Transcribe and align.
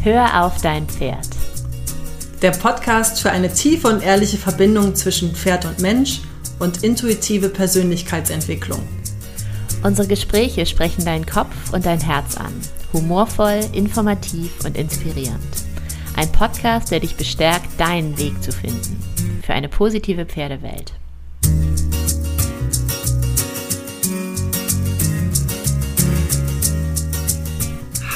Hör 0.00 0.44
auf 0.44 0.60
dein 0.62 0.86
Pferd. 0.86 1.26
Der 2.40 2.52
Podcast 2.52 3.20
für 3.20 3.32
eine 3.32 3.52
tiefe 3.52 3.88
und 3.88 4.00
ehrliche 4.00 4.36
Verbindung 4.36 4.94
zwischen 4.94 5.34
Pferd 5.34 5.64
und 5.64 5.80
Mensch 5.80 6.20
und 6.60 6.84
intuitive 6.84 7.48
Persönlichkeitsentwicklung. 7.48 8.80
Unsere 9.82 10.06
Gespräche 10.06 10.66
sprechen 10.66 11.04
deinen 11.04 11.26
Kopf 11.26 11.72
und 11.72 11.84
dein 11.84 12.00
Herz 12.00 12.36
an. 12.36 12.54
Humorvoll, 12.92 13.60
informativ 13.72 14.64
und 14.64 14.76
inspirierend. 14.76 15.42
Ein 16.14 16.30
Podcast, 16.30 16.92
der 16.92 17.00
dich 17.00 17.16
bestärkt, 17.16 17.68
deinen 17.78 18.16
Weg 18.18 18.40
zu 18.40 18.52
finden. 18.52 19.02
Für 19.42 19.54
eine 19.54 19.68
positive 19.68 20.26
Pferdewelt. 20.26 20.92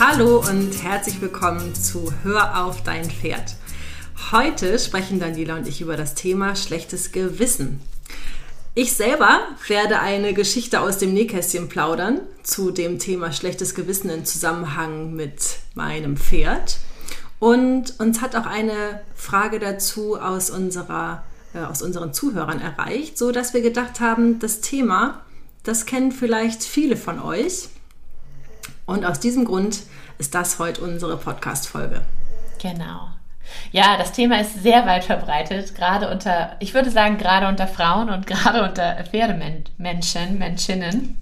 Hallo 0.04 0.38
und 0.40 0.82
herzlich 0.82 1.20
willkommen 1.20 1.76
zu 1.76 2.12
Hör 2.24 2.64
auf 2.64 2.82
dein 2.82 3.08
Pferd. 3.08 3.54
Heute 4.32 4.80
sprechen 4.80 5.20
Daniela 5.20 5.54
und 5.54 5.68
ich 5.68 5.80
über 5.80 5.96
das 5.96 6.16
Thema 6.16 6.56
schlechtes 6.56 7.12
Gewissen. 7.12 7.80
Ich 8.74 8.94
selber 8.94 9.42
werde 9.68 10.00
eine 10.00 10.34
Geschichte 10.34 10.80
aus 10.80 10.98
dem 10.98 11.14
Nähkästchen 11.14 11.68
plaudern 11.68 12.20
zu 12.42 12.72
dem 12.72 12.98
Thema 12.98 13.30
schlechtes 13.30 13.76
Gewissen 13.76 14.10
im 14.10 14.24
Zusammenhang 14.24 15.14
mit 15.14 15.60
meinem 15.76 16.16
Pferd. 16.16 16.78
Und 17.38 18.00
uns 18.00 18.20
hat 18.20 18.34
auch 18.34 18.46
eine 18.46 19.02
Frage 19.14 19.60
dazu 19.60 20.20
aus, 20.20 20.50
unserer, 20.50 21.22
äh, 21.54 21.60
aus 21.60 21.80
unseren 21.80 22.12
Zuhörern 22.12 22.60
erreicht, 22.60 23.16
so 23.16 23.30
dass 23.30 23.54
wir 23.54 23.62
gedacht 23.62 24.00
haben, 24.00 24.40
das 24.40 24.60
Thema, 24.62 25.22
das 25.62 25.86
kennen 25.86 26.10
vielleicht 26.10 26.64
viele 26.64 26.96
von 26.96 27.22
euch. 27.22 27.68
Und 28.86 29.04
aus 29.04 29.20
diesem 29.20 29.44
Grund 29.44 29.80
ist 30.18 30.34
das 30.34 30.58
heute 30.58 30.82
unsere 30.82 31.16
Podcast-Folge. 31.16 32.02
Genau. 32.60 33.08
Ja, 33.70 33.96
das 33.96 34.12
Thema 34.12 34.40
ist 34.40 34.62
sehr 34.62 34.86
weit 34.86 35.04
verbreitet, 35.04 35.74
gerade 35.74 36.10
unter, 36.10 36.56
ich 36.60 36.74
würde 36.74 36.90
sagen, 36.90 37.18
gerade 37.18 37.48
unter 37.48 37.66
Frauen 37.66 38.10
und 38.10 38.26
gerade 38.28 38.62
unter 38.62 39.04
Pferdemenschen, 39.04 40.38
Menschinnen. 40.38 41.18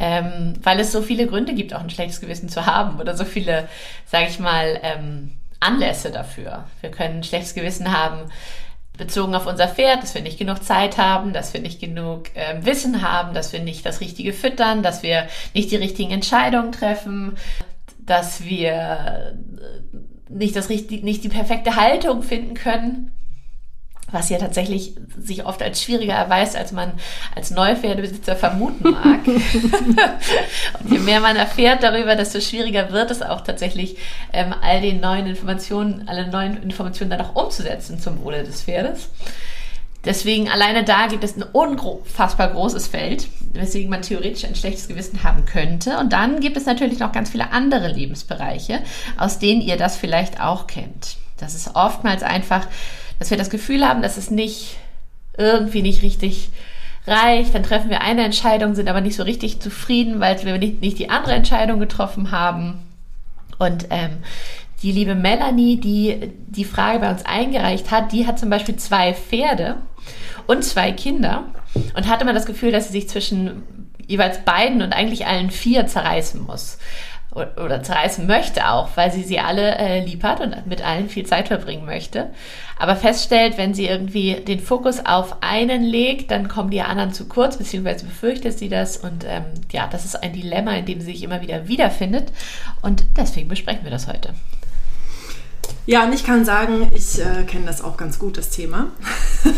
Ähm, 0.00 0.54
weil 0.62 0.78
es 0.78 0.92
so 0.92 1.02
viele 1.02 1.26
Gründe 1.26 1.54
gibt, 1.54 1.74
auch 1.74 1.80
ein 1.80 1.90
schlechtes 1.90 2.20
Gewissen 2.20 2.48
zu 2.48 2.66
haben 2.66 3.00
oder 3.00 3.16
so 3.16 3.24
viele, 3.24 3.68
sage 4.06 4.26
ich 4.28 4.38
mal, 4.38 4.78
ähm, 4.82 5.36
Anlässe 5.58 6.12
dafür. 6.12 6.66
Wir 6.80 6.92
können 6.92 7.16
ein 7.16 7.24
schlechtes 7.24 7.54
Gewissen 7.54 7.90
haben, 7.90 8.30
bezogen 8.98 9.34
auf 9.34 9.46
unser 9.46 9.68
Pferd, 9.68 10.02
dass 10.02 10.14
wir 10.14 10.22
nicht 10.22 10.38
genug 10.38 10.62
Zeit 10.62 10.98
haben, 10.98 11.32
dass 11.32 11.54
wir 11.54 11.60
nicht 11.60 11.80
genug 11.80 12.34
äh, 12.34 12.64
Wissen 12.64 13.00
haben, 13.00 13.32
dass 13.34 13.52
wir 13.52 13.60
nicht 13.60 13.86
das 13.86 14.00
Richtige 14.00 14.32
füttern, 14.32 14.82
dass 14.82 15.02
wir 15.02 15.28
nicht 15.54 15.70
die 15.70 15.76
richtigen 15.76 16.10
Entscheidungen 16.10 16.72
treffen, 16.72 17.36
dass 17.98 18.44
wir 18.44 18.72
äh, 18.72 20.32
nicht, 20.32 20.56
das 20.56 20.68
richtig, 20.68 21.02
nicht 21.04 21.24
die 21.24 21.30
perfekte 21.30 21.76
Haltung 21.76 22.22
finden 22.22 22.54
können 22.54 23.12
was 24.10 24.30
ja 24.30 24.38
tatsächlich 24.38 24.94
sich 25.18 25.44
oft 25.44 25.62
als 25.62 25.82
schwieriger 25.82 26.14
erweist, 26.14 26.56
als 26.56 26.72
man 26.72 26.92
als 27.34 27.50
Neupferdebesitzer 27.50 28.36
vermuten 28.36 28.90
mag. 28.90 29.26
und 30.80 30.90
je 30.90 30.98
mehr 30.98 31.20
man 31.20 31.36
erfährt 31.36 31.82
darüber, 31.82 32.16
desto 32.16 32.40
schwieriger 32.40 32.90
wird 32.92 33.10
es 33.10 33.22
auch 33.22 33.42
tatsächlich, 33.42 33.96
ähm, 34.32 34.54
all 34.62 34.80
den 34.80 35.00
neuen 35.00 35.26
Informationen, 35.26 36.08
alle 36.08 36.28
neuen 36.28 36.62
Informationen 36.62 37.10
dann 37.10 37.20
auch 37.20 37.34
umzusetzen 37.34 37.98
zum 38.00 38.22
Wohle 38.22 38.44
des 38.44 38.62
Pferdes. 38.62 39.10
Deswegen 40.04 40.48
alleine 40.48 40.84
da 40.84 41.08
gibt 41.08 41.24
es 41.24 41.36
ein 41.36 41.42
unfassbar 41.42 42.48
großes 42.48 42.86
Feld, 42.86 43.28
weswegen 43.52 43.90
man 43.90 44.02
theoretisch 44.02 44.44
ein 44.44 44.54
schlechtes 44.54 44.88
Gewissen 44.88 45.24
haben 45.24 45.44
könnte. 45.44 45.98
Und 45.98 46.12
dann 46.12 46.40
gibt 46.40 46.56
es 46.56 46.66
natürlich 46.66 47.00
noch 47.00 47.12
ganz 47.12 47.30
viele 47.30 47.50
andere 47.50 47.88
Lebensbereiche, 47.88 48.80
aus 49.18 49.38
denen 49.38 49.60
ihr 49.60 49.76
das 49.76 49.96
vielleicht 49.96 50.40
auch 50.40 50.66
kennt. 50.66 51.16
Das 51.36 51.54
ist 51.54 51.74
oftmals 51.74 52.22
einfach 52.22 52.66
dass 53.18 53.30
wir 53.30 53.36
das 53.36 53.50
Gefühl 53.50 53.86
haben, 53.86 54.02
dass 54.02 54.16
es 54.16 54.30
nicht 54.30 54.76
irgendwie 55.36 55.82
nicht 55.82 56.02
richtig 56.02 56.50
reicht. 57.06 57.54
Dann 57.54 57.62
treffen 57.62 57.90
wir 57.90 58.02
eine 58.02 58.24
Entscheidung, 58.24 58.74
sind 58.74 58.88
aber 58.88 59.00
nicht 59.00 59.16
so 59.16 59.22
richtig 59.22 59.60
zufrieden, 59.60 60.20
weil 60.20 60.42
wir 60.44 60.58
nicht, 60.58 60.80
nicht 60.80 60.98
die 60.98 61.10
andere 61.10 61.34
Entscheidung 61.34 61.80
getroffen 61.80 62.30
haben. 62.30 62.80
Und 63.58 63.86
ähm, 63.90 64.18
die 64.82 64.92
liebe 64.92 65.14
Melanie, 65.14 65.80
die 65.80 66.32
die 66.46 66.64
Frage 66.64 67.00
bei 67.00 67.10
uns 67.10 67.26
eingereicht 67.26 67.90
hat, 67.90 68.12
die 68.12 68.26
hat 68.26 68.38
zum 68.38 68.50
Beispiel 68.50 68.76
zwei 68.76 69.14
Pferde 69.14 69.76
und 70.46 70.62
zwei 70.62 70.92
Kinder 70.92 71.44
und 71.96 72.08
hatte 72.08 72.22
immer 72.22 72.32
das 72.32 72.46
Gefühl, 72.46 72.70
dass 72.70 72.86
sie 72.86 72.92
sich 72.92 73.08
zwischen 73.08 73.62
jeweils 74.06 74.44
beiden 74.44 74.80
und 74.80 74.92
eigentlich 74.92 75.26
allen 75.26 75.50
vier 75.50 75.86
zerreißen 75.86 76.40
muss 76.42 76.78
oder 77.30 77.82
zerreißen 77.82 78.26
möchte 78.26 78.68
auch, 78.68 78.96
weil 78.96 79.12
sie 79.12 79.22
sie 79.22 79.38
alle 79.38 79.76
äh, 79.76 80.04
lieb 80.04 80.24
hat 80.24 80.40
und 80.40 80.66
mit 80.66 80.82
allen 80.82 81.08
viel 81.08 81.26
Zeit 81.26 81.48
verbringen 81.48 81.84
möchte. 81.84 82.30
Aber 82.78 82.96
feststellt, 82.96 83.58
wenn 83.58 83.74
sie 83.74 83.86
irgendwie 83.86 84.34
den 84.34 84.60
Fokus 84.60 85.04
auf 85.04 85.36
einen 85.42 85.82
legt, 85.82 86.30
dann 86.30 86.48
kommen 86.48 86.70
die 86.70 86.80
anderen 86.80 87.12
zu 87.12 87.26
kurz, 87.26 87.58
beziehungsweise 87.58 88.06
befürchtet 88.06 88.58
sie 88.58 88.68
das. 88.68 88.96
Und 88.96 89.24
ähm, 89.26 89.44
ja, 89.70 89.88
das 89.90 90.04
ist 90.04 90.22
ein 90.22 90.32
Dilemma, 90.32 90.72
in 90.72 90.86
dem 90.86 91.00
sie 91.00 91.12
sich 91.12 91.22
immer 91.22 91.42
wieder 91.42 91.68
wiederfindet. 91.68 92.32
Und 92.80 93.04
deswegen 93.16 93.48
besprechen 93.48 93.84
wir 93.84 93.90
das 93.90 94.08
heute. 94.08 94.32
Ja, 95.86 96.04
und 96.04 96.12
ich 96.12 96.24
kann 96.24 96.44
sagen, 96.44 96.90
ich 96.94 97.18
äh, 97.18 97.44
kenne 97.44 97.66
das 97.66 97.82
auch 97.82 97.96
ganz 97.96 98.18
gut, 98.18 98.36
das 98.36 98.50
Thema. 98.50 98.88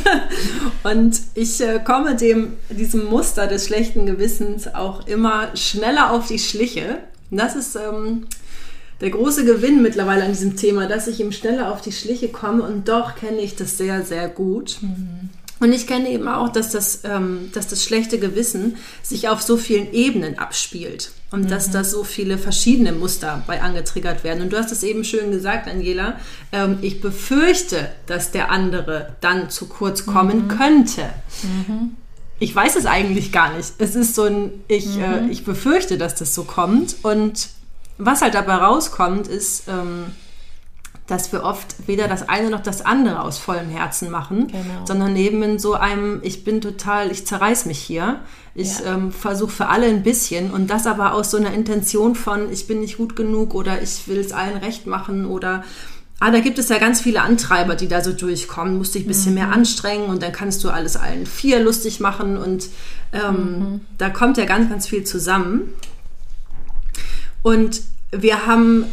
und 0.84 1.20
ich 1.34 1.60
äh, 1.60 1.81
komme 1.84 2.14
dem, 2.16 2.56
diesem 2.69 3.04
Muster 3.06 3.47
des 3.48 3.66
schlechten 3.66 4.06
Gewissens 4.06 4.72
auch 4.72 5.06
immer 5.08 5.54
schneller 5.56 6.12
auf 6.12 6.28
die 6.28 6.38
Schliche, 6.38 6.98
und 7.31 7.39
das 7.39 7.57
ist 7.57 7.77
ähm, 7.77 8.27
der 9.01 9.11
große 9.11 9.45
Gewinn 9.45 9.83
mittlerweile 9.83 10.25
an 10.25 10.33
diesem 10.33 10.57
Thema, 10.57 10.87
dass 10.87 11.07
ich 11.07 11.21
ihm 11.21 11.33
schneller 11.33 11.73
auf 11.73 11.81
die 11.81 11.93
Schliche 11.93 12.29
komme 12.29 12.63
und 12.63 12.89
doch 12.89 13.15
kenne 13.15 13.41
ich 13.41 13.57
das 13.57 13.79
sehr, 13.79 14.05
sehr 14.05 14.29
gut. 14.29 14.79
Mhm. 14.81 15.31
Und 15.61 15.75
ich 15.75 15.87
kenne 15.87 16.09
eben 16.09 16.27
auch, 16.27 16.49
dass 16.49 16.71
das, 16.71 17.01
ähm, 17.05 17.51
dass 17.53 17.69
das 17.69 17.85
schlechte 17.85 18.19
Gewissen 18.19 18.77
sich 19.03 19.29
auf 19.29 19.43
so 19.43 19.59
vielen 19.59 19.93
Ebenen 19.93 20.39
abspielt 20.39 21.13
und 21.31 21.43
mhm. 21.43 21.49
dass 21.49 21.71
da 21.71 21.85
so 21.85 22.03
viele 22.03 22.39
verschiedene 22.39 22.93
Muster 22.93 23.43
bei 23.47 23.61
angetriggert 23.61 24.25
werden. 24.25 24.43
Und 24.43 24.55
du 24.55 24.59
hast 24.59 24.73
es 24.73 24.83
eben 24.83 25.05
schön 25.05 25.31
gesagt, 25.31 25.69
Angela. 25.69 26.19
Ähm, 26.51 26.79
ich 26.81 27.03
befürchte, 27.03 27.91
dass 28.07 28.31
der 28.31 28.51
andere 28.51 29.15
dann 29.21 29.51
zu 29.51 29.67
kurz 29.67 30.07
kommen 30.07 30.45
mhm. 30.45 30.49
könnte. 30.49 31.03
Mhm 31.43 31.97
ich 32.41 32.56
weiß 32.56 32.75
es 32.77 32.87
eigentlich 32.87 33.33
gar 33.33 33.55
nicht. 33.55 33.75
Es 33.78 33.95
ist 33.95 34.15
so 34.15 34.25
ein, 34.25 34.51
ich, 34.67 34.99
äh, 34.99 35.21
mhm. 35.21 35.28
äh, 35.28 35.31
ich 35.31 35.45
befürchte, 35.45 35.99
dass 35.99 36.15
das 36.17 36.34
so 36.34 36.45
kommt. 36.45 36.97
Und 37.03 37.51
was 37.99 38.23
halt 38.23 38.34
dabei 38.34 38.55
rauskommt, 38.55 39.28
ist, 39.28 39.69
ähm, 39.69 40.06
dass 41.06 41.33
wir 41.33 41.45
oft 41.45 41.87
weder 41.87 42.09
das 42.09 42.29
eine 42.29 42.50
noch 42.50 42.62
das 42.62 42.84
andere 42.84 43.21
aus 43.23 43.39
vollem 43.39 43.69
Herzen 43.69 44.11
machen, 44.11 44.47
genau. 44.47 44.87
sondern 44.87 45.17
eben 45.17 45.43
in 45.43 45.59
so 45.59 45.75
einem, 45.75 46.21
ich 46.23 46.45
bin 46.45 46.61
total, 46.61 47.11
ich 47.11 47.27
zerreiß 47.27 47.67
mich 47.67 47.79
hier. 47.79 48.21
Ich 48.55 48.79
ja. 48.79 48.95
ähm, 48.95 49.12
versuche 49.12 49.50
für 49.50 49.67
alle 49.67 49.87
ein 49.87 50.03
bisschen 50.03 50.50
und 50.50 50.69
das 50.69 50.87
aber 50.87 51.15
aus 51.15 51.31
so 51.31 51.37
einer 51.37 51.53
Intention 51.53 52.15
von, 52.15 52.50
ich 52.53 52.67
bin 52.67 52.81
nicht 52.81 52.97
gut 52.97 53.17
genug 53.17 53.55
oder 53.55 53.83
ich 53.83 54.09
will 54.09 54.19
es 54.19 54.33
allen 54.33 54.56
recht 54.56 54.87
machen 54.87 55.27
oder 55.27 55.62
Ah, 56.22 56.31
da 56.31 56.41
gibt 56.41 56.58
es 56.58 56.69
ja 56.69 56.76
ganz 56.76 57.00
viele 57.00 57.22
Antreiber, 57.22 57.75
die 57.75 57.88
da 57.88 58.04
so 58.04 58.12
durchkommen. 58.12 58.76
Musst 58.76 58.94
dich 58.94 59.06
ein 59.06 59.08
bisschen 59.08 59.32
mhm. 59.32 59.38
mehr 59.38 59.53
anstrengen 59.53 60.04
und 60.04 60.22
dann 60.22 60.32
kannst 60.32 60.62
du 60.62 60.69
alles 60.69 60.97
allen 60.97 61.25
vier 61.25 61.60
lustig 61.60 61.98
machen 61.98 62.36
und 62.36 62.69
ähm, 63.12 63.32
mhm. 63.32 63.81
da 63.97 64.10
kommt 64.10 64.36
ja 64.36 64.44
ganz, 64.44 64.69
ganz 64.69 64.86
viel 64.86 65.04
zusammen. 65.04 65.72
Und 67.42 67.81
wir 68.12 68.47
haben 68.47 68.84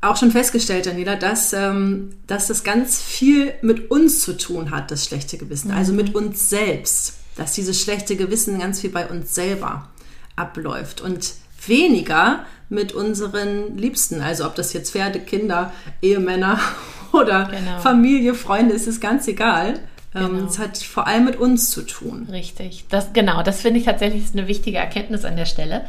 auch 0.00 0.16
schon 0.16 0.30
festgestellt, 0.30 0.86
Daniela, 0.86 1.16
dass, 1.16 1.52
ähm, 1.52 2.14
dass 2.26 2.48
das 2.48 2.64
ganz 2.64 3.00
viel 3.00 3.52
mit 3.60 3.90
uns 3.90 4.20
zu 4.20 4.36
tun 4.36 4.70
hat, 4.70 4.90
das 4.90 5.04
schlechte 5.04 5.36
Gewissen. 5.36 5.70
Mhm. 5.70 5.76
Also 5.76 5.92
mit 5.92 6.14
uns 6.14 6.48
selbst. 6.48 7.18
Dass 7.36 7.52
dieses 7.52 7.80
schlechte 7.80 8.16
Gewissen 8.16 8.58
ganz 8.58 8.80
viel 8.80 8.90
bei 8.90 9.06
uns 9.06 9.34
selber 9.34 9.88
abläuft. 10.34 11.02
Und 11.02 11.34
weniger 11.66 12.44
mit 12.72 12.92
unseren 12.92 13.76
Liebsten. 13.76 14.20
Also 14.20 14.46
ob 14.46 14.54
das 14.54 14.72
jetzt 14.72 14.92
Pferde, 14.92 15.20
Kinder, 15.20 15.72
Ehemänner 16.00 16.58
oder 17.12 17.44
genau. 17.50 17.78
Familie, 17.78 18.34
Freunde, 18.34 18.74
ist 18.74 18.88
es 18.88 19.00
ganz 19.00 19.28
egal. 19.28 19.74
Ähm, 20.14 20.36
genau. 20.36 20.46
Es 20.46 20.58
hat 20.58 20.78
vor 20.78 21.06
allem 21.06 21.24
mit 21.24 21.36
uns 21.36 21.70
zu 21.70 21.82
tun. 21.82 22.26
Richtig. 22.30 22.86
Das, 22.88 23.12
genau, 23.12 23.42
das 23.42 23.60
finde 23.60 23.78
ich 23.78 23.86
tatsächlich 23.86 24.24
eine 24.32 24.48
wichtige 24.48 24.78
Erkenntnis 24.78 25.24
an 25.24 25.36
der 25.36 25.46
Stelle. 25.46 25.84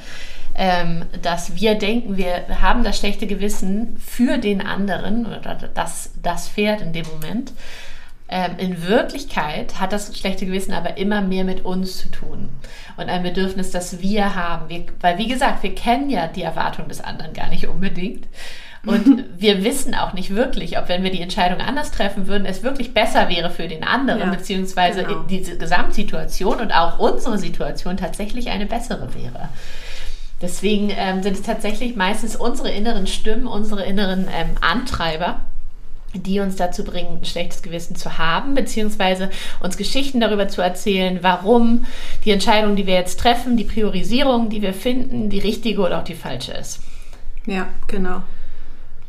Ähm, 0.56 1.06
dass 1.24 1.56
wir 1.56 1.74
denken, 1.74 2.16
wir 2.16 2.62
haben 2.62 2.84
das 2.84 3.00
schlechte 3.00 3.26
Gewissen 3.26 3.98
für 3.98 4.38
den 4.38 4.62
anderen 4.62 5.26
oder 5.26 5.58
das, 5.74 6.12
das 6.22 6.48
Pferd 6.48 6.82
in 6.82 6.94
dem 6.94 7.08
Moment. 7.08 7.54
Ähm, 8.30 8.52
in 8.58 8.88
Wirklichkeit 8.88 9.80
hat 9.80 9.92
das 9.92 10.18
schlechte 10.18 10.46
Gewissen 10.46 10.74
aber 10.74 10.98
immer 10.98 11.22
mehr 11.22 11.44
mit 11.44 11.66
uns 11.66 11.98
zu 11.98 12.10
tun 12.10 12.50
und 12.98 13.10
ein 13.10 13.24
Bedürfnis, 13.24 13.72
das 13.72 14.02
wir 14.02 14.36
haben. 14.36 14.70
Wir, 14.70 14.86
weil, 15.02 15.18
wie 15.18 15.28
gesagt, 15.28 15.64
wir 15.64 15.76
kennen 15.76 16.10
ja 16.10 16.28
die 16.28 16.42
Erwartung 16.42 16.88
des 16.88 17.02
anderen 17.02 17.34
gar 17.34 17.50
nicht 17.50 17.68
unbedingt. 17.68 18.28
Und 18.86 19.26
wir 19.38 19.64
wissen 19.64 19.96
auch 19.96 20.14
nicht 20.14 20.36
wirklich, 20.36 20.78
ob 20.78 20.90
wenn 20.90 21.04
wir 21.04 21.12
die 21.12 21.22
Entscheidung 21.22 21.60
anders 21.60 21.92
treffen 21.92 22.28
würden, 22.28 22.46
es 22.46 22.64
wirklich 22.64 22.94
besser 22.94 23.30
wäre 23.30 23.50
für 23.50 23.68
den 23.68 23.84
anderen, 23.84 24.20
ja, 24.20 24.30
beziehungsweise 24.30 25.04
genau. 25.04 25.24
diese 25.24 25.58
Gesamtsituation 25.58 26.60
und 26.60 26.72
auch 26.72 27.00
unsere 27.00 27.38
Situation 27.38 27.98
tatsächlich 27.98 28.50
eine 28.50 28.66
bessere 28.66 29.14
wäre. 29.16 29.50
Deswegen 30.42 30.92
ähm, 30.96 31.24
sind 31.24 31.34
es 31.34 31.42
tatsächlich 31.42 31.96
meistens 31.96 32.36
unsere 32.36 32.70
inneren 32.70 33.08
Stimmen, 33.08 33.48
unsere 33.48 33.84
inneren 33.84 34.28
ähm, 34.34 34.58
Antreiber, 34.60 35.40
die 36.14 36.40
uns 36.40 36.56
dazu 36.56 36.84
bringen, 36.84 37.20
ein 37.22 37.26
schlechtes 37.26 37.62
Gewissen 37.62 37.96
zu 37.96 38.18
haben, 38.18 38.54
beziehungsweise 38.54 39.30
uns 39.62 39.78
Geschichten 39.78 40.20
darüber 40.20 40.48
zu 40.48 40.62
erzählen, 40.62 41.20
warum 41.22 41.86
die 42.26 42.32
Entscheidung, 42.32 42.76
die 42.76 42.86
wir 42.86 42.94
jetzt 42.94 43.20
treffen, 43.20 43.58
die 43.58 43.64
Priorisierung, 43.64 44.50
die 44.50 44.62
wir 44.62 44.74
finden, 44.74 45.30
die 45.30 45.40
richtige 45.40 45.82
oder 45.82 46.00
auch 46.00 46.04
die 46.04 46.16
falsche 46.16 46.54
ist. 46.54 46.80
Ja, 47.46 47.68
genau. 47.88 48.24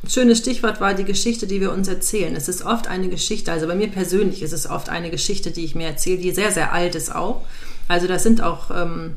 Schönes 0.07 0.39
Stichwort 0.39 0.81
war 0.81 0.95
die 0.95 1.05
Geschichte, 1.05 1.47
die 1.47 1.61
wir 1.61 1.73
uns 1.73 1.89
erzählen. 1.89 2.37
Es 2.37 2.49
ist 2.49 2.65
oft 2.65 2.89
eine 2.89 3.09
Geschichte, 3.09 3.53
also 3.53 3.67
bei 3.67 3.75
mir 3.75 3.89
persönlich 3.89 4.43
ist 4.43 4.53
es 4.53 4.69
oft 4.69 4.89
eine 4.89 5.11
Geschichte, 5.11 5.51
die 5.51 5.65
ich 5.65 5.75
mir 5.75 5.87
erzähle, 5.87 6.19
die 6.19 6.31
sehr, 6.31 6.51
sehr 6.51 6.73
alt 6.73 6.95
ist 6.95 7.15
auch. 7.15 7.43
Also 7.89 8.07
das 8.07 8.23
sind 8.23 8.43
auch 8.43 8.71
ähm, 8.71 9.17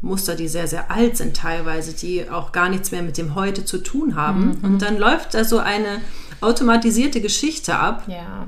Muster, 0.00 0.34
die 0.34 0.48
sehr, 0.48 0.68
sehr 0.68 0.90
alt 0.90 1.16
sind 1.16 1.36
teilweise, 1.36 1.92
die 1.92 2.30
auch 2.30 2.52
gar 2.52 2.68
nichts 2.68 2.92
mehr 2.92 3.02
mit 3.02 3.18
dem 3.18 3.34
Heute 3.34 3.64
zu 3.64 3.78
tun 3.78 4.14
haben. 4.14 4.58
Mhm. 4.60 4.64
Und 4.64 4.82
dann 4.82 4.96
läuft 4.96 5.34
da 5.34 5.44
so 5.44 5.58
eine 5.58 6.00
automatisierte 6.40 7.20
Geschichte 7.20 7.76
ab. 7.76 8.04
Ja 8.08 8.46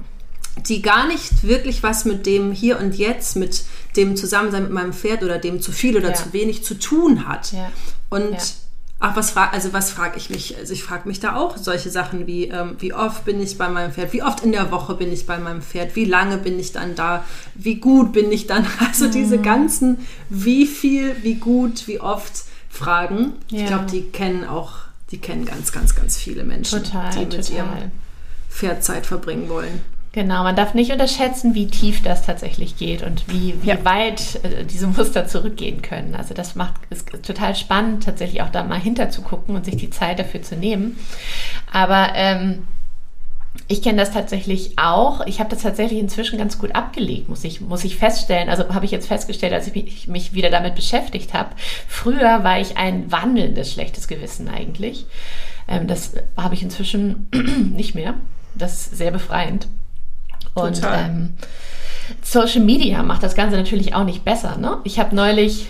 die 0.67 0.82
gar 0.82 1.06
nicht 1.06 1.44
wirklich 1.44 1.82
was 1.82 2.05
mit 2.05 2.26
dem 2.26 2.52
Hier 2.52 2.81
und 2.81 2.96
Jetzt, 2.96 3.37
mit 3.37 3.62
dem 3.96 4.17
Zusammensein 4.17 4.64
mit 4.64 4.73
meinem 4.73 4.93
Pferd 4.93 5.23
oder 5.23 5.38
dem 5.38 5.61
zu 5.61 5.73
viel 5.73 5.96
oder 5.96 6.08
ja. 6.08 6.14
zu 6.14 6.32
wenig 6.32 6.64
zu 6.64 6.75
tun 6.75 7.29
hat. 7.29 7.52
Ja. 7.52 7.70
Und 8.11 8.32
ja. 8.32 8.38
Ach, 9.00 9.14
was 9.14 9.31
frage 9.31 9.52
also 9.52 9.73
was 9.73 9.93
frage 9.93 10.17
ich 10.17 10.29
mich? 10.29 10.56
Also 10.56 10.73
ich 10.73 10.82
frage 10.82 11.06
mich 11.06 11.20
da 11.20 11.37
auch 11.37 11.56
solche 11.56 11.88
Sachen 11.88 12.26
wie, 12.26 12.49
ähm, 12.49 12.75
wie 12.81 12.93
oft 12.93 13.25
bin 13.25 13.40
ich 13.40 13.56
bei 13.56 13.69
meinem 13.69 13.93
Pferd, 13.93 14.12
wie 14.12 14.25
oft 14.25 14.43
in 14.43 14.50
der 14.50 14.73
Woche 14.73 14.94
bin 14.94 15.12
ich 15.12 15.25
bei 15.25 15.38
meinem 15.38 15.62
Pferd, 15.62 15.94
wie 15.94 16.05
lange 16.05 16.37
bin 16.37 16.58
ich 16.58 16.73
dann 16.73 16.96
da, 16.96 17.25
wie 17.55 17.76
gut 17.76 18.12
bin 18.12 18.32
ich 18.32 18.49
dann? 18.49 18.67
Also 18.81 19.06
mhm. 19.06 19.12
diese 19.12 19.38
ganzen 19.38 19.99
wie 20.31 20.67
viel, 20.67 21.14
wie 21.23 21.37
gut, 21.37 21.87
wie 21.87 22.00
oft 22.00 22.44
Fragen. 22.69 23.35
Ich 23.52 23.67
glaube, 23.67 23.87
die 23.87 24.02
kennen 24.02 24.44
auch, 24.44 24.73
die 25.10 25.19
kennen 25.19 25.44
ganz, 25.44 25.72
ganz, 25.72 25.94
ganz 25.94 26.16
viele 26.16 26.44
Menschen, 26.44 26.82
total, 26.82 27.10
die 27.12 27.20
mit 27.20 27.46
total. 27.46 27.55
ihrem 27.55 27.90
Pferd 28.49 28.84
Zeit 28.84 29.06
verbringen 29.06 29.49
wollen. 29.49 29.81
Genau, 30.12 30.43
man 30.43 30.56
darf 30.56 30.75
nicht 30.75 30.90
unterschätzen, 30.90 31.55
wie 31.55 31.69
tief 31.69 32.02
das 32.02 32.25
tatsächlich 32.25 32.76
geht 32.76 33.02
und 33.02 33.28
wie, 33.28 33.55
wie 33.62 33.69
ja. 33.69 33.84
weit 33.84 34.43
äh, 34.43 34.64
diese 34.64 34.87
Muster 34.87 35.26
zurückgehen 35.26 35.82
können. 35.82 36.14
Also 36.14 36.34
das 36.34 36.55
macht 36.55 36.75
ist 36.90 37.10
total 37.22 37.55
spannend, 37.55 38.05
tatsächlich 38.05 38.43
auch 38.43 38.49
da 38.49 38.64
mal 38.64 38.81
hinter 38.81 39.10
zu 39.10 39.20
gucken 39.22 39.55
und 39.55 39.64
sich 39.64 39.76
die 39.76 39.90
Zeit 39.90 40.19
dafür 40.19 40.43
zu 40.43 40.56
nehmen. 40.56 40.99
Aber 41.70 42.12
ähm, 42.14 42.66
ich 43.66 43.82
kenne 43.82 43.99
das 43.99 44.12
tatsächlich 44.12 44.78
auch. 44.78 45.26
Ich 45.26 45.40
habe 45.40 45.50
das 45.50 45.62
tatsächlich 45.62 45.99
inzwischen 45.99 46.38
ganz 46.38 46.58
gut 46.58 46.75
abgelegt, 46.75 47.28
muss 47.28 47.44
ich, 47.44 47.60
muss 47.60 47.84
ich 47.84 47.96
feststellen. 47.96 48.49
Also 48.49 48.69
habe 48.72 48.84
ich 48.84 48.90
jetzt 48.90 49.08
festgestellt, 49.08 49.52
als 49.52 49.66
ich 49.66 49.75
mich, 49.75 50.06
mich 50.06 50.32
wieder 50.32 50.50
damit 50.50 50.75
beschäftigt 50.75 51.34
habe. 51.34 51.50
Früher 51.87 52.44
war 52.44 52.60
ich 52.60 52.76
ein 52.76 53.10
wandelndes 53.10 53.72
schlechtes 53.72 54.08
Gewissen 54.08 54.49
eigentlich. 54.49 55.06
Ähm, 55.69 55.87
das 55.87 56.14
habe 56.37 56.55
ich 56.55 56.62
inzwischen 56.62 57.28
nicht 57.75 57.94
mehr. 57.94 58.14
Das 58.55 58.72
ist 58.72 58.96
sehr 58.96 59.10
befreiend. 59.10 59.69
Und 60.54 60.81
ähm, 60.84 61.34
Social 62.22 62.62
Media 62.62 63.02
macht 63.02 63.22
das 63.22 63.34
Ganze 63.34 63.56
natürlich 63.56 63.94
auch 63.94 64.04
nicht 64.04 64.25
besser. 64.25 64.56
Ne? 64.56 64.78
Ich 64.84 64.99
habe 64.99 65.14
neulich, 65.14 65.66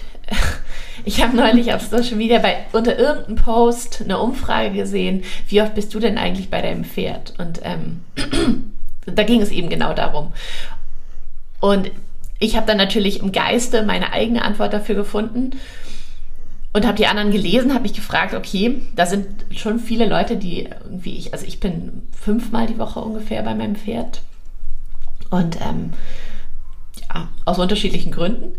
ich 1.09 1.23
habe 1.23 1.35
neulich 1.35 1.73
auf 1.73 1.81
Social 1.81 2.17
Media 2.17 2.39
bei 2.39 2.67
unter 2.73 2.99
irgendeinem 2.99 3.37
Post 3.37 4.03
eine 4.03 4.19
Umfrage 4.19 4.73
gesehen, 4.73 5.25
wie 5.49 5.63
oft 5.63 5.75
bist 5.75 5.95
du 5.95 6.01
denn 6.01 6.19
eigentlich 6.19 6.51
bei 6.51 6.61
deinem 6.61 6.85
Pferd? 6.85 7.33
Und 7.39 7.61
ähm, 7.63 8.01
da 9.07 9.23
ging 9.23 9.41
es 9.41 9.51
eben 9.51 9.71
genau 9.71 9.95
darum. 9.95 10.35
Und 11.61 11.91
ich 12.39 12.57
habe 12.57 12.67
dann 12.67 12.77
natürlich 12.77 13.21
im 13.21 13.33
Geiste 13.33 13.85
meine 13.85 14.13
eigene 14.13 14.43
Antwort 14.43 14.75
dafür 14.75 14.97
gefunden 14.97 15.53
und 16.75 16.87
habe 16.87 16.99
die 16.99 17.07
anderen 17.07 17.31
gelesen, 17.31 17.73
habe 17.73 17.85
mich 17.85 17.95
gefragt, 17.95 18.35
okay, 18.35 18.83
da 18.95 19.07
sind 19.07 19.27
schon 19.57 19.81
viele 19.81 20.07
Leute, 20.07 20.37
die 20.37 20.69
irgendwie 20.85 21.17
ich, 21.17 21.33
also 21.33 21.47
ich 21.47 21.59
bin 21.59 22.03
fünfmal 22.13 22.67
die 22.67 22.79
Woche 22.79 23.01
ungefähr 23.01 23.43
bei 23.43 23.55
meinem 23.55 23.77
Pferd 23.77 24.21
und 25.31 25.57
ähm, 25.63 25.95
ja, 27.09 27.31
aus 27.47 27.59
unterschiedlichen 27.59 28.13
Gründen. 28.13 28.59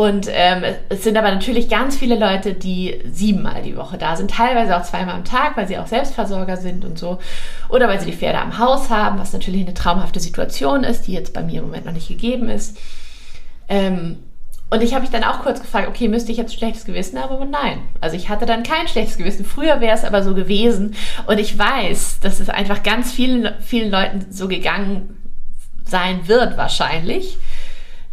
Und 0.00 0.28
ähm, 0.32 0.64
es 0.88 1.04
sind 1.04 1.18
aber 1.18 1.30
natürlich 1.30 1.68
ganz 1.68 1.94
viele 1.94 2.18
Leute, 2.18 2.54
die 2.54 3.02
siebenmal 3.12 3.60
die 3.60 3.76
Woche 3.76 3.98
da 3.98 4.16
sind, 4.16 4.30
teilweise 4.30 4.74
auch 4.74 4.82
zweimal 4.82 5.14
am 5.14 5.26
Tag, 5.26 5.58
weil 5.58 5.68
sie 5.68 5.76
auch 5.76 5.86
Selbstversorger 5.86 6.56
sind 6.56 6.86
und 6.86 6.98
so. 6.98 7.18
Oder 7.68 7.86
weil 7.86 8.00
sie 8.00 8.10
die 8.10 8.16
Pferde 8.16 8.38
am 8.38 8.58
Haus 8.58 8.88
haben, 8.88 9.18
was 9.18 9.34
natürlich 9.34 9.60
eine 9.60 9.74
traumhafte 9.74 10.18
Situation 10.18 10.84
ist, 10.84 11.02
die 11.02 11.12
jetzt 11.12 11.34
bei 11.34 11.42
mir 11.42 11.58
im 11.58 11.66
Moment 11.66 11.84
noch 11.84 11.92
nicht 11.92 12.08
gegeben 12.08 12.48
ist. 12.48 12.78
Ähm, 13.68 14.16
und 14.70 14.82
ich 14.82 14.94
habe 14.94 15.02
mich 15.02 15.10
dann 15.10 15.22
auch 15.22 15.42
kurz 15.42 15.60
gefragt, 15.60 15.88
okay, 15.88 16.08
müsste 16.08 16.32
ich 16.32 16.38
jetzt 16.38 16.54
schlechtes 16.54 16.86
Gewissen 16.86 17.20
haben? 17.20 17.34
Aber 17.34 17.44
nein. 17.44 17.82
Also 18.00 18.16
ich 18.16 18.30
hatte 18.30 18.46
dann 18.46 18.62
kein 18.62 18.88
schlechtes 18.88 19.18
Gewissen. 19.18 19.44
Früher 19.44 19.82
wäre 19.82 19.94
es 19.94 20.04
aber 20.04 20.22
so 20.22 20.34
gewesen. 20.34 20.94
Und 21.26 21.38
ich 21.38 21.58
weiß, 21.58 22.20
dass 22.20 22.40
es 22.40 22.48
einfach 22.48 22.82
ganz 22.82 23.12
vielen, 23.12 23.52
vielen 23.60 23.90
Leuten 23.90 24.28
so 24.30 24.48
gegangen 24.48 25.18
sein 25.84 26.26
wird 26.26 26.56
wahrscheinlich, 26.56 27.36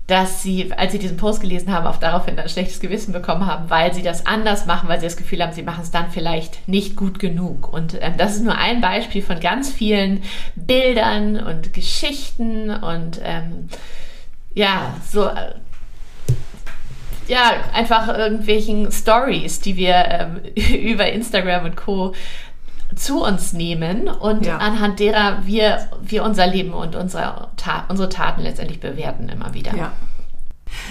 dass 0.08 0.42
sie, 0.42 0.72
als 0.72 0.94
sie 0.94 1.00
diesen 1.00 1.18
Post 1.18 1.42
gelesen 1.42 1.74
haben, 1.74 1.86
auch 1.86 1.98
daraufhin 1.98 2.40
ein 2.40 2.48
schlechtes 2.48 2.80
Gewissen 2.80 3.12
bekommen 3.12 3.46
haben, 3.46 3.70
weil 3.70 3.94
sie 3.94 4.04
das 4.04 4.26
anders 4.26 4.66
machen, 4.66 4.88
weil 4.88 5.02
sie 5.02 5.06
das 5.06 5.18
Gefühl 5.18 5.44
haben, 5.44 5.52
sie 5.52 5.64
machen 5.64 5.82
es 5.84 5.92
dann 5.92 6.10
vielleicht 6.12 6.66
nicht 6.68 6.96
gut 6.96 7.20
genug. 7.20 7.72
Und 7.72 7.98
ähm, 8.02 8.14
das 8.18 8.38
ist 8.38 8.44
nur 8.44 8.58
ein 8.58 8.80
Beispiel 8.80 9.22
von 9.22 9.42
ganz 9.42 9.70
vielen 9.70 10.24
Bildern 10.56 11.38
und 11.38 11.74
Geschichten 11.74 12.70
und 12.70 13.20
ähm, 13.22 13.68
ja, 14.54 14.96
so 15.06 15.26
äh, 15.26 15.56
ja, 17.28 17.52
einfach 17.74 18.08
irgendwelchen 18.08 18.90
Stories, 18.92 19.60
die 19.60 19.76
wir 19.76 19.96
ähm, 19.96 20.42
über 20.74 21.12
Instagram 21.12 21.66
und 21.66 21.76
Co 21.76 22.14
zu 22.96 23.24
uns 23.24 23.54
nehmen 23.54 24.08
und 24.08 24.46
ja. 24.46 24.58
anhand 24.58 25.00
derer 25.00 25.42
wir, 25.46 25.90
wir 26.02 26.24
unser 26.24 26.48
Leben 26.48 26.74
und 26.74 26.96
unsere, 26.96 27.50
Ta 27.58 27.86
unsere 27.90 28.10
Taten 28.10 28.42
letztendlich 28.42 28.80
bewerten 28.80 29.30
immer 29.30 29.54
wieder. 29.54 29.76
Ja. 29.76 29.94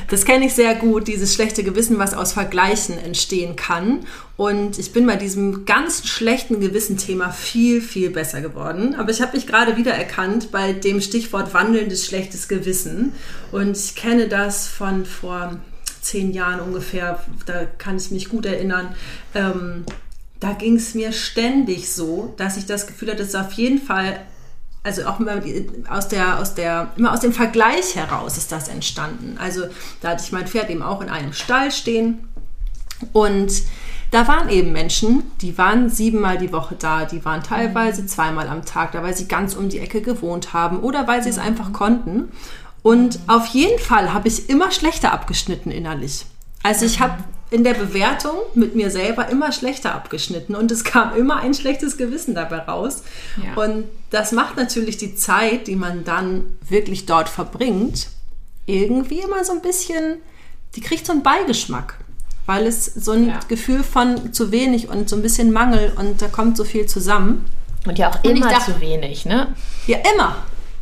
Das 0.08 0.24
kenne 0.24 0.46
ich 0.46 0.54
sehr 0.54 0.74
gut, 0.74 1.08
dieses 1.08 1.34
schlechte 1.34 1.62
Gewissen, 1.62 1.98
was 1.98 2.14
aus 2.14 2.32
Vergleichen 2.32 2.98
entstehen 2.98 3.56
kann. 3.56 4.00
Und 4.36 4.78
ich 4.78 4.92
bin 4.92 5.06
bei 5.06 5.16
diesem 5.16 5.64
ganz 5.64 6.06
schlechten 6.06 6.60
Gewissen-Thema 6.60 7.30
viel, 7.30 7.80
viel 7.80 8.10
besser 8.10 8.40
geworden. 8.40 8.94
Aber 8.94 9.10
ich 9.10 9.20
habe 9.20 9.36
mich 9.36 9.46
gerade 9.46 9.76
wieder 9.76 9.92
erkannt 9.92 10.50
bei 10.50 10.72
dem 10.72 11.00
Stichwort 11.00 11.54
wandelndes 11.54 12.06
schlechtes 12.06 12.48
Gewissen. 12.48 13.12
Und 13.52 13.76
ich 13.76 13.94
kenne 13.94 14.28
das 14.28 14.68
von 14.68 15.04
vor 15.04 15.56
zehn 16.00 16.32
Jahren 16.32 16.60
ungefähr, 16.60 17.20
da 17.46 17.64
kann 17.64 17.96
ich 17.96 18.10
mich 18.10 18.28
gut 18.28 18.46
erinnern. 18.46 18.94
Ähm, 19.34 19.84
da 20.40 20.52
ging 20.52 20.76
es 20.76 20.94
mir 20.94 21.12
ständig 21.12 21.92
so, 21.92 22.34
dass 22.36 22.56
ich 22.56 22.66
das 22.66 22.86
Gefühl 22.86 23.10
hatte, 23.10 23.24
dass 23.24 23.34
auf 23.34 23.52
jeden 23.52 23.80
Fall, 23.80 24.20
also 24.82 25.06
auch 25.06 25.18
immer 25.20 25.42
aus 25.88 26.08
der, 26.08 26.38
aus 26.38 26.54
der, 26.54 26.92
immer 26.96 27.12
aus 27.12 27.20
dem 27.20 27.32
Vergleich 27.32 27.96
heraus 27.96 28.36
ist 28.36 28.52
das 28.52 28.68
entstanden. 28.68 29.38
Also 29.38 29.64
da 30.00 30.10
hatte 30.10 30.22
ich 30.24 30.32
mein 30.32 30.46
Pferd 30.46 30.70
eben 30.70 30.82
auch 30.82 31.00
in 31.00 31.08
einem 31.08 31.32
Stall 31.32 31.72
stehen 31.72 32.28
und 33.12 33.52
da 34.10 34.28
waren 34.28 34.48
eben 34.48 34.72
Menschen, 34.72 35.24
die 35.40 35.58
waren 35.58 35.90
siebenmal 35.90 36.38
die 36.38 36.52
Woche 36.52 36.76
da, 36.78 37.04
die 37.04 37.24
waren 37.24 37.42
teilweise 37.42 38.02
mhm. 38.02 38.08
zweimal 38.08 38.48
am 38.48 38.64
Tag 38.64 38.92
da, 38.92 39.02
weil 39.02 39.16
sie 39.16 39.26
ganz 39.26 39.54
um 39.54 39.68
die 39.68 39.80
Ecke 39.80 40.00
gewohnt 40.00 40.52
haben 40.52 40.80
oder 40.80 41.08
weil 41.08 41.22
sie 41.22 41.30
es 41.30 41.36
mhm. 41.36 41.42
einfach 41.42 41.72
konnten. 41.72 42.30
Und 42.82 43.18
auf 43.26 43.46
jeden 43.46 43.80
Fall 43.80 44.12
habe 44.12 44.28
ich 44.28 44.48
immer 44.48 44.70
schlechter 44.70 45.12
abgeschnitten 45.12 45.72
innerlich. 45.72 46.24
Also 46.62 46.84
ich 46.84 47.00
habe 47.00 47.16
in 47.50 47.62
der 47.62 47.74
Bewertung 47.74 48.36
mit 48.54 48.74
mir 48.74 48.90
selber 48.90 49.28
immer 49.28 49.52
schlechter 49.52 49.94
abgeschnitten 49.94 50.56
und 50.56 50.70
es 50.72 50.82
kam 50.82 51.14
immer 51.16 51.36
ein 51.36 51.54
schlechtes 51.54 51.96
Gewissen 51.96 52.34
dabei 52.34 52.58
raus. 52.58 53.02
Ja. 53.42 53.62
Und 53.62 53.84
das 54.10 54.32
macht 54.32 54.56
natürlich 54.56 54.96
die 54.96 55.14
Zeit, 55.14 55.68
die 55.68 55.76
man 55.76 56.04
dann 56.04 56.56
wirklich 56.68 57.06
dort 57.06 57.28
verbringt, 57.28 58.08
irgendwie 58.66 59.20
immer 59.20 59.44
so 59.44 59.52
ein 59.52 59.62
bisschen, 59.62 60.16
die 60.74 60.80
kriegt 60.80 61.06
so 61.06 61.12
einen 61.12 61.22
Beigeschmack, 61.22 61.98
weil 62.46 62.66
es 62.66 62.84
so 62.84 63.12
ein 63.12 63.28
ja. 63.28 63.40
Gefühl 63.46 63.84
von 63.84 64.32
zu 64.32 64.50
wenig 64.50 64.88
und 64.88 65.08
so 65.08 65.16
ein 65.16 65.22
bisschen 65.22 65.52
Mangel 65.52 65.92
und 65.96 66.20
da 66.20 66.26
kommt 66.26 66.56
so 66.56 66.64
viel 66.64 66.86
zusammen. 66.86 67.44
Und 67.86 67.98
ja 67.98 68.10
auch 68.10 68.24
immer 68.24 68.48
dachte, 68.48 68.74
zu 68.74 68.80
wenig, 68.80 69.26
ne? 69.26 69.54
Ja, 69.86 69.98
immer. 70.12 70.36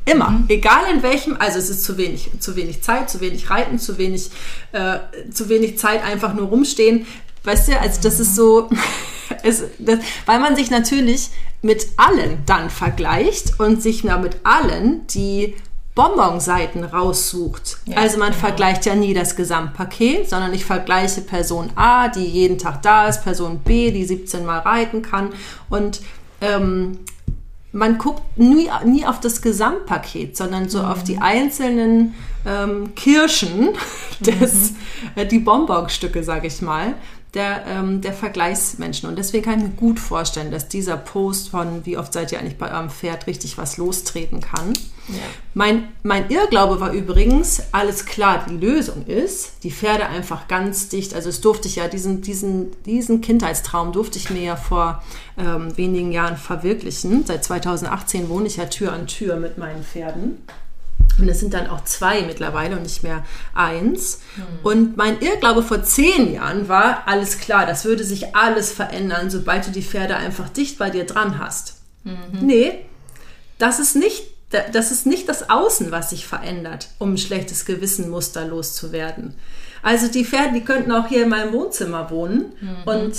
Immer. 0.06 0.30
Mhm. 0.30 0.44
Egal 0.48 0.84
in 0.92 1.02
welchem, 1.02 1.36
also 1.38 1.58
es 1.58 1.70
ist 1.70 1.84
zu 1.84 1.96
wenig, 1.96 2.30
zu 2.38 2.56
wenig 2.56 2.82
Zeit, 2.82 3.08
zu 3.08 3.20
wenig 3.20 3.48
Reiten, 3.50 3.78
zu 3.78 3.96
wenig, 3.98 4.30
äh, 4.72 4.98
zu 5.32 5.48
wenig 5.48 5.78
Zeit 5.78 6.04
einfach 6.04 6.34
nur 6.34 6.48
rumstehen. 6.48 7.06
Weißt 7.44 7.68
du, 7.68 7.80
also 7.80 8.00
das 8.02 8.20
ist 8.20 8.34
so, 8.34 8.68
es, 9.42 9.64
das, 9.78 10.00
weil 10.26 10.40
man 10.40 10.56
sich 10.56 10.70
natürlich 10.70 11.30
mit 11.62 11.86
allen 11.96 12.42
dann 12.44 12.68
vergleicht 12.68 13.58
und 13.58 13.82
sich 13.82 14.02
ja 14.02 14.18
mit 14.18 14.36
allen 14.44 15.06
die 15.06 15.54
Bonbonseiten 15.94 16.84
raussucht. 16.84 17.78
Ja, 17.86 17.98
also 17.98 18.18
man 18.18 18.30
genau. 18.30 18.40
vergleicht 18.40 18.84
ja 18.84 18.94
nie 18.94 19.14
das 19.14 19.36
Gesamtpaket, 19.36 20.28
sondern 20.28 20.52
ich 20.52 20.64
vergleiche 20.64 21.20
Person 21.20 21.70
A, 21.76 22.08
die 22.08 22.24
jeden 22.24 22.58
Tag 22.58 22.82
da 22.82 23.08
ist, 23.08 23.22
Person 23.22 23.60
B, 23.60 23.92
die 23.92 24.04
17 24.04 24.44
Mal 24.44 24.58
reiten 24.58 25.02
kann 25.02 25.32
und 25.70 26.00
ähm, 26.40 26.98
man 27.74 27.98
guckt 27.98 28.38
nie, 28.38 28.70
nie 28.84 29.04
auf 29.04 29.20
das 29.20 29.42
Gesamtpaket, 29.42 30.36
sondern 30.36 30.68
so 30.68 30.78
mhm. 30.78 30.84
auf 30.84 31.02
die 31.02 31.18
einzelnen 31.18 32.14
ähm, 32.46 32.94
Kirschen, 32.94 33.70
des, 34.20 34.70
mhm. 34.70 34.76
äh, 35.16 35.26
die 35.26 35.40
Bonbonstücke, 35.40 36.22
sage 36.22 36.46
ich 36.46 36.62
mal, 36.62 36.94
der, 37.34 37.66
ähm, 37.66 38.00
der 38.00 38.12
Vergleichsmenschen. 38.12 39.08
Und 39.08 39.16
deswegen 39.16 39.44
kann 39.44 39.58
ich 39.58 39.64
mir 39.64 39.70
gut 39.70 39.98
vorstellen, 39.98 40.50
dass 40.50 40.68
dieser 40.68 40.96
Post 40.96 41.50
von 41.50 41.84
wie 41.84 41.98
oft 41.98 42.12
seid 42.12 42.32
ihr 42.32 42.38
eigentlich 42.38 42.58
bei 42.58 42.70
eurem 42.70 42.90
Pferd 42.90 43.26
richtig 43.26 43.58
was 43.58 43.76
lostreten 43.76 44.40
kann. 44.40 44.72
Ja. 45.08 45.14
Mein, 45.52 45.88
mein 46.02 46.30
Irrglaube 46.30 46.80
war 46.80 46.92
übrigens, 46.92 47.62
alles 47.72 48.06
klar, 48.06 48.46
die 48.48 48.56
Lösung 48.56 49.04
ist, 49.06 49.62
die 49.62 49.70
Pferde 49.70 50.06
einfach 50.06 50.48
ganz 50.48 50.88
dicht, 50.88 51.14
also 51.14 51.28
es 51.28 51.40
durfte 51.42 51.68
ich 51.68 51.76
ja, 51.76 51.88
diesen, 51.88 52.22
diesen, 52.22 52.70
diesen 52.84 53.20
Kindheitstraum 53.20 53.92
durfte 53.92 54.18
ich 54.18 54.30
mir 54.30 54.42
ja 54.42 54.56
vor 54.56 55.02
ähm, 55.36 55.76
wenigen 55.76 56.10
Jahren 56.12 56.36
verwirklichen. 56.36 57.24
Seit 57.26 57.44
2018 57.44 58.28
wohne 58.28 58.46
ich 58.46 58.56
ja 58.56 58.64
Tür 58.66 58.92
an 58.92 59.06
Tür 59.06 59.36
mit 59.36 59.58
meinen 59.58 59.84
Pferden. 59.84 60.38
Und 61.18 61.28
es 61.28 61.40
sind 61.40 61.54
dann 61.54 61.68
auch 61.68 61.84
zwei 61.84 62.22
mittlerweile 62.22 62.76
und 62.76 62.82
nicht 62.82 63.02
mehr 63.02 63.24
eins. 63.54 64.20
Mhm. 64.36 64.42
Und 64.62 64.96
mein 64.96 65.20
Irrglaube 65.20 65.62
vor 65.62 65.82
zehn 65.82 66.32
Jahren 66.32 66.68
war, 66.68 67.06
alles 67.06 67.38
klar, 67.38 67.66
das 67.66 67.84
würde 67.84 68.04
sich 68.04 68.34
alles 68.34 68.72
verändern, 68.72 69.30
sobald 69.30 69.66
du 69.66 69.70
die 69.70 69.82
Pferde 69.82 70.16
einfach 70.16 70.48
dicht 70.48 70.78
bei 70.78 70.90
dir 70.90 71.04
dran 71.04 71.38
hast. 71.38 71.76
Mhm. 72.04 72.40
Nee, 72.40 72.84
das 73.58 73.78
ist 73.78 73.96
nicht 73.96 74.34
das 74.72 74.92
ist 74.92 75.06
nicht 75.06 75.28
das 75.28 75.50
Außen, 75.50 75.90
was 75.90 76.10
sich 76.10 76.26
verändert, 76.26 76.88
um 76.98 77.14
ein 77.14 77.18
schlechtes 77.18 77.64
Gewissenmuster 77.64 78.46
loszuwerden. 78.46 79.34
Also 79.82 80.08
die 80.08 80.24
Pferde, 80.24 80.54
die 80.54 80.64
könnten 80.64 80.92
auch 80.92 81.08
hier 81.08 81.24
in 81.24 81.28
meinem 81.28 81.52
Wohnzimmer 81.52 82.10
wohnen 82.10 82.52
mhm. 82.60 82.76
und 82.84 83.16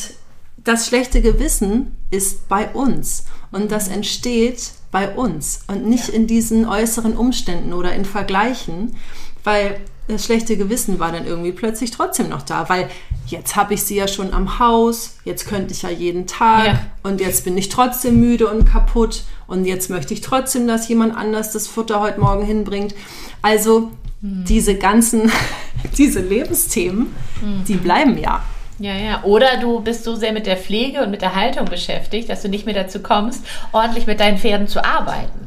das 0.58 0.88
schlechte 0.88 1.22
Gewissen 1.22 1.96
ist 2.10 2.48
bei 2.48 2.70
uns 2.70 3.26
und 3.52 3.72
das 3.72 3.88
entsteht 3.88 4.72
bei 4.96 5.10
uns 5.10 5.60
und 5.68 5.86
nicht 5.86 6.08
ja. 6.08 6.14
in 6.14 6.26
diesen 6.26 6.66
äußeren 6.66 7.18
Umständen 7.18 7.74
oder 7.74 7.94
in 7.94 8.06
Vergleichen, 8.06 8.96
weil 9.44 9.82
das 10.08 10.24
schlechte 10.24 10.56
Gewissen 10.56 11.00
war 11.00 11.12
dann 11.12 11.26
irgendwie 11.26 11.52
plötzlich 11.52 11.92
trotzdem 11.92 12.30
noch 12.30 12.44
da, 12.44 12.70
weil 12.70 12.90
jetzt 13.28 13.58
habe 13.58 13.74
ich 13.74 13.84
sie 13.84 13.98
ja 13.98 14.08
schon 14.08 14.34
am 14.34 14.58
Haus, 14.58 15.18
jetzt 15.26 15.50
könnte 15.50 15.74
ich 15.74 15.82
ja 15.82 15.90
jeden 15.90 16.28
Tag 16.28 16.66
ja. 16.66 16.80
und 17.04 17.20
jetzt 17.20 17.44
bin 17.44 17.58
ich 17.58 17.68
trotzdem 17.68 18.22
müde 18.22 18.48
und 18.48 18.64
kaputt 18.64 19.26
und 19.48 19.66
jetzt 19.66 19.90
möchte 19.90 20.14
ich 20.14 20.22
trotzdem, 20.22 20.66
dass 20.66 20.88
jemand 20.88 21.14
anders 21.18 21.52
das 21.52 21.68
Futter 21.68 22.00
heute 22.00 22.22
Morgen 22.22 22.46
hinbringt. 22.46 22.96
Also 23.42 23.92
hm. 24.22 24.46
diese 24.48 24.76
ganzen, 24.76 25.30
diese 25.98 26.22
Lebensthemen, 26.22 27.14
hm. 27.42 27.66
die 27.68 27.76
bleiben 27.76 28.18
ja. 28.18 28.46
Ja, 28.80 28.96
ja. 28.96 29.24
Oder 29.24 29.58
du 29.58 29.80
bist 29.80 30.04
so 30.04 30.16
sehr 30.16 30.34
mit 30.34 30.46
der 30.46 30.58
Pflege 30.58 31.02
und 31.02 31.12
mit 31.12 31.22
der 31.22 31.36
Haltung 31.36 31.66
beschäftigt, 31.66 32.30
dass 32.30 32.42
du 32.42 32.50
nicht 32.50 32.66
mehr 32.66 32.76
dazu 32.76 33.00
kommst, 33.00 33.44
ordentlich 33.72 34.06
mit 34.06 34.20
deinen 34.20 34.38
Pferden 34.38 34.68
zu 34.68 34.84
arbeiten. 34.84 35.40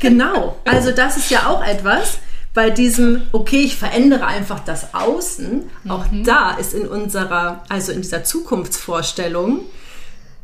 Genau. 0.00 0.56
Also 0.64 0.90
das 0.90 1.16
ist 1.16 1.30
ja 1.30 1.46
auch 1.46 1.64
etwas 1.64 2.18
bei 2.54 2.70
diesem, 2.70 3.22
okay, 3.32 3.62
ich 3.62 3.76
verändere 3.76 4.26
einfach 4.26 4.60
das 4.60 4.94
Außen. 4.94 5.62
Auch 5.88 6.10
mhm. 6.10 6.24
da 6.24 6.52
ist 6.52 6.74
in 6.74 6.86
unserer, 6.86 7.62
also 7.68 7.92
in 7.92 8.02
dieser 8.02 8.24
Zukunftsvorstellung, 8.24 9.60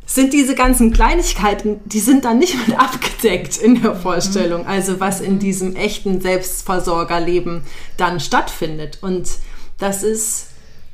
sind 0.05 0.33
diese 0.33 0.55
ganzen 0.55 0.91
Kleinigkeiten, 0.91 1.81
die 1.85 1.99
sind 1.99 2.25
dann 2.25 2.39
nicht 2.39 2.55
mit 2.67 2.79
abgedeckt 2.79 3.57
in 3.57 3.81
der 3.81 3.95
Vorstellung. 3.95 4.65
Also 4.65 4.99
was 4.99 5.21
in 5.21 5.39
diesem 5.39 5.75
echten 5.75 6.19
Selbstversorgerleben 6.21 7.63
dann 7.97 8.19
stattfindet. 8.19 8.99
Und 9.01 9.29
das 9.77 10.01
ist 10.01 10.48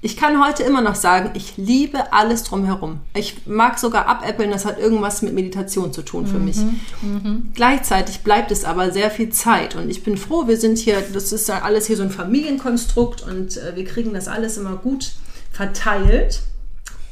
ich 0.06 0.18
kann 0.18 0.40
heute 0.40 0.62
immer 0.62 0.82
noch 0.82 0.94
sagen, 0.94 1.32
ich 1.34 1.58
liebe 1.58 2.14
alles 2.14 2.44
drumherum. 2.44 3.00
Ich 3.16 3.48
mag 3.48 3.80
sogar 3.80 4.06
abäppeln, 4.06 4.52
das 4.52 4.64
hat 4.64 4.78
irgendwas 4.78 5.24
mit 5.24 5.34
Meditation 5.34 5.92
zu 5.92 6.04
tun 6.04 6.28
für 6.28 6.38
mhm, 6.38 6.46
mich. 6.46 6.58
Mhm. 7.02 7.50
Gleichzeitig 7.56 8.20
bleibt 8.20 8.52
es 8.52 8.66
aber 8.66 8.92
sehr 8.92 9.10
viel 9.10 9.32
Zeit 9.32 9.74
und 9.74 9.90
ich 9.90 10.04
bin 10.04 10.16
froh, 10.16 10.48
wir 10.48 10.58
sind 10.58 10.78
hier, 10.78 11.02
das 11.12 11.32
ist 11.32 11.48
ja 11.48 11.64
alles 11.64 11.88
hier 11.88 11.98
so 11.98 12.04
ein 12.04 12.12
Familienkonstrukt 12.12 13.24
und 13.24 13.58
äh, 13.58 13.76
wir 13.76 13.84
kriegen 13.84 14.14
das 14.14 14.28
alles 14.28 14.58
immer 14.58 14.76
gut 14.76 15.14
verteilt. 15.52 16.44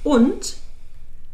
Und 0.04 0.58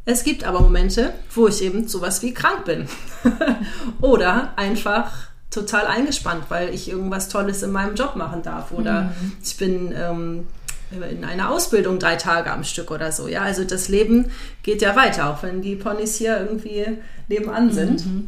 es 0.06 0.24
gibt 0.24 0.46
aber 0.46 0.62
Momente, 0.62 1.14
wo 1.36 1.50
ich 1.50 1.62
eben 1.62 1.90
sowas 1.90 2.22
wie 2.22 2.34
krank 2.34 2.64
bin. 2.64 2.88
Oder 4.00 4.54
einfach 4.56 5.12
total 5.52 5.88
eingespannt, 5.88 6.46
weil 6.48 6.74
ich 6.74 6.88
irgendwas 6.88 7.28
Tolles 7.28 7.64
in 7.64 7.72
meinem 7.72 7.96
Job 7.96 8.16
machen 8.16 8.44
darf. 8.44 8.72
Oder 8.72 9.02
mhm. 9.02 9.34
ich 9.44 9.58
bin 9.58 9.94
ähm, 9.94 10.48
in 10.92 11.24
einer 11.24 11.52
Ausbildung 11.52 12.00
drei 12.00 12.16
Tage 12.16 12.52
am 12.52 12.64
Stück 12.64 12.92
oder 12.92 13.12
so. 13.12 13.28
Ja, 13.28 13.42
also 13.42 13.64
das 13.64 13.90
Leben 13.90 14.32
geht 14.64 14.82
ja 14.82 14.96
weiter, 14.96 15.30
auch 15.30 15.44
wenn 15.44 15.62
die 15.62 15.76
Ponys 15.76 16.16
hier 16.16 16.38
irgendwie 16.40 16.98
nebenan 17.28 17.72
sind. 17.72 18.06
Mhm. 18.06 18.28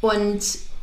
Und 0.00 0.42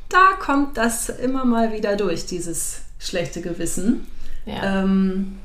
da 0.09 0.33
kommt 0.39 0.77
das 0.77 1.09
immer 1.09 1.45
mal 1.45 1.73
wieder 1.73 1.95
durch, 1.95 2.25
dieses 2.25 2.81
schlechte 2.99 3.41
Gewissen. 3.41 4.07
Ja. 4.45 4.83
Ähm, 4.83 5.39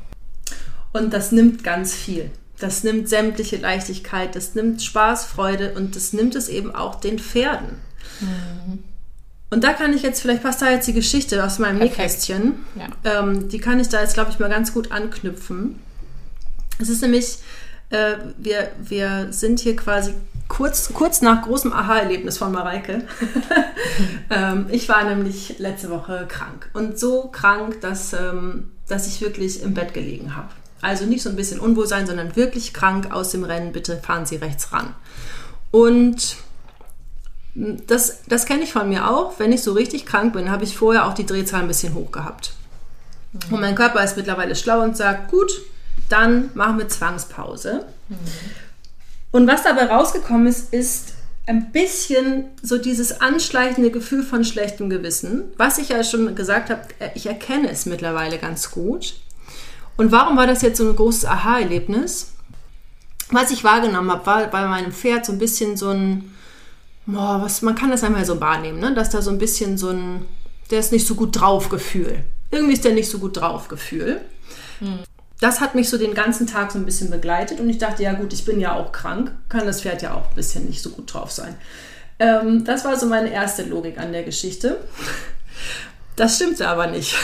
und 0.93 1.13
das 1.13 1.33
nimmt 1.33 1.65
ganz 1.65 1.95
viel. 1.95 2.31
Das 2.59 2.85
nimmt 2.85 3.09
sämtliche 3.09 3.57
Leichtigkeit, 3.57 4.37
das 4.37 4.55
nimmt 4.55 4.83
Spaß, 4.83 5.25
Freude 5.25 5.75
und 5.75 5.97
das 5.97 6.13
nimmt 6.13 6.37
es 6.37 6.49
eben 6.49 6.75
auch 6.75 6.95
den 6.95 7.19
Pferden. 7.19 7.79
Mhm. 8.21 8.85
Und 9.53 9.65
da 9.65 9.75
kann 9.75 9.93
ich 9.93 10.01
jetzt, 10.01 10.23
vielleicht 10.23 10.43
passt 10.43 10.63
da 10.63 10.71
jetzt 10.71 10.89
die 10.89 10.95
Geschichte 10.95 11.45
aus 11.45 11.59
meinem 11.59 11.79
Nähkästchen. 11.79 12.65
Ja. 12.75 13.21
Ähm, 13.21 13.51
die 13.51 13.59
kann 13.59 13.79
ich 13.81 13.89
da 13.91 14.01
jetzt, 14.01 14.15
glaube 14.15 14.31
ich, 14.31 14.39
mal 14.39 14.49
ganz 14.49 14.73
gut 14.73 14.91
anknüpfen. 14.91 15.79
Es 16.79 16.89
ist 16.89 17.03
nämlich, 17.03 17.37
äh, 17.91 18.15
wir, 18.39 18.71
wir 18.83 19.31
sind 19.31 19.61
hier 19.61 19.77
quasi 19.77 20.15
kurz, 20.49 20.95
kurz 20.95 21.21
nach 21.21 21.43
großem 21.43 21.71
Aha-Erlebnis 21.71 22.39
von 22.39 22.51
Mareike. 22.51 23.05
ähm, 24.31 24.69
ich 24.71 24.89
war 24.89 25.05
nämlich 25.05 25.59
letzte 25.59 25.91
Woche 25.91 26.25
krank. 26.29 26.71
Und 26.73 26.99
so 26.99 27.29
krank, 27.29 27.83
dass, 27.83 28.15
ähm, 28.15 28.71
dass 28.89 29.07
ich 29.07 29.21
wirklich 29.21 29.63
im 29.63 29.75
Bett 29.75 29.93
gelegen 29.93 30.35
habe. 30.35 30.49
Also 30.81 31.05
nicht 31.05 31.23
so 31.23 31.29
ein 31.29 31.37
bisschen 31.37 31.61
Unwohlsein, 31.61 32.07
sondern 32.07 32.37
wirklich 32.37 32.73
krank 32.73 33.13
aus 33.13 33.33
dem 33.33 33.45
Rennen. 33.45 33.73
Bitte 33.73 33.99
fahren 33.99 34.25
Sie 34.25 34.37
rechts 34.37 34.73
ran. 34.73 34.95
Und 35.71 36.39
das, 37.55 38.23
das 38.27 38.47
kenne 38.47 38.63
ich 38.63 38.73
von 38.73 38.89
mir 38.89 39.11
auch. 39.11 39.39
Wenn 39.39 39.53
ich 39.53 39.63
so 39.63 39.73
richtig 39.73 40.07
krank 40.07 40.33
bin, 40.33 40.51
habe 40.51 40.65
ich 40.65 40.77
vorher 40.77 41.07
auch 41.07 41.15
die 41.15 41.27
Drehzahl 41.27 41.63
ein 41.63 41.69
bisschen 41.69 41.95
hoch 41.95 42.11
gehabt. 42.11 42.55
Mhm. 43.33 43.55
Und 43.55 43.61
mein 43.61 43.75
Körper 43.75 44.03
ist 44.03 44.17
mittlerweile 44.17 44.57
schlau 44.57 44.83
und 44.83 44.97
sagt, 44.97 45.31
gut, 45.31 45.51
dann 46.09 46.51
machen 46.55 46.79
wir 46.79 46.89
Zwangspause. 46.89 47.87
Mhm. 48.09 48.17
Und 49.33 49.47
was 49.47 49.63
dabei 49.63 49.87
rausgekommen 49.87 50.47
ist, 50.47 50.73
ist 50.73 51.15
ein 51.47 51.73
bisschen 51.73 52.45
so 52.63 52.79
dieses 52.79 53.21
anschleichende 53.21 53.91
Gefühl 53.91 54.23
von 54.23 54.45
schlechtem 54.45 54.89
Gewissen. 54.89 55.45
Was 55.57 55.79
ich 55.79 55.89
ja 55.89 56.05
schon 56.05 56.35
gesagt 56.35 56.71
habe, 56.71 56.83
ich 57.15 57.27
erkenne 57.27 57.71
es 57.71 57.87
mittlerweile 57.87 58.39
ganz 58.39 58.71
gut. 58.71 59.15
Und 59.97 60.13
warum 60.13 60.37
war 60.37 60.47
das 60.47 60.63
jetzt 60.63 60.79
so 60.79 60.89
ein 60.89 60.97
großes 60.97 61.27
Aha-Erlebnis? 61.27 62.33
Was 63.31 63.51
ich 63.51 63.65
wahrgenommen 63.65 64.11
habe, 64.11 64.27
war 64.27 64.47
bei 64.47 64.67
meinem 64.67 64.93
Pferd 64.93 65.27
so 65.27 65.33
ein 65.33 65.39
bisschen 65.39 65.77
so 65.77 65.91
ein, 65.91 66.32
boah, 67.07 67.41
was, 67.43 67.63
man 67.63 67.75
kann 67.75 67.91
das 67.91 68.05
einmal 68.05 68.25
so 68.25 68.41
wahrnehmen, 68.41 68.81
ne? 68.81 68.95
dass 68.95 69.11
da 69.11 69.23
so 69.23 69.31
ein 69.31 69.39
bisschen 69.39 69.79
so 69.79 69.91
ein, 69.91 70.25
der 70.71 70.81
ist 70.81 70.93
nicht 70.93 71.07
so 71.07 71.15
gut 71.15 71.41
drauf 71.41 71.69
Gefühl. 71.69 72.25
Irgendwie 72.51 72.75
ist 72.75 72.85
der 72.85 72.93
nicht 72.93 73.09
so 73.09 73.19
gut 73.19 73.39
drauf 73.39 73.69
Gefühl. 73.69 74.21
Hm. 74.79 75.01
Das 75.41 75.61
hat 75.61 75.75
mich 75.75 75.89
so 75.89 75.99
den 75.99 76.15
ganzen 76.15 76.47
Tag 76.47 76.71
so 76.71 76.79
ein 76.79 76.85
bisschen 76.85 77.11
begleitet 77.11 77.59
und 77.59 77.69
ich 77.69 77.79
dachte, 77.79 78.03
ja 78.03 78.13
gut, 78.13 78.33
ich 78.33 78.45
bin 78.45 78.61
ja 78.61 78.75
auch 78.75 78.93
krank, 78.93 79.33
kann 79.49 79.67
das 79.67 79.83
Pferd 79.83 80.03
ja 80.03 80.15
auch 80.15 80.29
ein 80.29 80.37
bisschen 80.37 80.67
nicht 80.67 80.83
so 80.83 80.91
gut 80.91 81.13
drauf 81.13 81.33
sein. 81.33 81.57
Ähm, 82.21 82.65
das 82.65 82.85
war 82.85 82.97
so 82.97 83.07
meine 83.07 83.33
erste 83.33 83.65
Logik 83.65 83.99
an 83.99 84.13
der 84.13 84.23
Geschichte. 84.23 84.79
Das 86.15 86.37
stimmte 86.37 86.69
aber 86.69 86.87
nicht. 86.89 87.17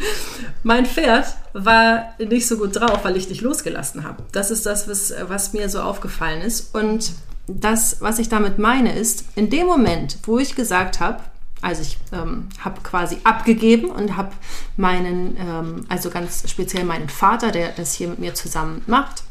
mein 0.64 0.86
Pferd 0.86 1.26
war 1.52 2.14
nicht 2.18 2.48
so 2.48 2.58
gut 2.58 2.76
drauf, 2.76 3.00
weil 3.04 3.16
ich 3.16 3.28
dich 3.28 3.40
losgelassen 3.40 4.04
habe. 4.04 4.24
Das 4.32 4.50
ist 4.50 4.66
das, 4.66 4.88
was, 4.88 5.14
was 5.28 5.52
mir 5.52 5.68
so 5.68 5.80
aufgefallen 5.80 6.42
ist. 6.42 6.74
Und 6.74 7.12
das, 7.46 8.00
was 8.00 8.18
ich 8.18 8.28
damit 8.28 8.58
meine, 8.58 8.94
ist, 8.94 9.24
in 9.36 9.50
dem 9.50 9.66
Moment, 9.66 10.18
wo 10.24 10.38
ich 10.38 10.54
gesagt 10.54 11.00
habe, 11.00 11.20
also 11.60 11.82
ich 11.82 11.96
ähm, 12.12 12.48
habe 12.60 12.80
quasi 12.82 13.18
abgegeben 13.24 13.90
und 13.90 14.16
habe 14.16 14.32
meinen, 14.76 15.36
ähm, 15.38 15.86
also 15.88 16.10
ganz 16.10 16.48
speziell 16.50 16.84
meinen 16.84 17.08
Vater, 17.08 17.52
der 17.52 17.70
das 17.70 17.94
hier 17.94 18.08
mit 18.08 18.18
mir 18.18 18.34
zusammen 18.34 18.82
macht, 18.86 19.22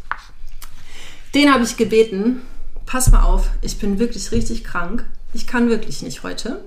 den 1.36 1.54
habe 1.54 1.64
ich 1.64 1.78
gebeten, 1.78 2.42
pass 2.86 3.12
mal 3.12 3.24
auf, 3.24 3.50
ich 3.62 3.78
bin 3.78 4.00
wirklich 4.00 4.32
richtig 4.32 4.64
krank, 4.64 5.06
ich 5.34 5.48
kann 5.48 5.70
wirklich 5.70 6.02
nicht 6.02 6.24
heute. 6.24 6.64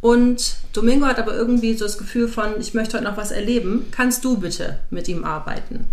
Und 0.00 0.56
Domingo 0.72 1.06
hat 1.06 1.18
aber 1.18 1.34
irgendwie 1.34 1.74
so 1.74 1.84
das 1.84 1.98
Gefühl 1.98 2.28
von, 2.28 2.58
ich 2.58 2.72
möchte 2.72 2.96
heute 2.96 3.04
noch 3.04 3.18
was 3.18 3.30
erleben, 3.30 3.86
kannst 3.90 4.24
du 4.24 4.38
bitte 4.38 4.80
mit 4.88 5.08
ihm 5.08 5.24
arbeiten? 5.24 5.86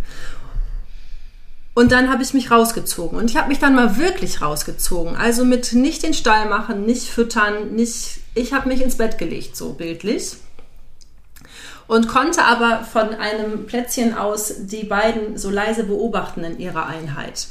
Und 1.77 1.91
dann 1.91 2.09
habe 2.09 2.23
ich 2.23 2.33
mich 2.33 2.49
rausgezogen. 2.49 3.19
Und 3.19 3.29
ich 3.29 3.37
habe 3.37 3.49
mich 3.49 3.59
dann 3.59 3.75
mal 3.75 3.97
wirklich 3.97 4.41
rausgezogen. 4.41 5.15
Also 5.15 5.45
mit 5.45 5.73
nicht 5.73 6.01
den 6.01 6.15
Stall 6.15 6.49
machen, 6.49 6.87
nicht 6.87 7.11
füttern, 7.11 7.75
nicht. 7.75 8.21
Ich 8.33 8.51
habe 8.51 8.67
mich 8.67 8.81
ins 8.81 8.97
Bett 8.97 9.19
gelegt, 9.19 9.55
so 9.55 9.73
bildlich. 9.73 10.37
Und 11.85 12.07
konnte 12.07 12.45
aber 12.45 12.83
von 12.83 13.09
einem 13.09 13.67
Plätzchen 13.67 14.17
aus 14.17 14.55
die 14.61 14.85
beiden 14.85 15.37
so 15.37 15.51
leise 15.51 15.83
beobachten 15.83 16.43
in 16.43 16.57
ihrer 16.57 16.87
Einheit. 16.87 17.45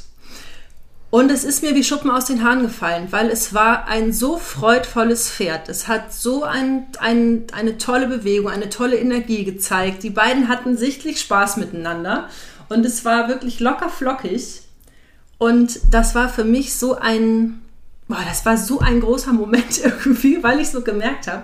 Und 1.09 1.31
es 1.31 1.45
ist 1.45 1.63
mir 1.63 1.73
wie 1.73 1.85
Schuppen 1.85 2.11
aus 2.11 2.25
den 2.25 2.43
Haaren 2.43 2.63
gefallen, 2.63 3.07
weil 3.11 3.29
es 3.29 3.53
war 3.53 3.87
ein 3.87 4.11
so 4.11 4.35
freudvolles 4.37 5.31
Pferd. 5.31 5.69
Es 5.69 5.87
hat 5.87 6.11
so 6.11 6.43
ein, 6.43 6.87
ein, 6.99 7.45
eine 7.53 7.77
tolle 7.77 8.07
Bewegung, 8.07 8.51
eine 8.51 8.69
tolle 8.69 8.97
Energie 8.97 9.45
gezeigt. 9.45 10.03
Die 10.03 10.09
beiden 10.09 10.49
hatten 10.49 10.75
sichtlich 10.75 11.21
Spaß 11.21 11.55
miteinander. 11.55 12.27
Und 12.69 12.85
es 12.85 13.05
war 13.05 13.27
wirklich 13.27 13.59
locker 13.59 13.89
flockig. 13.89 14.61
Und 15.37 15.79
das 15.91 16.15
war 16.15 16.29
für 16.29 16.43
mich 16.43 16.75
so 16.75 16.95
ein, 16.95 17.61
boah, 18.07 18.23
das 18.27 18.45
war 18.45 18.57
so 18.57 18.79
ein 18.79 19.01
großer 19.01 19.33
Moment 19.33 19.77
irgendwie, 19.83 20.41
weil 20.43 20.59
ich 20.59 20.69
so 20.69 20.81
gemerkt 20.81 21.27
habe, 21.27 21.43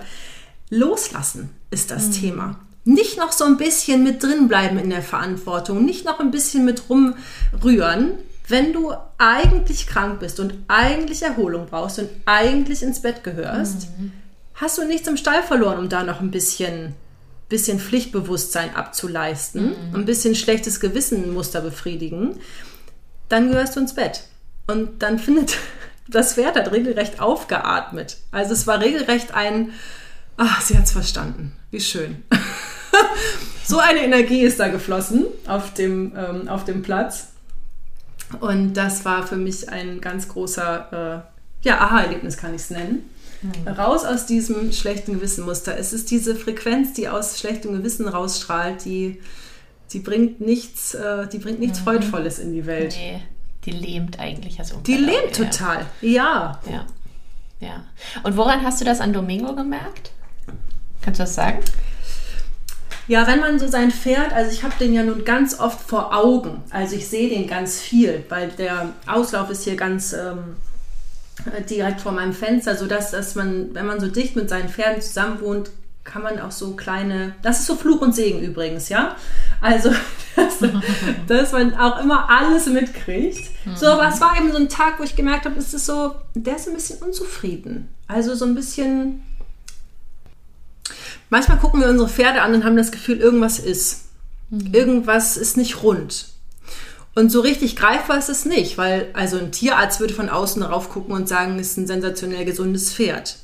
loslassen 0.69 1.49
ist 1.69 1.91
das 1.91 2.07
mhm. 2.07 2.11
Thema. 2.13 2.59
Nicht 2.85 3.17
noch 3.17 3.31
so 3.31 3.45
ein 3.45 3.57
bisschen 3.57 4.03
mit 4.03 4.21
drin 4.21 4.47
bleiben 4.47 4.77
in 4.77 4.89
der 4.89 5.03
Verantwortung, 5.03 5.85
nicht 5.85 6.03
noch 6.05 6.19
ein 6.19 6.31
bisschen 6.31 6.65
mit 6.65 6.83
rumrühren, 6.89 8.17
wenn 8.49 8.73
du 8.73 8.93
eigentlich 9.17 9.87
krank 9.87 10.19
bist 10.19 10.39
und 10.39 10.53
eigentlich 10.67 11.23
Erholung 11.23 11.67
brauchst 11.67 11.99
und 11.99 12.09
eigentlich 12.25 12.83
ins 12.83 13.01
Bett 13.01 13.23
gehörst, 13.23 13.87
mhm. 13.97 14.11
hast 14.55 14.77
du 14.77 14.85
nichts 14.85 15.07
im 15.07 15.15
Stall 15.15 15.43
verloren, 15.43 15.79
um 15.79 15.89
da 15.89 16.03
noch 16.03 16.19
ein 16.19 16.31
bisschen, 16.31 16.93
bisschen 17.53 17.79
Pflichtbewusstsein 17.79 18.75
abzuleisten, 18.75 19.75
mhm. 19.91 19.95
ein 19.95 20.05
bisschen 20.05 20.33
schlechtes 20.33 20.79
Gewissenmuster 20.79 21.61
befriedigen. 21.61 22.39
Dann 23.29 23.51
gehörst 23.51 23.75
du 23.75 23.79
ins 23.79 23.93
Bett. 23.93 24.23
Und 24.65 25.03
dann 25.03 25.19
findet 25.19 25.55
das 26.07 26.33
Pferd 26.33 26.55
hat 26.55 26.71
regelrecht 26.71 27.21
aufgeatmet. 27.21 28.17
Also 28.31 28.53
es 28.53 28.65
war 28.65 28.81
regelrecht 28.81 29.35
ein, 29.35 29.69
ach, 30.35 30.61
sie 30.61 30.75
hat 30.75 30.85
es 30.85 30.93
verstanden. 30.93 31.53
Wie 31.69 31.79
schön. 31.79 32.23
so 33.63 33.77
eine 33.77 33.99
Energie 33.99 34.41
ist 34.41 34.59
da 34.59 34.69
geflossen 34.69 35.25
auf 35.45 35.75
dem, 35.75 36.13
ähm, 36.17 36.47
auf 36.47 36.65
dem 36.65 36.81
Platz. 36.81 37.33
Und 38.39 38.73
das 38.73 39.05
war 39.05 39.27
für 39.27 39.37
mich 39.37 39.69
ein 39.69 40.01
ganz 40.01 40.27
großer 40.27 41.23
äh, 41.61 41.67
ja, 41.67 41.79
Aha-Erlebnis, 41.81 42.35
kann 42.35 42.55
ich 42.55 42.63
es 42.63 42.71
nennen. 42.71 43.07
Mhm. 43.43 43.67
Raus 43.67 44.05
aus 44.05 44.25
diesem 44.25 44.71
schlechten 44.71 45.13
Gewissenmuster. 45.13 45.77
Es 45.77 45.93
ist 45.93 46.09
diese 46.11 46.35
Frequenz, 46.35 46.93
die 46.93 47.09
aus 47.09 47.39
schlechtem 47.39 47.73
Gewissen 47.73 48.07
rausstrahlt, 48.07 48.85
die, 48.85 49.21
die 49.91 49.99
bringt 49.99 50.41
nichts, 50.41 50.93
äh, 50.93 51.27
die 51.27 51.39
bringt 51.39 51.59
nichts 51.59 51.79
mhm. 51.79 51.83
Freudvolles 51.83 52.39
in 52.39 52.53
die 52.53 52.65
Welt. 52.65 52.95
Nee, 52.97 53.21
die 53.65 53.71
lähmt 53.71 54.19
eigentlich 54.19 54.59
also 54.59 54.77
Die 54.77 54.95
lähmt 54.95 55.35
total, 55.35 55.85
ja. 56.01 56.59
ja. 56.69 56.85
Ja. 57.59 57.83
Und 58.23 58.35
woran 58.35 58.63
hast 58.63 58.81
du 58.81 58.85
das 58.85 58.99
an 58.99 59.13
Domingo 59.13 59.55
gemerkt? 59.55 60.11
Kannst 61.01 61.19
du 61.19 61.23
das 61.23 61.35
sagen? 61.35 61.59
Ja, 63.07 63.27
wenn 63.27 63.39
man 63.39 63.59
so 63.59 63.67
sein 63.67 63.91
Pferd, 63.91 64.31
also 64.31 64.51
ich 64.51 64.63
habe 64.63 64.73
den 64.79 64.93
ja 64.93 65.03
nun 65.03 65.25
ganz 65.25 65.59
oft 65.59 65.81
vor 65.81 66.15
Augen, 66.15 66.61
also 66.69 66.95
ich 66.95 67.07
sehe 67.07 67.29
den 67.29 67.47
ganz 67.47 67.79
viel, 67.79 68.23
weil 68.29 68.49
der 68.49 68.93
Auslauf 69.05 69.49
ist 69.49 69.65
hier 69.65 69.75
ganz 69.75 70.13
ähm, 70.13 70.55
direkt 71.69 72.01
vor 72.01 72.11
meinem 72.11 72.33
Fenster, 72.33 72.75
sodass 72.75 73.11
dass 73.11 73.35
man, 73.35 73.73
wenn 73.73 73.85
man 73.85 73.99
so 73.99 74.07
dicht 74.07 74.35
mit 74.35 74.49
seinen 74.49 74.69
Pferden 74.69 75.01
zusammen 75.01 75.41
wohnt, 75.41 75.71
kann 76.03 76.21
man 76.21 76.39
auch 76.39 76.51
so 76.51 76.75
kleine, 76.75 77.33
das 77.41 77.61
ist 77.61 77.67
so 77.67 77.75
Fluch 77.75 78.01
und 78.01 78.13
Segen 78.13 78.41
übrigens, 78.41 78.89
ja. 78.89 79.15
Also, 79.61 79.89
dass, 80.35 80.59
dass 81.27 81.51
man 81.53 81.75
auch 81.75 82.01
immer 82.01 82.29
alles 82.29 82.67
mitkriegt. 82.67 83.49
So, 83.75 83.87
aber 83.87 84.09
es 84.09 84.19
war 84.19 84.37
eben 84.37 84.51
so 84.51 84.57
ein 84.57 84.69
Tag, 84.69 84.99
wo 84.99 85.03
ich 85.03 85.15
gemerkt 85.15 85.45
habe, 85.45 85.57
es 85.57 85.73
ist 85.73 85.85
so, 85.85 86.15
der 86.35 86.57
ist 86.57 86.67
ein 86.67 86.73
bisschen 86.73 86.99
unzufrieden. 86.99 87.89
Also 88.07 88.35
so 88.35 88.45
ein 88.45 88.53
bisschen, 88.53 89.23
Manchmal 91.33 91.57
gucken 91.57 91.81
wir 91.81 91.89
unsere 91.89 92.07
Pferde 92.07 92.43
an 92.43 92.53
und 92.53 92.63
haben 92.63 92.77
das 92.77 92.91
Gefühl, 92.91 93.17
irgendwas 93.17 93.57
ist. 93.57 94.03
Mhm. 94.51 94.71
Irgendwas 94.71 95.35
ist 95.35 95.57
nicht 95.57 95.81
rund. 95.81 96.27
Und 97.15 97.31
so 97.31 97.41
richtig 97.41 97.75
greifbar 97.75 98.17
ist 98.17 98.29
es 98.29 98.45
nicht, 98.45 98.77
weil 98.77 99.09
also 99.13 99.37
ein 99.37 99.51
Tierarzt 99.51 99.99
würde 99.99 100.13
von 100.13 100.29
außen 100.29 100.61
darauf 100.61 100.89
gucken 100.89 101.13
und 101.13 101.29
sagen, 101.29 101.59
es 101.59 101.71
ist 101.71 101.77
ein 101.77 101.87
sensationell 101.87 102.45
gesundes 102.45 102.93
Pferd. 102.93 103.37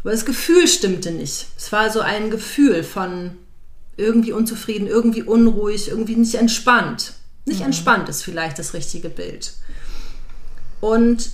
Aber 0.00 0.12
das 0.12 0.24
Gefühl 0.24 0.66
stimmte 0.66 1.10
nicht. 1.10 1.46
Es 1.56 1.70
war 1.70 1.90
so 1.90 2.00
ein 2.00 2.30
Gefühl 2.30 2.82
von 2.82 3.32
irgendwie 3.96 4.32
unzufrieden, 4.32 4.86
irgendwie 4.86 5.22
unruhig, 5.22 5.88
irgendwie 5.88 6.16
nicht 6.16 6.34
entspannt. 6.34 7.12
Nicht 7.44 7.60
mhm. 7.60 7.66
entspannt 7.66 8.08
ist 8.08 8.22
vielleicht 8.22 8.58
das 8.58 8.74
richtige 8.74 9.10
Bild. 9.10 9.52
Und 10.80 11.30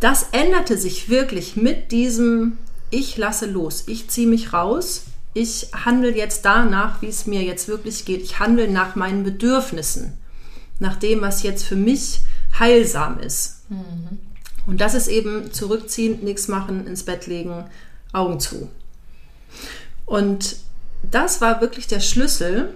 das 0.00 0.26
änderte 0.32 0.78
sich 0.78 1.08
wirklich 1.08 1.56
mit 1.56 1.90
diesem 1.90 2.58
ich 2.92 3.16
lasse 3.16 3.46
los, 3.46 3.84
ich 3.86 4.08
ziehe 4.08 4.28
mich 4.28 4.52
raus, 4.52 5.04
ich 5.34 5.68
handle 5.72 6.14
jetzt 6.14 6.44
danach, 6.44 7.00
wie 7.00 7.08
es 7.08 7.26
mir 7.26 7.42
jetzt 7.42 7.66
wirklich 7.66 8.04
geht. 8.04 8.22
Ich 8.22 8.38
handle 8.38 8.70
nach 8.70 8.96
meinen 8.96 9.24
Bedürfnissen, 9.24 10.12
nach 10.82 10.96
dem, 10.96 11.22
was 11.22 11.42
jetzt 11.42 11.64
für 11.64 11.76
mich 11.76 12.20
heilsam 12.58 13.18
ist. 13.18 13.70
Mhm. 13.70 14.18
Und 14.66 14.80
das 14.80 14.94
ist 14.94 15.08
eben 15.08 15.52
zurückziehen, 15.52 16.22
nichts 16.22 16.48
machen, 16.48 16.86
ins 16.86 17.04
Bett 17.04 17.26
legen, 17.26 17.64
Augen 18.12 18.38
zu. 18.38 18.68
Und 20.04 20.56
das 21.02 21.40
war 21.40 21.60
wirklich 21.60 21.86
der 21.86 22.00
Schlüssel 22.00 22.74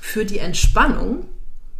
für 0.00 0.24
die 0.24 0.38
Entspannung 0.38 1.26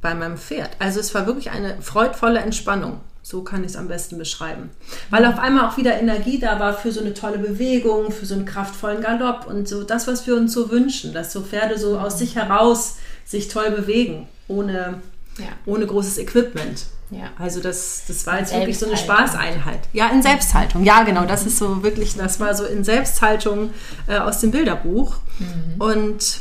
bei 0.00 0.14
meinem 0.14 0.38
Pferd. 0.38 0.70
Also 0.78 1.00
es 1.00 1.14
war 1.14 1.26
wirklich 1.26 1.50
eine 1.50 1.80
freudvolle 1.82 2.40
Entspannung. 2.40 3.00
So 3.22 3.42
kann 3.42 3.62
ich 3.62 3.72
es 3.72 3.76
am 3.76 3.88
besten 3.88 4.16
beschreiben. 4.16 4.70
Weil 5.10 5.26
auf 5.26 5.38
einmal 5.38 5.68
auch 5.68 5.76
wieder 5.76 6.00
Energie 6.00 6.38
da 6.38 6.58
war 6.58 6.72
für 6.72 6.92
so 6.92 7.00
eine 7.00 7.12
tolle 7.12 7.38
Bewegung, 7.38 8.10
für 8.10 8.24
so 8.24 8.34
einen 8.34 8.46
kraftvollen 8.46 9.02
Galopp 9.02 9.46
und 9.46 9.68
so 9.68 9.82
das, 9.82 10.06
was 10.06 10.26
wir 10.26 10.34
uns 10.34 10.54
so 10.54 10.70
wünschen, 10.70 11.12
dass 11.12 11.32
so 11.32 11.42
Pferde 11.42 11.78
so 11.78 11.98
aus 11.98 12.18
sich 12.18 12.36
heraus 12.36 12.96
sich 13.26 13.48
toll 13.48 13.70
bewegen, 13.70 14.26
ohne, 14.46 15.02
ja. 15.38 15.46
ohne 15.66 15.86
großes 15.86 16.18
Equipment. 16.18 16.86
Ja. 17.10 17.30
Also 17.38 17.60
das, 17.60 18.02
das 18.06 18.26
war 18.26 18.38
jetzt 18.38 18.52
wirklich 18.52 18.78
so 18.78 18.86
eine 18.86 18.96
Spaßeinheit. 18.96 19.80
Ja, 19.92 20.08
in 20.10 20.22
Selbsthaltung. 20.22 20.84
Ja, 20.84 21.04
genau. 21.04 21.24
Das 21.24 21.46
ist 21.46 21.58
so 21.58 21.82
wirklich, 21.82 22.16
das 22.16 22.38
war 22.38 22.54
so 22.54 22.64
in 22.64 22.84
Selbsthaltung 22.84 23.70
äh, 24.06 24.18
aus 24.18 24.40
dem 24.40 24.50
Bilderbuch. 24.50 25.16
Mhm. 25.38 25.80
Und 25.80 26.40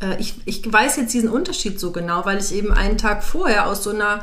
äh, 0.00 0.18
ich, 0.18 0.40
ich 0.46 0.72
weiß 0.72 0.96
jetzt 0.96 1.12
diesen 1.12 1.28
Unterschied 1.28 1.78
so 1.78 1.92
genau, 1.92 2.24
weil 2.24 2.38
ich 2.38 2.54
eben 2.54 2.72
einen 2.72 2.96
Tag 2.96 3.22
vorher 3.22 3.66
aus 3.66 3.84
so 3.84 3.90
einer 3.90 4.22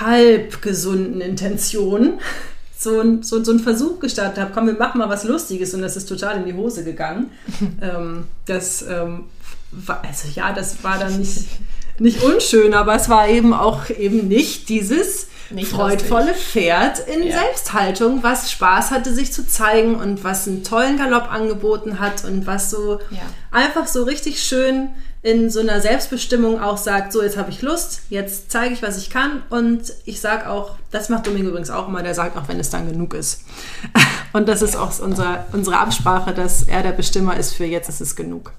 halb 0.00 0.60
gesunden 0.62 1.20
Intention 1.20 2.20
so, 2.78 3.00
ein, 3.00 3.22
so, 3.22 3.42
so 3.42 3.52
einen 3.52 3.60
Versuch 3.60 4.00
gestartet 4.00 4.38
habe, 4.38 4.50
komm, 4.52 4.66
wir 4.66 4.74
machen 4.74 4.98
mal 4.98 5.08
was 5.08 5.24
Lustiges 5.24 5.72
und 5.72 5.82
das 5.82 5.96
ist 5.96 6.08
total 6.08 6.36
in 6.36 6.44
die 6.44 6.54
Hose 6.54 6.84
gegangen. 6.84 7.30
ähm, 7.80 8.24
das 8.44 8.82
ähm, 8.82 9.24
war, 9.70 10.02
also 10.04 10.28
ja, 10.34 10.52
das 10.52 10.84
war 10.84 10.98
dann 10.98 11.18
nicht, 11.18 11.46
nicht 11.98 12.22
unschön, 12.22 12.74
aber 12.74 12.94
es 12.94 13.08
war 13.08 13.28
eben 13.28 13.52
auch 13.54 13.88
eben 13.90 14.28
nicht 14.28 14.68
dieses 14.68 15.28
nicht 15.50 15.70
freudvolle 15.70 16.32
lustig. 16.32 16.46
Pferd 16.46 16.98
in 17.08 17.22
ja. 17.22 17.38
Selbsthaltung, 17.38 18.22
was 18.22 18.50
Spaß 18.50 18.90
hatte, 18.90 19.14
sich 19.14 19.32
zu 19.32 19.46
zeigen 19.46 19.94
und 19.94 20.24
was 20.24 20.48
einen 20.48 20.64
tollen 20.64 20.98
Galopp 20.98 21.32
angeboten 21.32 22.00
hat 22.00 22.24
und 22.24 22.46
was 22.46 22.70
so 22.70 23.00
ja. 23.10 23.22
einfach 23.50 23.86
so 23.86 24.02
richtig 24.02 24.42
schön 24.42 24.90
in 25.22 25.50
so 25.50 25.58
einer 25.58 25.80
Selbstbestimmung 25.80 26.60
auch 26.60 26.76
sagt, 26.76 27.12
so 27.12 27.20
jetzt 27.20 27.36
habe 27.36 27.50
ich 27.50 27.60
Lust, 27.60 28.02
jetzt 28.10 28.50
zeige 28.50 28.74
ich, 28.74 28.82
was 28.82 28.96
ich 28.96 29.10
kann 29.10 29.42
und 29.50 29.92
ich 30.04 30.20
sage 30.20 30.48
auch, 30.48 30.76
das 30.92 31.08
macht 31.08 31.26
Domingo 31.26 31.48
übrigens 31.48 31.70
auch 31.70 31.88
immer, 31.88 32.02
der 32.04 32.14
sagt 32.14 32.36
auch, 32.36 32.46
wenn 32.46 32.60
es 32.60 32.70
dann 32.70 32.90
genug 32.90 33.12
ist. 33.12 33.42
Und 34.32 34.48
das 34.48 34.60
ist 34.60 34.76
auch 34.76 34.98
unser, 35.00 35.46
unsere 35.52 35.78
Absprache, 35.78 36.34
dass 36.34 36.64
er 36.64 36.82
der 36.82 36.92
Bestimmer 36.92 37.38
ist 37.38 37.54
für 37.54 37.64
jetzt 37.64 37.88
ist 37.88 38.02
es 38.02 38.14
genug. 38.14 38.52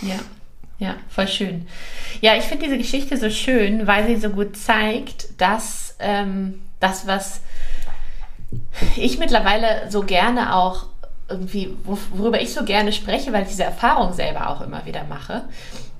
Ja. 0.00 0.14
Ja, 0.78 0.96
voll 1.08 1.28
schön. 1.28 1.66
Ja, 2.20 2.36
ich 2.36 2.44
finde 2.44 2.64
diese 2.64 2.78
Geschichte 2.78 3.16
so 3.16 3.30
schön, 3.30 3.86
weil 3.86 4.06
sie 4.06 4.16
so 4.16 4.30
gut 4.30 4.56
zeigt, 4.56 5.40
dass 5.40 5.96
ähm, 6.00 6.62
das, 6.80 7.06
was 7.06 7.40
ich 8.96 9.18
mittlerweile 9.18 9.90
so 9.90 10.02
gerne 10.02 10.54
auch 10.54 10.86
irgendwie, 11.28 11.76
worüber 11.84 12.40
ich 12.40 12.52
so 12.52 12.64
gerne 12.64 12.92
spreche, 12.92 13.32
weil 13.32 13.42
ich 13.42 13.48
diese 13.48 13.64
Erfahrung 13.64 14.12
selber 14.12 14.50
auch 14.50 14.60
immer 14.60 14.84
wieder 14.84 15.04
mache, 15.04 15.44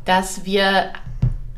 dass 0.04 0.44
wir 0.44 0.92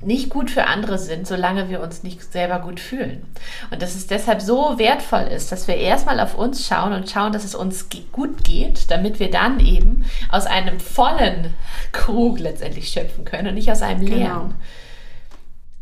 nicht 0.02 0.28
gut 0.28 0.50
für 0.50 0.66
andere 0.66 0.98
sind, 0.98 1.26
solange 1.26 1.70
wir 1.70 1.80
uns 1.80 2.02
nicht 2.02 2.22
selber 2.32 2.58
gut 2.58 2.80
fühlen. 2.80 3.22
Und 3.70 3.80
dass 3.80 3.94
es 3.94 4.06
deshalb 4.06 4.42
so 4.42 4.78
wertvoll 4.78 5.22
ist, 5.22 5.50
dass 5.52 5.68
wir 5.68 5.76
erstmal 5.76 6.20
auf 6.20 6.36
uns 6.36 6.66
schauen 6.66 6.92
und 6.92 7.08
schauen, 7.08 7.32
dass 7.32 7.44
es 7.44 7.54
uns 7.54 7.88
gut 8.12 8.44
geht, 8.44 8.90
damit 8.90 9.20
wir 9.20 9.30
dann 9.30 9.58
eben 9.58 10.04
aus 10.30 10.46
einem 10.46 10.80
vollen 10.80 11.54
Krug 11.92 12.38
letztendlich 12.38 12.88
schöpfen 12.88 13.24
können 13.24 13.48
und 13.48 13.54
nicht 13.54 13.70
aus 13.70 13.82
einem 13.82 14.02
leeren. 14.02 14.20
Genau. 14.20 14.50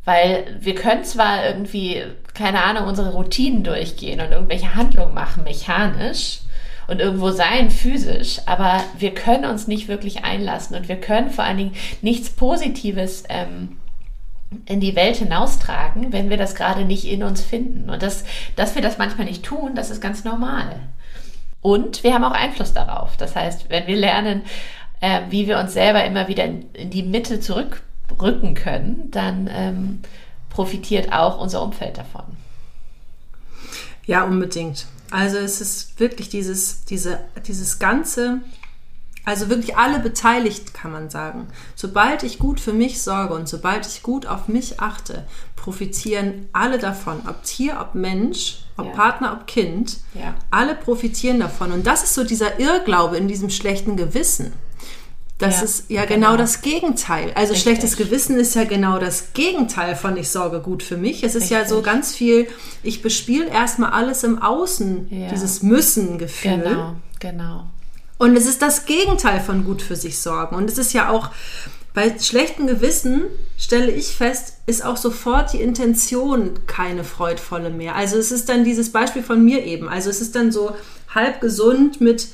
Weil 0.04 0.58
wir 0.60 0.74
können 0.74 1.02
zwar 1.04 1.46
irgendwie, 1.46 2.04
keine 2.34 2.62
Ahnung, 2.62 2.86
unsere 2.86 3.12
Routinen 3.12 3.64
durchgehen 3.64 4.20
und 4.20 4.32
irgendwelche 4.32 4.74
Handlungen 4.74 5.14
machen, 5.14 5.44
mechanisch, 5.44 6.40
und 6.86 7.00
irgendwo 7.00 7.30
sein 7.30 7.70
physisch, 7.70 8.40
aber 8.44 8.82
wir 8.98 9.14
können 9.14 9.46
uns 9.46 9.66
nicht 9.66 9.88
wirklich 9.88 10.24
einlassen 10.24 10.76
und 10.76 10.86
wir 10.86 10.96
können 10.96 11.30
vor 11.30 11.44
allen 11.44 11.56
Dingen 11.56 11.76
nichts 12.02 12.28
Positives 12.28 13.24
ähm, 13.30 13.78
in 14.66 14.80
die 14.80 14.96
Welt 14.96 15.16
hinaustragen, 15.16 16.12
wenn 16.12 16.30
wir 16.30 16.36
das 16.36 16.54
gerade 16.54 16.84
nicht 16.84 17.04
in 17.04 17.22
uns 17.22 17.42
finden. 17.42 17.90
Und 17.90 18.02
das, 18.02 18.24
dass 18.56 18.74
wir 18.74 18.82
das 18.82 18.98
manchmal 18.98 19.26
nicht 19.26 19.44
tun, 19.44 19.74
das 19.74 19.90
ist 19.90 20.00
ganz 20.00 20.24
normal. 20.24 20.80
Und 21.60 22.04
wir 22.04 22.14
haben 22.14 22.24
auch 22.24 22.32
Einfluss 22.32 22.72
darauf. 22.72 23.16
Das 23.16 23.34
heißt, 23.34 23.70
wenn 23.70 23.86
wir 23.86 23.96
lernen, 23.96 24.42
äh, 25.00 25.20
wie 25.30 25.46
wir 25.46 25.58
uns 25.58 25.72
selber 25.72 26.04
immer 26.04 26.28
wieder 26.28 26.44
in, 26.44 26.70
in 26.72 26.90
die 26.90 27.02
Mitte 27.02 27.40
zurückrücken 27.40 28.54
können, 28.54 29.10
dann 29.10 29.48
ähm, 29.52 30.00
profitiert 30.50 31.12
auch 31.12 31.40
unser 31.40 31.62
Umfeld 31.62 31.98
davon. 31.98 32.24
Ja, 34.06 34.24
unbedingt. 34.24 34.86
Also 35.10 35.38
es 35.38 35.60
ist 35.60 35.98
wirklich 36.00 36.28
dieses, 36.28 36.84
diese, 36.84 37.20
dieses 37.46 37.78
ganze 37.78 38.40
Also 39.24 39.48
wirklich 39.48 39.76
alle 39.76 40.00
beteiligt, 40.00 40.74
kann 40.74 40.92
man 40.92 41.08
sagen. 41.08 41.48
Sobald 41.74 42.22
ich 42.22 42.38
gut 42.38 42.60
für 42.60 42.72
mich 42.74 43.00
sorge 43.02 43.34
und 43.34 43.48
sobald 43.48 43.86
ich 43.86 44.02
gut 44.02 44.26
auf 44.26 44.48
mich 44.48 44.80
achte, 44.80 45.26
profitieren 45.56 46.48
alle 46.52 46.78
davon. 46.78 47.22
Ob 47.26 47.42
Tier, 47.42 47.78
ob 47.80 47.94
Mensch, 47.94 48.58
ob 48.76 48.86
Ja. 48.86 48.92
Partner, 48.92 49.32
ob 49.32 49.46
Kind. 49.46 49.98
Ja. 50.14 50.34
Alle 50.50 50.74
profitieren 50.74 51.40
davon. 51.40 51.72
Und 51.72 51.86
das 51.86 52.04
ist 52.04 52.14
so 52.14 52.22
dieser 52.24 52.60
Irrglaube 52.60 53.16
in 53.16 53.26
diesem 53.28 53.48
schlechten 53.48 53.96
Gewissen. 53.96 54.52
Das 55.38 55.56
Ja, 55.58 55.62
ist 55.64 55.90
ja 55.90 56.04
genau. 56.04 56.28
genau 56.28 56.36
das 56.36 56.60
Gegenteil. 56.62 57.32
Also 57.34 57.54
Richtig. 57.54 57.62
schlechtes 57.62 57.96
Gewissen 57.96 58.36
ist 58.36 58.54
ja 58.54 58.64
genau 58.64 58.98
das 58.98 59.32
Gegenteil 59.32 59.96
von 59.96 60.16
ich 60.16 60.28
sorge 60.30 60.60
gut 60.60 60.82
für 60.82 60.96
mich. 60.96 61.24
Es 61.24 61.34
ist 61.34 61.50
ja 61.50 61.64
so 61.64 61.76
Richtig. 61.76 61.92
ganz 61.92 62.14
viel, 62.14 62.46
ich 62.84 63.02
bespiele 63.02 63.46
erstmal 63.48 63.90
alles 63.90 64.22
im 64.22 64.40
Außen, 64.40 65.08
dieses 65.32 65.62
Müssen-Gefühl. 65.62 66.60
Genau, 66.62 66.94
genau. 67.18 67.64
Und 68.18 68.36
es 68.36 68.46
ist 68.46 68.62
das 68.62 68.86
Gegenteil 68.86 69.40
von 69.40 69.64
gut 69.64 69.82
für 69.82 69.96
sich 69.96 70.18
sorgen. 70.18 70.56
Und 70.56 70.70
es 70.70 70.78
ist 70.78 70.92
ja 70.92 71.10
auch 71.10 71.30
bei 71.94 72.12
schlechtem 72.18 72.66
Gewissen, 72.66 73.22
stelle 73.56 73.90
ich 73.90 74.08
fest, 74.08 74.58
ist 74.66 74.84
auch 74.84 74.96
sofort 74.96 75.52
die 75.52 75.62
Intention 75.62 76.66
keine 76.66 77.04
freudvolle 77.04 77.70
mehr. 77.70 77.94
Also 77.94 78.16
es 78.16 78.32
ist 78.32 78.48
dann 78.48 78.64
dieses 78.64 78.90
Beispiel 78.90 79.22
von 79.22 79.44
mir 79.44 79.64
eben. 79.64 79.88
Also 79.88 80.10
es 80.10 80.20
ist 80.20 80.34
dann 80.34 80.50
so 80.52 80.74
halb 81.14 81.40
gesund 81.40 82.00
mit, 82.00 82.28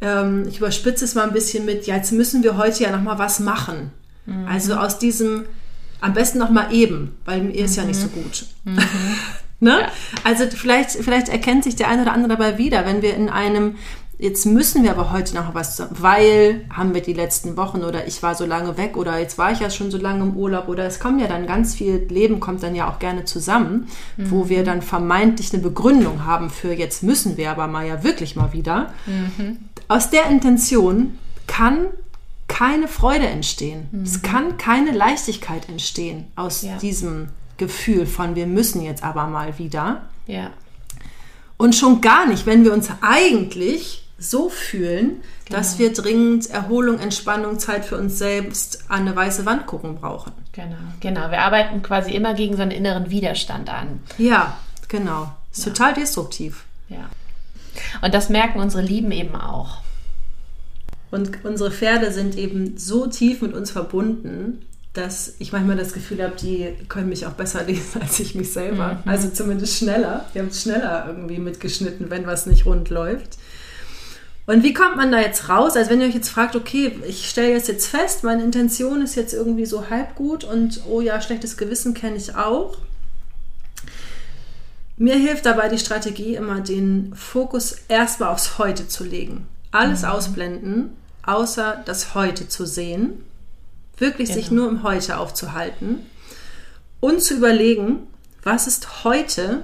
ähm, 0.00 0.44
ich 0.48 0.58
überspitze 0.58 1.04
es 1.04 1.14
mal 1.14 1.24
ein 1.24 1.32
bisschen 1.32 1.64
mit, 1.64 1.86
ja, 1.86 1.96
jetzt 1.96 2.12
müssen 2.12 2.42
wir 2.42 2.56
heute 2.56 2.82
ja 2.82 2.90
nochmal 2.90 3.18
was 3.18 3.38
machen. 3.38 3.92
Also 4.48 4.74
aus 4.74 4.98
diesem, 4.98 5.44
am 6.00 6.12
besten 6.12 6.38
nochmal 6.38 6.72
eben, 6.74 7.16
weil 7.24 7.42
mir 7.42 7.64
ist 7.64 7.76
ja 7.76 7.84
nicht 7.84 8.00
so 8.00 8.08
gut. 8.08 8.46
ne? 9.60 9.80
Ja. 9.80 9.92
Also 10.24 10.44
vielleicht, 10.50 10.90
vielleicht 10.90 11.28
erkennt 11.28 11.64
sich 11.64 11.76
der 11.76 11.88
eine 11.88 12.02
oder 12.02 12.12
andere 12.12 12.30
dabei 12.36 12.58
wieder, 12.58 12.84
wenn 12.84 13.02
wir 13.02 13.14
in 13.14 13.28
einem, 13.28 13.76
jetzt 14.18 14.46
müssen 14.46 14.82
wir 14.82 14.90
aber 14.92 15.12
heute 15.12 15.34
noch 15.34 15.54
was, 15.54 15.82
weil 15.90 16.64
haben 16.70 16.94
wir 16.94 17.02
die 17.02 17.12
letzten 17.12 17.56
Wochen 17.56 17.82
oder 17.84 18.06
ich 18.06 18.22
war 18.22 18.34
so 18.34 18.46
lange 18.46 18.76
weg 18.78 18.96
oder 18.96 19.18
jetzt 19.18 19.36
war 19.38 19.52
ich 19.52 19.60
ja 19.60 19.68
schon 19.70 19.90
so 19.90 19.98
lange 19.98 20.22
im 20.22 20.36
Urlaub 20.36 20.68
oder 20.68 20.84
es 20.86 20.98
kommen 21.00 21.18
ja 21.18 21.26
dann 21.26 21.46
ganz 21.46 21.74
viel 21.74 22.06
Leben 22.08 22.40
kommt 22.40 22.62
dann 22.62 22.74
ja 22.74 22.90
auch 22.90 22.98
gerne 22.98 23.24
zusammen, 23.24 23.88
wo 24.16 24.48
wir 24.48 24.64
dann 24.64 24.80
vermeintlich 24.82 25.52
eine 25.52 25.62
Begründung 25.62 26.24
haben 26.24 26.48
für 26.50 26.72
jetzt 26.72 27.02
müssen 27.02 27.36
wir 27.36 27.50
aber 27.50 27.66
mal 27.66 27.86
ja 27.86 28.02
wirklich 28.04 28.36
mal 28.36 28.52
wieder. 28.52 28.92
Aus 29.88 30.10
der 30.10 30.26
Intention 30.26 31.18
kann 31.46 31.86
keine 32.48 32.88
Freude 32.88 33.26
entstehen. 33.26 33.88
Es 34.02 34.22
kann 34.22 34.56
keine 34.56 34.92
Leichtigkeit 34.92 35.68
entstehen 35.68 36.24
aus 36.36 36.62
Ja. 36.62 36.78
diesem 36.78 37.28
Gefühl 37.58 38.06
von 38.06 38.34
wir 38.34 38.46
müssen 38.46 38.82
jetzt 38.82 39.02
aber 39.02 39.26
mal 39.26 39.58
wieder. 39.58 40.02
Ja. 40.26 40.50
Und 41.58 41.74
schon 41.74 42.00
gar 42.00 42.26
nicht, 42.26 42.46
wenn 42.46 42.64
wir 42.64 42.72
uns 42.72 42.88
eigentlich 43.00 44.05
so 44.18 44.48
fühlen, 44.48 45.22
dass 45.50 45.78
wir 45.78 45.92
dringend 45.92 46.48
Erholung, 46.50 46.98
Entspannung, 46.98 47.58
Zeit 47.58 47.84
für 47.84 47.98
uns 47.98 48.18
selbst 48.18 48.84
an 48.88 49.02
eine 49.02 49.14
weiße 49.14 49.44
Wand 49.44 49.66
gucken 49.66 49.96
brauchen. 49.96 50.32
Genau, 50.52 50.76
genau. 51.00 51.30
Wir 51.30 51.40
arbeiten 51.40 51.82
quasi 51.82 52.12
immer 52.12 52.34
gegen 52.34 52.56
so 52.56 52.62
einen 52.62 52.70
inneren 52.70 53.10
Widerstand 53.10 53.68
an. 53.68 54.00
Ja, 54.16 54.56
genau. 54.88 55.32
Ist 55.52 55.64
total 55.64 55.94
destruktiv. 55.94 56.64
Ja. 56.88 57.10
Und 58.00 58.14
das 58.14 58.30
merken 58.30 58.58
unsere 58.60 58.82
Lieben 58.82 59.12
eben 59.12 59.36
auch. 59.36 59.82
Und 61.10 61.44
unsere 61.44 61.70
Pferde 61.70 62.10
sind 62.10 62.36
eben 62.36 62.78
so 62.78 63.06
tief 63.06 63.42
mit 63.42 63.54
uns 63.54 63.70
verbunden, 63.70 64.62
dass 64.92 65.34
ich 65.38 65.52
manchmal 65.52 65.76
das 65.76 65.92
Gefühl 65.92 66.22
habe, 66.22 66.36
die 66.36 66.72
können 66.88 67.10
mich 67.10 67.26
auch 67.26 67.32
besser 67.32 67.62
lesen 67.66 68.00
als 68.00 68.18
ich 68.18 68.34
mich 68.34 68.52
selber. 68.52 69.02
Also 69.04 69.28
zumindest 69.28 69.76
schneller. 69.76 70.24
Die 70.34 70.38
haben 70.38 70.48
es 70.48 70.62
schneller 70.62 71.04
irgendwie 71.06 71.38
mitgeschnitten, 71.38 72.10
wenn 72.10 72.26
was 72.26 72.46
nicht 72.46 72.64
rund 72.64 72.88
läuft. 72.88 73.38
Und 74.46 74.62
wie 74.62 74.72
kommt 74.72 74.96
man 74.96 75.10
da 75.10 75.20
jetzt 75.20 75.48
raus? 75.48 75.76
Also 75.76 75.90
wenn 75.90 76.00
ihr 76.00 76.06
euch 76.06 76.14
jetzt 76.14 76.28
fragt, 76.28 76.54
okay, 76.54 77.00
ich 77.06 77.28
stelle 77.28 77.50
jetzt 77.50 77.66
jetzt 77.66 77.88
fest, 77.88 78.22
meine 78.22 78.44
Intention 78.44 79.02
ist 79.02 79.16
jetzt 79.16 79.34
irgendwie 79.34 79.66
so 79.66 79.90
halb 79.90 80.14
gut 80.14 80.44
und 80.44 80.82
oh 80.88 81.00
ja, 81.00 81.20
schlechtes 81.20 81.56
Gewissen 81.56 81.94
kenne 81.94 82.16
ich 82.16 82.36
auch. 82.36 82.78
Mir 84.96 85.16
hilft 85.16 85.44
dabei 85.46 85.68
die 85.68 85.78
Strategie 85.78 86.36
immer, 86.36 86.60
den 86.60 87.12
Fokus 87.14 87.76
erstmal 87.88 88.30
aufs 88.30 88.56
Heute 88.58 88.86
zu 88.88 89.04
legen. 89.04 89.46
Alles 89.72 90.04
ausblenden, 90.04 90.90
außer 91.24 91.82
das 91.84 92.14
Heute 92.14 92.48
zu 92.48 92.64
sehen. 92.64 93.24
Wirklich 93.98 94.32
sich 94.32 94.48
Genau. 94.48 94.62
nur 94.62 94.70
im 94.70 94.82
Heute 94.84 95.18
aufzuhalten 95.18 96.06
und 97.00 97.20
zu 97.20 97.34
überlegen, 97.34 98.06
was 98.42 98.66
ist 98.66 99.04
heute 99.04 99.62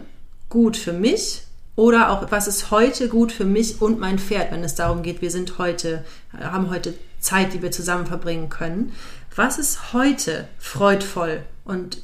gut 0.49 0.77
für 0.77 0.93
mich 0.93 1.45
oder 1.77 2.11
auch 2.11 2.31
was 2.31 2.47
ist 2.49 2.71
heute 2.71 3.09
gut 3.09 3.33
für 3.33 3.45
mich 3.45 3.81
und 3.81 3.99
mein 3.99 4.19
Pferd, 4.19 4.53
wenn 4.53 4.63
es 4.65 4.75
darum 4.75 5.03
geht, 5.03 5.23
wir 5.23 5.31
sind 5.31 5.59
heute, 5.59 6.05
haben 6.39 6.71
heute 6.71 6.95
Zeit, 7.19 7.55
die 7.55 7.63
wir 7.63 7.71
zusammen 7.71 8.07
verbringen 8.07 8.49
können. 8.49 8.93
Was 9.35 9.59
ist 9.59 9.93
heute 9.95 10.49
freudvoll 10.59 11.43
und 11.65 11.99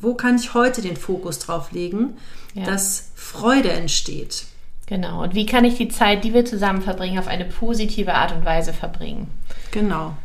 wo 0.00 0.14
kann 0.14 0.36
ich 0.36 0.54
heute 0.54 0.80
den 0.82 0.96
Fokus 0.96 1.38
drauf 1.38 1.72
legen, 1.72 2.16
Ja. 2.54 2.64
dass 2.64 3.10
Freude 3.14 3.70
entsteht? 3.70 4.44
Genau. 4.86 5.22
Und 5.22 5.34
wie 5.34 5.46
kann 5.46 5.64
ich 5.64 5.76
die 5.76 5.88
Zeit, 5.88 6.24
die 6.24 6.34
wir 6.34 6.44
zusammen 6.44 6.82
verbringen, 6.82 7.18
auf 7.18 7.28
eine 7.28 7.44
positive 7.44 8.14
Art 8.14 8.32
und 8.32 8.44
Weise 8.44 8.72
verbringen? 8.72 9.28
Genau. 9.70 10.16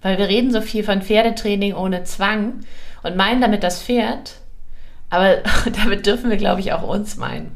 Weil 0.00 0.16
wir 0.18 0.28
reden 0.28 0.52
so 0.52 0.62
viel 0.62 0.84
von 0.84 1.02
Pferdetraining 1.02 1.74
ohne 1.74 2.04
Zwang 2.04 2.60
und 3.02 3.16
meinen 3.16 3.42
damit 3.42 3.62
das 3.62 3.82
Pferd, 3.82 4.36
aber 5.10 5.38
damit 5.84 6.06
dürfen 6.06 6.30
wir, 6.30 6.38
glaube 6.38 6.60
ich, 6.60 6.72
auch 6.72 6.82
uns 6.82 7.16
meinen. 7.16 7.52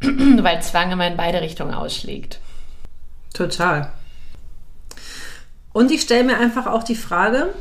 Weil 0.00 0.62
Zwang 0.62 0.92
immer 0.92 1.06
in 1.06 1.16
beide 1.16 1.40
Richtungen 1.40 1.74
ausschlägt. 1.74 2.40
Total. 3.32 3.90
Und 5.72 5.90
ich 5.90 6.02
stelle 6.02 6.24
mir 6.24 6.38
einfach 6.38 6.66
auch 6.66 6.82
die 6.82 6.94
Frage, 6.96 7.54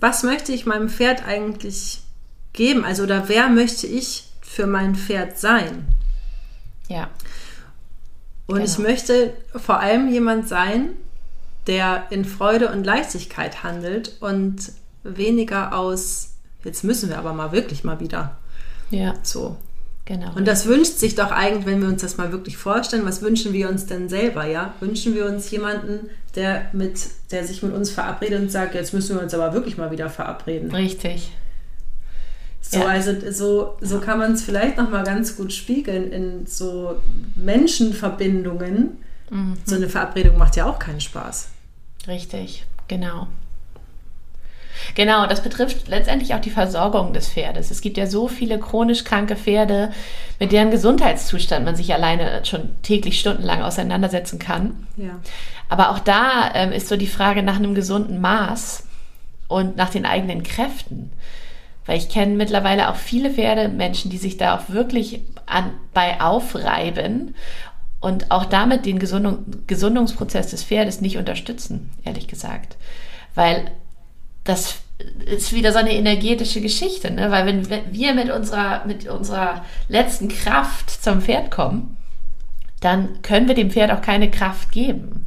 was 0.00 0.22
möchte 0.24 0.52
ich 0.52 0.66
meinem 0.66 0.88
Pferd 0.88 1.24
eigentlich 1.26 2.00
geben? 2.52 2.84
Also, 2.84 3.04
oder 3.04 3.28
wer 3.28 3.48
möchte 3.48 3.86
ich 3.86 4.24
für 4.40 4.66
mein 4.66 4.96
Pferd 4.96 5.38
sein? 5.38 5.86
Ja, 6.88 7.08
Und 8.48 8.60
ich 8.62 8.76
Genau. 8.76 8.88
möchte 8.88 9.32
vor 9.54 9.78
allem 9.78 10.10
jemand 10.10 10.48
sein, 10.48 10.90
der 11.68 12.06
in 12.10 12.24
Freude 12.24 12.70
und 12.72 12.84
Leichtigkeit 12.84 13.62
handelt 13.62 14.16
und 14.20 14.72
weniger 15.04 15.74
aus, 15.76 16.34
jetzt 16.64 16.82
müssen 16.82 17.08
wir 17.08 17.18
aber 17.18 17.32
mal 17.32 17.52
wirklich 17.52 17.84
mal 17.84 18.00
wieder 18.00 18.36
ja, 18.90 19.14
so. 19.22 19.56
Genau. 20.12 20.32
Und 20.34 20.46
das 20.46 20.66
wünscht 20.66 20.98
sich 20.98 21.14
doch 21.14 21.30
eigentlich, 21.30 21.66
wenn 21.66 21.80
wir 21.80 21.88
uns 21.88 22.02
das 22.02 22.16
mal 22.16 22.32
wirklich 22.32 22.56
vorstellen, 22.56 23.04
was 23.04 23.22
wünschen 23.22 23.52
wir 23.52 23.68
uns 23.68 23.86
denn 23.86 24.08
selber, 24.08 24.46
ja? 24.46 24.74
Wünschen 24.80 25.14
wir 25.14 25.26
uns 25.26 25.50
jemanden, 25.50 26.10
der 26.34 26.66
mit, 26.72 27.00
der 27.30 27.44
sich 27.44 27.62
mit 27.62 27.72
uns 27.74 27.90
verabredet 27.90 28.40
und 28.40 28.50
sagt, 28.50 28.74
jetzt 28.74 28.92
müssen 28.94 29.16
wir 29.16 29.22
uns 29.22 29.34
aber 29.34 29.52
wirklich 29.54 29.76
mal 29.76 29.90
wieder 29.90 30.10
verabreden. 30.10 30.70
Richtig. 30.70 31.30
So, 32.60 32.78
Ja. 32.78 32.86
also 32.86 33.12
so, 33.30 33.76
so 33.80 34.00
kann 34.00 34.18
man 34.18 34.32
es 34.32 34.42
vielleicht 34.42 34.76
noch 34.76 34.88
mal 34.90 35.02
ganz 35.04 35.36
gut 35.36 35.52
spiegeln 35.52 36.12
in 36.12 36.46
so 36.46 37.00
Menschenverbindungen. 37.34 38.98
Mhm. 39.30 39.54
So 39.64 39.76
eine 39.76 39.88
Verabredung 39.88 40.38
macht 40.38 40.56
ja 40.56 40.66
auch 40.66 40.78
keinen 40.78 41.00
Spaß. 41.00 41.48
Richtig, 42.06 42.64
genau. 42.88 43.28
Genau, 44.94 45.26
das 45.26 45.42
betrifft 45.42 45.88
letztendlich 45.88 46.34
auch 46.34 46.40
die 46.40 46.50
Versorgung 46.50 47.12
des 47.12 47.28
Pferdes. 47.28 47.70
Es 47.70 47.80
gibt 47.80 47.96
ja 47.96 48.06
so 48.06 48.28
viele 48.28 48.58
chronisch 48.58 49.04
kranke 49.04 49.36
Pferde, 49.36 49.92
mit 50.38 50.52
deren 50.52 50.70
Gesundheitszustand 50.70 51.64
man 51.64 51.76
sich 51.76 51.92
alleine 51.94 52.44
schon 52.44 52.70
täglich 52.82 53.18
stundenlang 53.18 53.62
auseinandersetzen 53.62 54.38
kann. 54.38 54.86
Ja. 54.96 55.20
Aber 55.68 55.90
auch 55.90 55.98
da 55.98 56.50
ähm, 56.54 56.72
ist 56.72 56.88
so 56.88 56.96
die 56.96 57.06
Frage 57.06 57.42
nach 57.42 57.56
einem 57.56 57.74
gesunden 57.74 58.20
Maß 58.20 58.86
und 59.48 59.76
nach 59.76 59.90
den 59.90 60.04
eigenen 60.04 60.42
Kräften. 60.42 61.12
Weil 61.86 61.98
ich 61.98 62.08
kenne 62.08 62.34
mittlerweile 62.34 62.90
auch 62.90 62.96
viele 62.96 63.30
Pferdemenschen, 63.30 64.10
die 64.10 64.18
sich 64.18 64.36
da 64.36 64.56
auch 64.56 64.68
wirklich 64.68 65.20
an, 65.46 65.72
bei 65.94 66.20
aufreiben 66.20 67.34
und 68.00 68.30
auch 68.30 68.44
damit 68.44 68.84
den 68.84 68.98
Gesundung, 68.98 69.44
Gesundungsprozess 69.66 70.48
des 70.48 70.64
Pferdes 70.64 71.00
nicht 71.00 71.18
unterstützen, 71.18 71.90
ehrlich 72.04 72.28
gesagt. 72.28 72.76
Weil 73.34 73.70
das 74.44 74.81
ist 75.26 75.52
wieder 75.52 75.72
so 75.72 75.78
eine 75.78 75.94
energetische 75.94 76.60
Geschichte, 76.60 77.10
ne? 77.10 77.30
weil 77.30 77.46
wenn 77.46 77.92
wir 77.92 78.14
mit 78.14 78.30
unserer, 78.30 78.84
mit 78.86 79.08
unserer 79.08 79.64
letzten 79.88 80.28
Kraft 80.28 80.90
zum 80.90 81.22
Pferd 81.22 81.50
kommen, 81.50 81.96
dann 82.80 83.22
können 83.22 83.48
wir 83.48 83.54
dem 83.54 83.70
Pferd 83.70 83.90
auch 83.90 84.02
keine 84.02 84.30
Kraft 84.30 84.72
geben. 84.72 85.26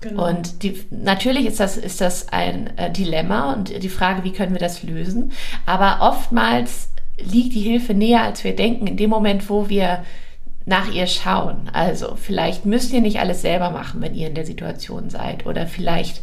Genau. 0.00 0.28
Und 0.28 0.62
die, 0.62 0.84
natürlich 0.90 1.46
ist 1.46 1.60
das, 1.60 1.76
ist 1.76 2.00
das 2.00 2.28
ein 2.30 2.76
äh, 2.76 2.90
Dilemma 2.90 3.52
und 3.52 3.82
die 3.82 3.88
Frage, 3.88 4.24
wie 4.24 4.32
können 4.32 4.52
wir 4.52 4.60
das 4.60 4.82
lösen. 4.82 5.32
Aber 5.64 5.98
oftmals 6.00 6.90
liegt 7.18 7.54
die 7.54 7.60
Hilfe 7.60 7.94
näher, 7.94 8.22
als 8.22 8.42
wir 8.42 8.56
denken, 8.56 8.86
in 8.86 8.96
dem 8.96 9.10
Moment, 9.10 9.48
wo 9.48 9.68
wir 9.68 10.04
nach 10.66 10.92
ihr 10.92 11.06
schauen. 11.06 11.70
Also 11.72 12.16
vielleicht 12.16 12.64
müsst 12.66 12.92
ihr 12.92 13.00
nicht 13.00 13.20
alles 13.20 13.42
selber 13.42 13.70
machen, 13.70 14.00
wenn 14.00 14.14
ihr 14.14 14.28
in 14.28 14.34
der 14.34 14.46
Situation 14.46 15.10
seid. 15.10 15.46
Oder 15.46 15.66
vielleicht 15.66 16.22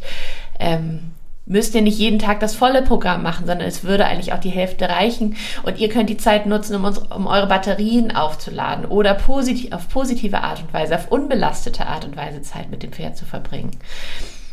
ähm, 0.59 1.11
müsst 1.49 1.75
ihr 1.75 1.81
nicht 1.81 1.97
jeden 1.97 2.19
Tag 2.19 2.39
das 2.39 2.55
volle 2.55 2.83
Programm 2.83 3.23
machen, 3.23 3.47
sondern 3.47 3.67
es 3.67 3.83
würde 3.83 4.05
eigentlich 4.05 4.31
auch 4.31 4.39
die 4.39 4.51
Hälfte 4.51 4.87
reichen 4.87 5.35
und 5.63 5.79
ihr 5.79 5.89
könnt 5.89 6.09
die 6.09 6.15
Zeit 6.15 6.45
nutzen, 6.45 6.75
um, 6.75 6.85
uns, 6.85 6.99
um 6.99 7.27
eure 7.27 7.47
Batterien 7.47 8.15
aufzuladen 8.15 8.85
oder 8.85 9.15
positiv, 9.15 9.73
auf 9.73 9.89
positive 9.89 10.41
Art 10.41 10.61
und 10.61 10.73
Weise, 10.73 10.95
auf 10.95 11.11
unbelastete 11.11 11.87
Art 11.87 12.05
und 12.05 12.15
Weise 12.15 12.41
Zeit 12.43 12.69
mit 12.69 12.83
dem 12.83 12.93
Pferd 12.93 13.17
zu 13.17 13.25
verbringen. 13.25 13.71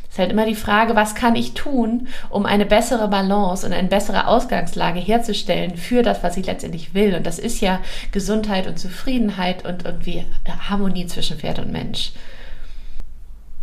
Es 0.09 0.15
ist 0.15 0.19
halt 0.19 0.33
immer 0.33 0.47
die 0.47 0.55
Frage, 0.55 0.97
was 0.97 1.15
kann 1.15 1.37
ich 1.37 1.53
tun, 1.53 2.09
um 2.31 2.47
eine 2.47 2.65
bessere 2.65 3.09
Balance 3.09 3.67
und 3.67 3.75
eine 3.75 3.89
bessere 3.89 4.27
Ausgangslage 4.27 4.99
herzustellen 4.99 5.77
für 5.77 6.03
das, 6.03 6.23
was 6.23 6.39
ich 6.39 6.47
letztendlich 6.47 6.95
will. 6.95 7.15
Und 7.15 7.27
das 7.27 7.39
ist 7.39 7.61
ja 7.61 7.81
Gesundheit 8.13 8.67
und 8.67 8.79
Zufriedenheit 8.79 9.67
und 9.67 9.85
irgendwie 9.85 10.25
Harmonie 10.71 11.07
zwischen 11.07 11.37
Pferd 11.37 11.59
und 11.59 11.71
Mensch. 11.71 12.13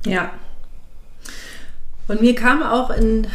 Ja, 0.06 0.30
und 2.08 2.22
mir 2.22 2.36
kam 2.36 2.64
auch 2.64 2.90
in, 2.90 3.28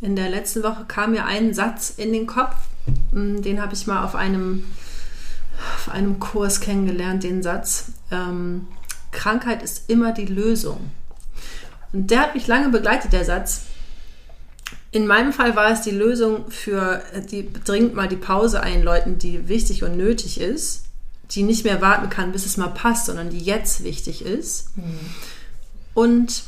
in 0.00 0.16
der 0.16 0.30
letzten 0.30 0.62
Woche 0.62 0.84
kam 0.86 1.12
mir 1.12 1.24
ein 1.26 1.54
Satz 1.54 1.94
in 1.96 2.12
den 2.12 2.26
Kopf, 2.26 2.56
mm, 3.12 3.42
den 3.42 3.60
habe 3.60 3.74
ich 3.74 3.86
mal 3.86 4.04
auf 4.04 4.14
einem, 4.14 4.64
auf 5.76 5.92
einem 5.92 6.18
Kurs 6.18 6.60
kennengelernt, 6.60 7.22
den 7.22 7.42
Satz. 7.42 7.92
Ähm, 8.10 8.68
Krankheit 9.12 9.62
ist 9.62 9.90
immer 9.90 10.12
die 10.12 10.26
Lösung. 10.26 10.90
Und 11.92 12.10
der 12.10 12.20
hat 12.20 12.34
mich 12.34 12.46
lange 12.46 12.68
begleitet, 12.68 13.12
der 13.12 13.24
Satz. 13.24 13.62
In 14.92 15.06
meinem 15.06 15.32
Fall 15.32 15.56
war 15.56 15.70
es 15.70 15.82
die 15.82 15.90
Lösung 15.90 16.50
für, 16.50 17.02
die 17.30 17.52
dringend 17.52 17.94
mal 17.94 18.08
die 18.08 18.16
Pause 18.16 18.62
einläuten, 18.62 19.18
die 19.18 19.48
wichtig 19.48 19.82
und 19.84 19.96
nötig 19.96 20.40
ist, 20.40 20.84
die 21.30 21.42
nicht 21.42 21.64
mehr 21.64 21.80
warten 21.80 22.08
kann, 22.08 22.32
bis 22.32 22.46
es 22.46 22.56
mal 22.56 22.68
passt, 22.68 23.06
sondern 23.06 23.30
die 23.30 23.38
jetzt 23.38 23.84
wichtig 23.84 24.24
ist. 24.24 24.76
Mhm. 24.76 25.00
Und 25.94 26.42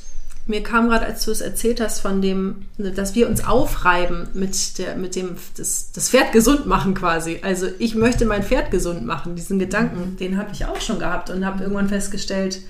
mir 0.49 0.63
kam 0.63 0.89
gerade, 0.89 1.07
als 1.07 1.25
du 1.25 1.31
es 1.31 1.41
erzählt 1.41 1.81
hast, 1.81 2.01
von 2.01 2.23
dem, 2.23 2.67
dass 2.79 3.15
wir 3.15 3.29
uns 3.29 3.45
aufreiben 3.45 4.29
mit, 4.33 4.79
der, 4.79 4.97
mit 4.97 5.15
dem, 5.15 5.37
das, 5.57 5.93
das 5.93 6.09
Pferd 6.09 6.33
gesund 6.33 6.67
machen 6.67 6.95
quasi. 6.95 7.41
Also 7.43 7.67
ich 7.79 7.95
möchte 7.95 8.25
mein 8.25 8.43
Pferd 8.43 8.71
gesund 8.71 9.05
machen. 9.05 9.37
Diesen 9.37 9.59
Gedanken, 9.59 10.17
den 10.17 10.39
habe 10.39 10.51
ich 10.53 10.65
auch 10.65 10.81
schon 10.81 10.99
gehabt 10.99 11.29
und 11.31 11.45
habe 11.45 11.63
irgendwann 11.63 11.89
festgestellt, 11.89 12.63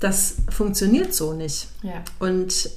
das 0.00 0.36
funktioniert 0.50 1.14
so 1.14 1.32
nicht. 1.32 1.68
Ja. 1.82 2.02
Und 2.18 2.70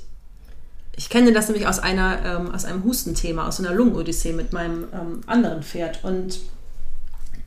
ich 0.95 1.09
kenne 1.09 1.33
das 1.33 1.47
nämlich 1.47 1.67
aus 1.67 1.79
einer, 1.79 2.19
ähm, 2.25 2.51
aus 2.51 2.65
einem 2.65 2.83
Hustenthema, 2.83 3.47
aus 3.47 3.59
einer 3.59 3.73
Lungenodyssee 3.73 4.33
mit 4.33 4.53
meinem 4.53 4.85
ähm, 4.93 5.21
anderen 5.25 5.61
Pferd. 5.61 6.03
Und 6.03 6.39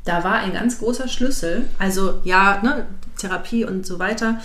da 0.05 0.22
war 0.22 0.35
ein 0.35 0.53
ganz 0.53 0.79
großer 0.79 1.09
Schlüssel. 1.09 1.64
Also 1.79 2.20
ja, 2.25 2.61
ne, 2.62 2.87
Therapie 3.16 3.64
und 3.64 3.87
so 3.87 3.99
weiter 3.99 4.40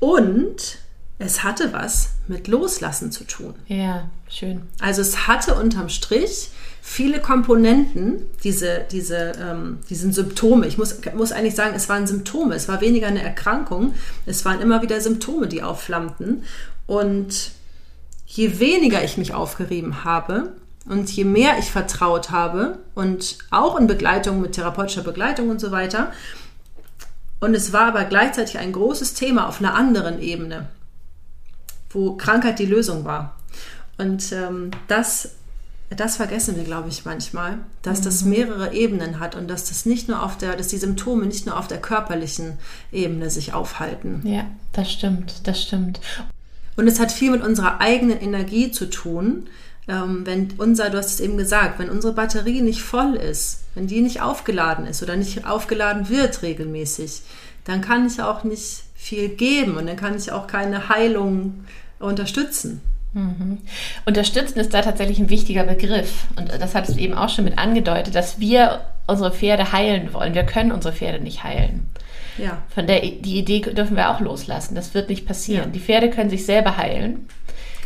und 0.00 0.78
es 1.18 1.42
hatte 1.42 1.72
was 1.72 2.10
mit 2.28 2.46
Loslassen 2.46 3.10
zu 3.10 3.24
tun. 3.24 3.54
Ja, 3.68 4.10
schön. 4.28 4.62
Also 4.80 5.00
es 5.00 5.26
hatte 5.26 5.54
unterm 5.54 5.88
Strich 5.88 6.50
viele 6.82 7.20
Komponenten, 7.20 8.26
diese, 8.44 8.84
diese, 8.90 9.32
ähm, 9.40 9.78
diesen 9.88 10.12
Symptome. 10.12 10.66
Ich 10.66 10.76
muss, 10.76 11.00
muss 11.14 11.32
eigentlich 11.32 11.54
sagen, 11.54 11.74
es 11.74 11.88
waren 11.88 12.06
Symptome. 12.06 12.54
Es 12.54 12.68
war 12.68 12.80
weniger 12.80 13.06
eine 13.06 13.22
Erkrankung. 13.22 13.94
Es 14.26 14.44
waren 14.44 14.60
immer 14.60 14.82
wieder 14.82 15.00
Symptome, 15.00 15.48
die 15.48 15.62
aufflammten. 15.62 16.44
Und 16.86 17.52
je 18.26 18.60
weniger 18.60 19.02
ich 19.02 19.16
mich 19.16 19.32
aufgerieben 19.32 20.04
habe 20.04 20.52
und 20.88 21.10
je 21.10 21.24
mehr 21.24 21.58
ich 21.58 21.70
vertraut 21.70 22.30
habe 22.30 22.78
und 22.94 23.38
auch 23.50 23.78
in 23.78 23.86
Begleitung 23.86 24.40
mit 24.40 24.52
therapeutischer 24.52 25.02
Begleitung 25.02 25.48
und 25.48 25.60
so 25.60 25.72
weiter, 25.72 26.12
und 27.40 27.54
es 27.54 27.72
war 27.72 27.88
aber 27.88 28.04
gleichzeitig 28.04 28.58
ein 28.58 28.72
großes 28.72 29.14
Thema 29.14 29.48
auf 29.48 29.60
einer 29.60 29.74
anderen 29.74 30.20
Ebene, 30.20 30.68
wo 31.90 32.16
Krankheit 32.16 32.58
die 32.58 32.66
Lösung 32.66 33.04
war. 33.04 33.36
Und 33.98 34.32
ähm, 34.32 34.70
das, 34.88 35.30
das 35.90 36.16
vergessen 36.16 36.56
wir, 36.56 36.64
glaube 36.64 36.88
ich, 36.88 37.04
manchmal, 37.04 37.58
dass 37.82 38.00
mhm. 38.00 38.04
das 38.04 38.24
mehrere 38.24 38.74
Ebenen 38.74 39.20
hat 39.20 39.34
und 39.34 39.48
dass 39.48 39.68
das 39.68 39.86
nicht 39.86 40.08
nur 40.08 40.22
auf 40.22 40.38
der, 40.38 40.56
dass 40.56 40.68
die 40.68 40.78
Symptome 40.78 41.26
nicht 41.26 41.46
nur 41.46 41.58
auf 41.58 41.68
der 41.68 41.80
körperlichen 41.80 42.58
Ebene 42.92 43.30
sich 43.30 43.52
aufhalten. 43.52 44.22
Ja, 44.24 44.44
das 44.72 44.90
stimmt, 44.90 45.46
das 45.46 45.62
stimmt. 45.62 46.00
Und 46.76 46.88
es 46.88 47.00
hat 47.00 47.10
viel 47.10 47.30
mit 47.30 47.42
unserer 47.42 47.80
eigenen 47.80 48.20
Energie 48.20 48.70
zu 48.70 48.90
tun, 48.90 49.48
ähm, 49.88 50.22
wenn 50.24 50.48
unser, 50.58 50.90
du 50.90 50.98
hast 50.98 51.14
es 51.14 51.20
eben 51.20 51.36
gesagt, 51.36 51.78
wenn 51.78 51.90
unsere 51.90 52.12
Batterie 52.12 52.62
nicht 52.62 52.82
voll 52.82 53.14
ist, 53.14 53.64
wenn 53.74 53.86
die 53.86 54.00
nicht 54.00 54.20
aufgeladen 54.20 54.86
ist 54.86 55.02
oder 55.02 55.16
nicht 55.16 55.46
aufgeladen 55.46 56.08
wird 56.08 56.42
regelmäßig, 56.42 57.22
dann 57.64 57.80
kann 57.80 58.06
ich 58.06 58.20
auch 58.20 58.44
nicht 58.44 58.84
viel 58.94 59.28
geben 59.28 59.76
und 59.76 59.86
dann 59.86 59.96
kann 59.96 60.16
ich 60.16 60.32
auch 60.32 60.46
keine 60.46 60.88
Heilung 60.88 61.64
unterstützen. 61.98 62.80
Mhm. 63.12 63.58
Unterstützen 64.04 64.58
ist 64.58 64.74
da 64.74 64.82
tatsächlich 64.82 65.18
ein 65.18 65.30
wichtiger 65.30 65.64
Begriff. 65.64 66.26
Und 66.36 66.50
das 66.60 66.74
hat 66.74 66.88
es 66.88 66.96
eben 66.96 67.14
auch 67.14 67.28
schon 67.28 67.44
mit 67.44 67.58
angedeutet, 67.58 68.14
dass 68.14 68.40
wir 68.40 68.82
unsere 69.06 69.32
Pferde 69.32 69.72
heilen 69.72 70.12
wollen. 70.12 70.34
Wir 70.34 70.44
können 70.44 70.72
unsere 70.72 70.94
Pferde 70.94 71.22
nicht 71.22 71.44
heilen. 71.44 71.88
Ja. 72.36 72.58
Von 72.74 72.86
der 72.86 73.00
die 73.00 73.38
Idee 73.38 73.60
dürfen 73.60 73.96
wir 73.96 74.10
auch 74.10 74.20
loslassen. 74.20 74.74
Das 74.74 74.92
wird 74.92 75.08
nicht 75.08 75.26
passieren. 75.26 75.66
Ja. 75.66 75.70
Die 75.70 75.80
Pferde 75.80 76.10
können 76.10 76.28
sich 76.28 76.44
selber 76.44 76.76
heilen. 76.76 77.26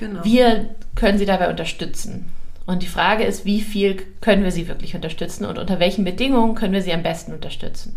Genau. 0.01 0.25
Wir 0.25 0.75
können 0.97 1.19
sie 1.19 1.27
dabei 1.27 1.51
unterstützen. 1.51 2.33
Und 2.67 2.83
die 2.83 2.89
Frage 2.89 3.25
ist, 3.25 3.45
wie 3.45 3.61
viel 3.61 4.03
können 4.21 4.45
wir 4.45 4.51
sie 4.51 4.67
wirklich 4.67 4.95
unterstützen 4.95 5.45
und 5.45 5.59
unter 5.59 5.79
welchen 5.79 6.05
Bedingungen 6.05 6.55
können 6.55 6.73
wir 6.73 6.83
sie 6.83 6.93
am 6.93 7.03
besten 7.03 7.33
unterstützen? 7.33 7.97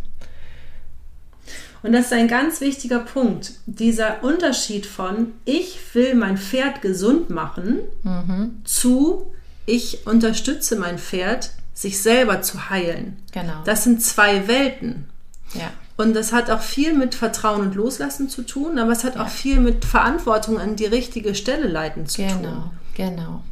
Und 1.81 1.93
das 1.93 2.05
ist 2.05 2.13
ein 2.13 2.27
ganz 2.27 2.61
wichtiger 2.61 2.99
Punkt. 2.99 3.53
Dieser 3.65 4.23
Unterschied 4.23 4.85
von 4.85 5.33
ich 5.45 5.77
will 5.93 6.15
mein 6.15 6.37
Pferd 6.37 6.81
gesund 6.81 7.29
machen 7.29 7.79
mhm. 8.03 8.61
zu 8.63 9.33
ich 9.65 10.05
unterstütze 10.05 10.75
mein 10.75 10.97
Pferd, 10.97 11.51
sich 11.73 12.01
selber 12.01 12.41
zu 12.41 12.69
heilen. 12.69 13.17
Genau. 13.31 13.63
Das 13.63 13.85
sind 13.85 14.01
zwei 14.01 14.47
Welten. 14.47 15.05
Ja. 15.53 15.71
Und 15.95 16.15
das 16.15 16.33
hat 16.33 16.49
auch 16.49 16.61
viel 16.61 16.93
mit 16.93 17.13
Vertrauen 17.13 17.61
und 17.61 17.75
Loslassen 17.75 18.27
zu 18.27 18.41
tun, 18.41 18.79
aber 18.79 18.91
es 18.91 19.03
hat 19.03 19.15
ja. 19.15 19.23
auch 19.23 19.29
viel 19.29 19.59
mit 19.59 19.85
Verantwortung 19.85 20.59
an 20.59 20.75
die 20.75 20.85
richtige 20.85 21.35
Stelle 21.35 21.67
leiten 21.67 22.07
zu 22.07 22.23
genau, 22.23 22.33
tun. 22.33 22.41
Genau, 22.95 23.11
genau. 23.11 23.43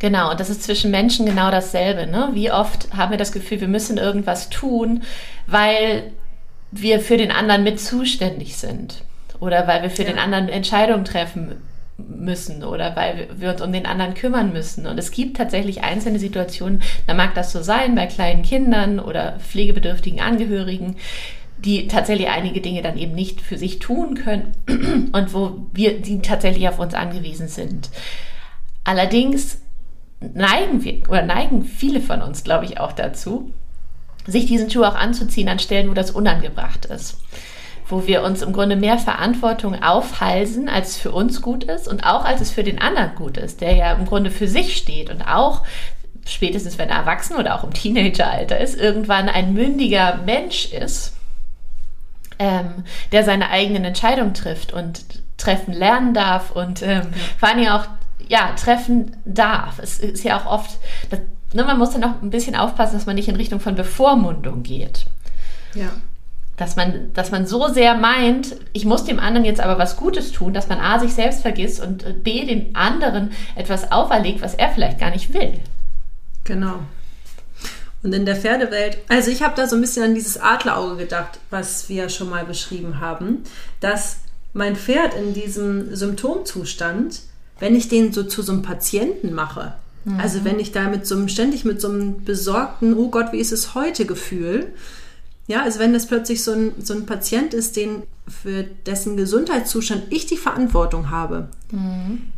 Genau, 0.00 0.30
und 0.32 0.40
das 0.40 0.50
ist 0.50 0.64
zwischen 0.64 0.90
Menschen 0.90 1.26
genau 1.26 1.52
dasselbe. 1.52 2.08
Ne? 2.08 2.30
Wie 2.32 2.50
oft 2.50 2.92
haben 2.96 3.12
wir 3.12 3.18
das 3.18 3.30
Gefühl, 3.30 3.60
wir 3.60 3.68
müssen 3.68 3.98
irgendwas 3.98 4.50
tun, 4.50 5.04
weil 5.46 6.12
wir 6.72 6.98
für 7.00 7.16
den 7.16 7.30
anderen 7.30 7.62
mit 7.62 7.78
zuständig 7.78 8.56
sind 8.56 9.04
oder 9.38 9.68
weil 9.68 9.82
wir 9.82 9.90
für 9.90 10.02
ja. 10.02 10.08
den 10.08 10.18
anderen 10.18 10.48
Entscheidungen 10.48 11.04
treffen 11.04 11.62
müssen 11.98 12.64
oder 12.64 12.96
weil 12.96 13.28
wir 13.36 13.50
uns 13.50 13.60
um 13.60 13.72
den 13.72 13.86
anderen 13.86 14.14
kümmern 14.14 14.52
müssen. 14.52 14.86
Und 14.86 14.98
es 14.98 15.10
gibt 15.10 15.36
tatsächlich 15.36 15.82
einzelne 15.82 16.18
Situationen, 16.18 16.82
da 17.06 17.14
mag 17.14 17.34
das 17.34 17.52
so 17.52 17.62
sein 17.62 17.94
bei 17.94 18.06
kleinen 18.06 18.42
Kindern 18.42 18.98
oder 18.98 19.38
pflegebedürftigen 19.38 20.20
Angehörigen, 20.20 20.96
die 21.64 21.86
tatsächlich 21.88 22.28
einige 22.28 22.60
Dinge 22.60 22.82
dann 22.82 22.98
eben 22.98 23.14
nicht 23.14 23.40
für 23.40 23.56
sich 23.56 23.78
tun 23.78 24.14
können 24.14 24.52
und 25.12 25.34
wo 25.34 25.66
wir 25.72 26.00
die 26.00 26.20
tatsächlich 26.20 26.68
auf 26.68 26.78
uns 26.78 26.94
angewiesen 26.94 27.48
sind. 27.48 27.90
Allerdings 28.84 29.58
neigen 30.20 30.82
wir 30.84 31.08
oder 31.08 31.22
neigen 31.22 31.64
viele 31.64 32.00
von 32.00 32.22
uns, 32.22 32.44
glaube 32.44 32.64
ich, 32.64 32.80
auch 32.80 32.92
dazu, 32.92 33.52
sich 34.26 34.46
diesen 34.46 34.70
Schuh 34.70 34.84
auch 34.84 34.94
anzuziehen 34.94 35.48
an 35.48 35.58
Stellen, 35.58 35.88
wo 35.90 35.94
das 35.94 36.10
unangebracht 36.10 36.86
ist. 36.86 37.18
Wo 37.88 38.06
wir 38.06 38.22
uns 38.22 38.42
im 38.42 38.52
Grunde 38.52 38.76
mehr 38.76 38.98
Verantwortung 38.98 39.82
aufhalsen, 39.82 40.68
als 40.68 40.90
es 40.90 40.96
für 40.96 41.12
uns 41.12 41.42
gut 41.42 41.64
ist 41.64 41.88
und 41.88 42.04
auch 42.04 42.24
als 42.24 42.40
es 42.40 42.50
für 42.50 42.62
den 42.62 42.80
anderen 42.80 43.14
gut 43.16 43.36
ist, 43.36 43.60
der 43.60 43.74
ja 43.74 43.92
im 43.92 44.06
Grunde 44.06 44.30
für 44.30 44.48
sich 44.48 44.76
steht 44.76 45.10
und 45.10 45.22
auch 45.22 45.62
spätestens 46.24 46.78
wenn 46.78 46.88
er 46.88 46.98
erwachsen 46.98 47.36
oder 47.36 47.56
auch 47.56 47.64
im 47.64 47.74
Teenageralter 47.74 48.58
ist, 48.58 48.78
irgendwann 48.78 49.28
ein 49.28 49.54
mündiger 49.54 50.20
Mensch 50.24 50.72
ist 50.72 51.14
ähm, 52.42 52.84
der 53.12 53.22
seine 53.24 53.50
eigenen 53.50 53.84
Entscheidungen 53.84 54.34
trifft 54.34 54.72
und 54.72 55.04
treffen 55.36 55.72
lernen 55.72 56.12
darf 56.12 56.50
und 56.50 56.82
ähm, 56.82 57.08
vor 57.38 57.48
allem 57.48 57.68
auch 57.68 57.86
ja, 58.28 58.52
treffen 58.56 59.16
darf. 59.24 59.78
Es 59.78 60.00
ist 60.00 60.24
ja 60.24 60.40
auch 60.40 60.46
oft, 60.46 60.78
das, 61.10 61.20
ne, 61.52 61.64
man 61.64 61.78
muss 61.78 61.90
dann 61.90 62.02
auch 62.02 62.20
ein 62.20 62.30
bisschen 62.30 62.56
aufpassen, 62.56 62.94
dass 62.94 63.06
man 63.06 63.14
nicht 63.14 63.28
in 63.28 63.36
Richtung 63.36 63.60
von 63.60 63.76
Bevormundung 63.76 64.62
geht. 64.64 65.06
Ja. 65.74 65.90
Dass 66.56 66.76
man, 66.76 67.12
dass 67.14 67.30
man 67.30 67.46
so 67.46 67.68
sehr 67.68 67.94
meint, 67.94 68.56
ich 68.72 68.84
muss 68.84 69.04
dem 69.04 69.20
anderen 69.20 69.44
jetzt 69.44 69.60
aber 69.60 69.78
was 69.78 69.96
Gutes 69.96 70.32
tun, 70.32 70.52
dass 70.52 70.68
man 70.68 70.80
A, 70.80 70.98
sich 70.98 71.14
selbst 71.14 71.42
vergisst 71.42 71.80
und 71.80 72.04
äh, 72.04 72.12
B, 72.12 72.44
dem 72.44 72.74
anderen 72.74 73.30
etwas 73.54 73.92
auferlegt, 73.92 74.42
was 74.42 74.54
er 74.54 74.70
vielleicht 74.70 74.98
gar 74.98 75.10
nicht 75.10 75.32
will. 75.32 75.60
Genau. 76.44 76.80
Und 78.02 78.12
in 78.12 78.26
der 78.26 78.36
Pferdewelt, 78.36 78.98
also 79.08 79.30
ich 79.30 79.42
habe 79.42 79.54
da 79.56 79.68
so 79.68 79.76
ein 79.76 79.80
bisschen 79.80 80.02
an 80.02 80.14
dieses 80.14 80.40
Adlerauge 80.40 80.96
gedacht, 80.96 81.38
was 81.50 81.88
wir 81.88 82.08
schon 82.08 82.30
mal 82.30 82.44
beschrieben 82.44 83.00
haben, 83.00 83.44
dass 83.80 84.16
mein 84.52 84.74
Pferd 84.74 85.14
in 85.14 85.34
diesem 85.34 85.94
Symptomzustand, 85.94 87.20
wenn 87.60 87.76
ich 87.76 87.88
den 87.88 88.12
so 88.12 88.24
zu 88.24 88.42
so 88.42 88.52
einem 88.52 88.62
Patienten 88.62 89.32
mache, 89.32 89.74
mhm. 90.04 90.18
also 90.18 90.44
wenn 90.44 90.58
ich 90.58 90.72
da 90.72 90.88
mit 90.88 91.06
so 91.06 91.14
einem, 91.14 91.28
ständig 91.28 91.64
mit 91.64 91.80
so 91.80 91.88
einem 91.88 92.24
besorgten, 92.24 92.94
oh 92.94 93.08
Gott, 93.08 93.32
wie 93.32 93.38
ist 93.38 93.52
es 93.52 93.74
heute 93.74 94.04
Gefühl, 94.04 94.72
ja, 95.46 95.62
also 95.62 95.78
wenn 95.78 95.92
das 95.92 96.06
plötzlich 96.06 96.42
so 96.42 96.52
ein, 96.52 96.72
so 96.82 96.94
ein 96.94 97.06
Patient 97.06 97.54
ist, 97.54 97.76
den, 97.76 98.02
für 98.26 98.64
dessen 98.64 99.16
Gesundheitszustand 99.16 100.04
ich 100.10 100.26
die 100.26 100.36
Verantwortung 100.36 101.10
habe, 101.10 101.48
mhm 101.70 102.32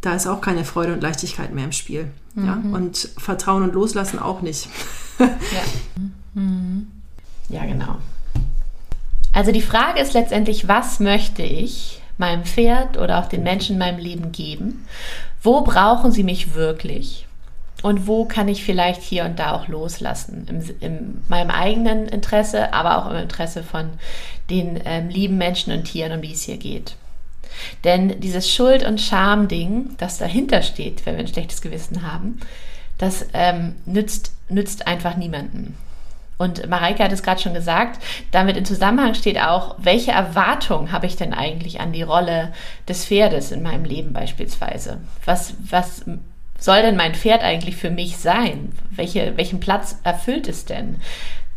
da 0.00 0.14
ist 0.14 0.26
auch 0.26 0.40
keine 0.40 0.64
Freude 0.64 0.92
und 0.92 1.02
Leichtigkeit 1.02 1.52
mehr 1.52 1.64
im 1.64 1.72
Spiel. 1.72 2.10
Mhm. 2.34 2.46
Ja? 2.46 2.62
Und 2.72 3.08
Vertrauen 3.18 3.62
und 3.62 3.74
Loslassen 3.74 4.18
auch 4.18 4.40
nicht. 4.40 4.68
ja. 5.18 5.28
Mhm. 6.34 6.90
ja, 7.48 7.64
genau. 7.64 7.96
Also 9.32 9.52
die 9.52 9.62
Frage 9.62 10.00
ist 10.00 10.14
letztendlich, 10.14 10.68
was 10.68 11.00
möchte 11.00 11.42
ich 11.42 12.00
meinem 12.18 12.44
Pferd 12.44 12.98
oder 12.98 13.18
auch 13.18 13.26
den 13.26 13.42
Menschen 13.42 13.74
in 13.74 13.78
meinem 13.78 13.98
Leben 13.98 14.32
geben? 14.32 14.86
Wo 15.42 15.62
brauchen 15.62 16.12
sie 16.12 16.24
mich 16.24 16.54
wirklich? 16.54 17.26
Und 17.82 18.06
wo 18.06 18.26
kann 18.26 18.48
ich 18.48 18.62
vielleicht 18.62 19.00
hier 19.00 19.24
und 19.24 19.38
da 19.38 19.52
auch 19.52 19.68
loslassen? 19.68 20.46
Im, 20.48 20.76
in 20.80 21.22
meinem 21.28 21.50
eigenen 21.50 22.06
Interesse, 22.08 22.74
aber 22.74 22.98
auch 22.98 23.10
im 23.10 23.16
Interesse 23.16 23.62
von 23.62 23.90
den 24.50 24.80
ähm, 24.84 25.08
lieben 25.08 25.38
Menschen 25.38 25.72
und 25.72 25.84
Tieren, 25.84 26.12
um 26.12 26.22
die 26.22 26.32
es 26.32 26.42
hier 26.42 26.58
geht. 26.58 26.96
Denn 27.84 28.20
dieses 28.20 28.50
Schuld- 28.50 28.84
und 28.84 29.00
Scham-Ding, 29.00 29.96
das 29.98 30.18
dahinter 30.18 30.62
steht, 30.62 31.04
wenn 31.06 31.16
wir 31.16 31.20
ein 31.20 31.28
schlechtes 31.28 31.60
Gewissen 31.60 32.02
haben, 32.02 32.40
das 32.98 33.26
ähm, 33.32 33.76
nützt, 33.86 34.32
nützt 34.48 34.86
einfach 34.86 35.16
niemanden. 35.16 35.76
Und 36.40 36.66
Mareike 36.70 37.04
hat 37.04 37.12
es 37.12 37.22
gerade 37.22 37.40
schon 37.40 37.52
gesagt, 37.52 38.02
damit 38.30 38.56
in 38.56 38.64
Zusammenhang 38.64 39.14
steht 39.14 39.38
auch, 39.38 39.76
welche 39.76 40.12
Erwartung 40.12 40.90
habe 40.90 41.04
ich 41.04 41.16
denn 41.16 41.34
eigentlich 41.34 41.80
an 41.80 41.92
die 41.92 42.02
Rolle 42.02 42.52
des 42.88 43.04
Pferdes 43.04 43.52
in 43.52 43.62
meinem 43.62 43.84
Leben 43.84 44.14
beispielsweise? 44.14 45.02
Was, 45.26 45.52
was 45.68 46.06
soll 46.58 46.80
denn 46.80 46.96
mein 46.96 47.14
Pferd 47.14 47.42
eigentlich 47.42 47.76
für 47.76 47.90
mich 47.90 48.16
sein? 48.16 48.72
Welche, 48.90 49.36
welchen 49.36 49.60
Platz 49.60 49.98
erfüllt 50.02 50.48
es 50.48 50.64
denn? 50.64 51.00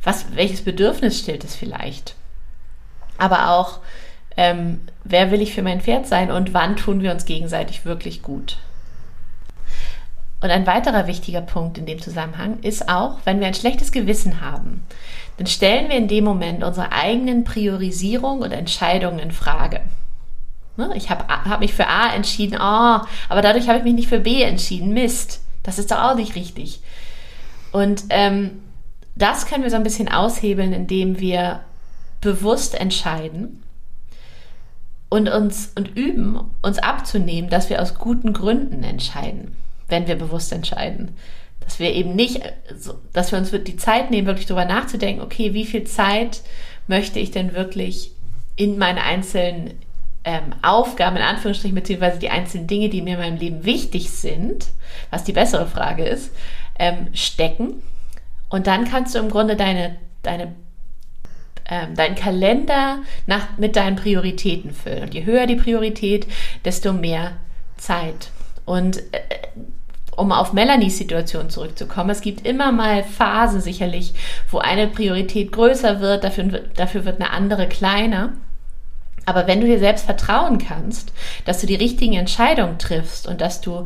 Was, 0.03 0.25
welches 0.35 0.65
Bedürfnis 0.65 1.17
stillt 1.17 1.45
es 1.45 1.55
vielleicht? 1.55 2.15
Aber 3.17 3.51
auch, 3.51 3.79
ähm, 4.37 4.81
wer 5.03 5.31
will 5.31 5.41
ich 5.41 5.53
für 5.53 5.61
mein 5.61 5.81
Pferd 5.81 6.07
sein 6.07 6.31
und 6.31 6.53
wann 6.53 6.75
tun 6.75 7.01
wir 7.01 7.11
uns 7.11 7.25
gegenseitig 7.25 7.85
wirklich 7.85 8.21
gut? 8.21 8.57
Und 10.41 10.49
ein 10.49 10.67
weiterer 10.67 11.07
wichtiger 11.07 11.41
Punkt 11.41 11.77
in 11.77 11.85
dem 11.85 12.01
Zusammenhang 12.01 12.59
ist 12.61 12.89
auch, 12.89 13.19
wenn 13.23 13.39
wir 13.39 13.47
ein 13.47 13.53
schlechtes 13.53 13.93
Gewissen 13.93 14.41
haben, 14.41 14.83
dann 15.37 15.47
stellen 15.47 15.89
wir 15.89 15.95
in 15.95 16.09
dem 16.09 16.25
Moment 16.25 16.63
unsere 16.63 16.91
eigenen 16.91 17.45
Priorisierung 17.45 18.41
und 18.41 18.51
Entscheidungen 18.51 19.19
in 19.19 19.31
Frage. 19.31 19.79
Ne, 20.75 20.91
ich 20.95 21.09
habe 21.09 21.27
hab 21.27 21.59
mich 21.59 21.73
für 21.73 21.87
A 21.87 22.13
entschieden, 22.13 22.57
oh, 22.59 22.99
aber 23.29 23.41
dadurch 23.41 23.67
habe 23.67 23.77
ich 23.77 23.83
mich 23.83 23.93
nicht 23.93 24.09
für 24.09 24.19
B 24.19 24.41
entschieden. 24.41 24.93
Mist, 24.93 25.41
das 25.61 25.79
ist 25.79 25.91
doch 25.91 26.01
auch 26.01 26.15
nicht 26.15 26.35
richtig. 26.35 26.81
Und 27.71 28.03
ähm, 28.09 28.63
das 29.15 29.45
können 29.45 29.63
wir 29.63 29.69
so 29.69 29.77
ein 29.77 29.83
bisschen 29.83 30.09
aushebeln, 30.09 30.73
indem 30.73 31.19
wir 31.19 31.61
bewusst 32.21 32.75
entscheiden 32.75 33.63
und 35.13 35.29
uns 35.29 35.71
und 35.75 35.95
üben, 35.95 36.39
uns 36.61 36.79
abzunehmen, 36.79 37.49
dass 37.49 37.69
wir 37.69 37.81
aus 37.81 37.95
guten 37.95 38.33
Gründen 38.33 38.83
entscheiden 38.83 39.55
wenn 39.93 40.07
wir 40.07 40.15
bewusst 40.15 40.51
entscheiden. 40.51 41.15
Dass 41.61 41.79
wir 41.79 41.93
eben 41.93 42.15
nicht, 42.15 42.41
dass 43.13 43.31
wir 43.31 43.39
uns 43.39 43.51
die 43.51 43.77
Zeit 43.77 44.11
nehmen, 44.11 44.27
wirklich 44.27 44.47
darüber 44.47 44.65
nachzudenken, 44.65 45.21
okay, 45.21 45.53
wie 45.53 45.65
viel 45.65 45.85
Zeit 45.85 46.41
möchte 46.87 47.19
ich 47.19 47.31
denn 47.31 47.53
wirklich 47.53 48.11
in 48.55 48.77
meine 48.77 49.03
einzelnen 49.03 49.75
ähm, 50.25 50.53
Aufgaben, 50.61 51.15
in 51.15 51.21
Anführungsstrichen, 51.21 51.75
beziehungsweise 51.75 52.19
die 52.19 52.29
einzelnen 52.29 52.67
Dinge, 52.67 52.89
die 52.89 53.01
mir 53.01 53.13
in 53.13 53.19
meinem 53.19 53.37
Leben 53.37 53.65
wichtig 53.65 54.09
sind, 54.09 54.67
was 55.09 55.23
die 55.23 55.31
bessere 55.31 55.67
Frage 55.67 56.03
ist, 56.03 56.31
ähm, 56.77 57.07
stecken. 57.13 57.81
Und 58.49 58.67
dann 58.67 58.85
kannst 58.85 59.15
du 59.15 59.19
im 59.19 59.29
Grunde 59.29 59.55
deine, 59.55 59.97
deine 60.21 60.53
ähm, 61.73 61.95
deinen 61.95 62.15
Kalender 62.15 62.99
nach, 63.25 63.57
mit 63.57 63.75
deinen 63.75 63.95
Prioritäten 63.95 64.73
füllen. 64.73 65.03
Und 65.03 65.13
je 65.13 65.25
höher 65.25 65.47
die 65.47 65.55
Priorität, 65.55 66.27
desto 66.63 66.93
mehr 66.93 67.31
Zeit. 67.77 68.29
Und 68.65 68.97
äh, 68.97 69.19
um 70.15 70.31
auf 70.31 70.53
Melanies 70.53 70.99
Situation 70.99 71.49
zurückzukommen, 71.49 72.11
es 72.11 72.21
gibt 72.21 72.45
immer 72.45 72.71
mal 72.71 73.03
Phasen 73.03 73.59
sicherlich, 73.59 74.13
wo 74.51 74.59
eine 74.59 74.87
Priorität 74.87 75.51
größer 75.51 75.99
wird, 75.99 76.23
dafür, 76.23 76.61
dafür 76.75 77.05
wird 77.05 77.19
eine 77.19 77.31
andere 77.31 77.67
kleiner. 77.67 78.33
Aber 79.25 79.47
wenn 79.47 79.59
du 79.59 79.65
dir 79.65 79.79
selbst 79.79 80.05
vertrauen 80.05 80.59
kannst, 80.59 81.11
dass 81.45 81.61
du 81.61 81.65
die 81.65 81.75
richtigen 81.75 82.13
Entscheidungen 82.13 82.77
triffst 82.77 83.27
und 83.27 83.41
dass 83.41 83.61
du 83.61 83.85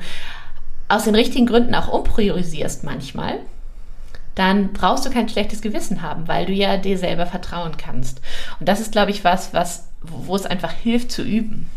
aus 0.89 1.05
den 1.05 1.15
richtigen 1.15 1.45
Gründen 1.45 1.75
auch 1.75 1.87
umpriorisierst 1.87 2.83
manchmal, 2.83 3.39
dann 4.37 4.73
brauchst 4.73 5.05
du 5.05 5.09
kein 5.09 5.29
schlechtes 5.29 5.61
Gewissen 5.61 6.01
haben, 6.01 6.27
weil 6.27 6.45
du 6.45 6.53
ja 6.53 6.77
dir 6.77 6.97
selber 6.97 7.25
vertrauen 7.25 7.77
kannst. 7.77 8.21
Und 8.59 8.69
das 8.69 8.79
ist, 8.79 8.91
glaube 8.91 9.11
ich, 9.11 9.23
was, 9.23 9.53
was, 9.53 9.85
wo 10.01 10.35
es 10.35 10.45
einfach 10.45 10.71
hilft 10.71 11.11
zu 11.11 11.23
üben. 11.23 11.69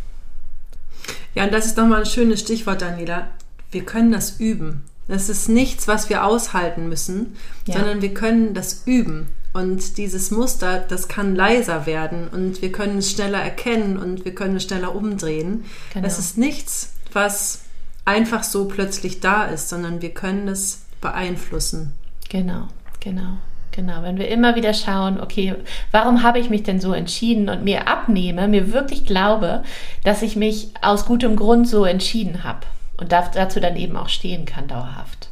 Ja, 1.34 1.44
und 1.44 1.52
das 1.52 1.66
ist 1.66 1.76
nochmal 1.76 2.00
ein 2.00 2.06
schönes 2.06 2.40
Stichwort, 2.40 2.82
Daniela 2.82 3.28
wir 3.70 3.84
können 3.84 4.12
das 4.12 4.38
üben. 4.38 4.84
Das 5.08 5.28
ist 5.28 5.48
nichts, 5.48 5.88
was 5.88 6.08
wir 6.08 6.24
aushalten 6.24 6.88
müssen, 6.88 7.36
ja. 7.66 7.74
sondern 7.74 8.02
wir 8.02 8.14
können 8.14 8.54
das 8.54 8.82
üben. 8.86 9.28
Und 9.52 9.96
dieses 9.96 10.30
Muster, 10.30 10.78
das 10.78 11.08
kann 11.08 11.34
leiser 11.34 11.84
werden 11.84 12.28
und 12.28 12.62
wir 12.62 12.70
können 12.70 12.98
es 12.98 13.10
schneller 13.10 13.40
erkennen 13.40 13.96
und 13.96 14.24
wir 14.24 14.34
können 14.34 14.56
es 14.56 14.62
schneller 14.62 14.94
umdrehen. 14.94 15.64
Genau. 15.92 16.06
Es 16.06 16.20
ist 16.20 16.38
nichts, 16.38 16.92
was 17.12 17.62
einfach 18.04 18.44
so 18.44 18.66
plötzlich 18.66 19.18
da 19.18 19.46
ist, 19.46 19.68
sondern 19.68 20.02
wir 20.02 20.10
können 20.10 20.46
es 20.46 20.82
beeinflussen. 21.00 21.92
Genau, 22.30 22.68
genau. 23.00 23.36
Genau, 23.72 24.02
wenn 24.02 24.18
wir 24.18 24.28
immer 24.28 24.56
wieder 24.56 24.74
schauen, 24.74 25.20
okay, 25.20 25.54
warum 25.92 26.24
habe 26.24 26.40
ich 26.40 26.50
mich 26.50 26.64
denn 26.64 26.80
so 26.80 26.92
entschieden 26.92 27.48
und 27.48 27.62
mir 27.62 27.86
abnehme, 27.86 28.48
mir 28.48 28.72
wirklich 28.72 29.06
glaube, 29.06 29.62
dass 30.02 30.22
ich 30.22 30.34
mich 30.34 30.72
aus 30.82 31.06
gutem 31.06 31.36
Grund 31.36 31.68
so 31.68 31.84
entschieden 31.84 32.42
habe 32.42 32.66
und 32.98 33.12
dazu 33.12 33.60
dann 33.60 33.76
eben 33.76 33.96
auch 33.96 34.08
stehen 34.08 34.44
kann 34.44 34.66
dauerhaft. 34.66 35.28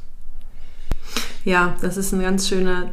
Ja, 1.45 1.75
das 1.81 1.97
ist 1.97 2.13
ein 2.13 2.21
ganz 2.21 2.49
schöner, 2.49 2.93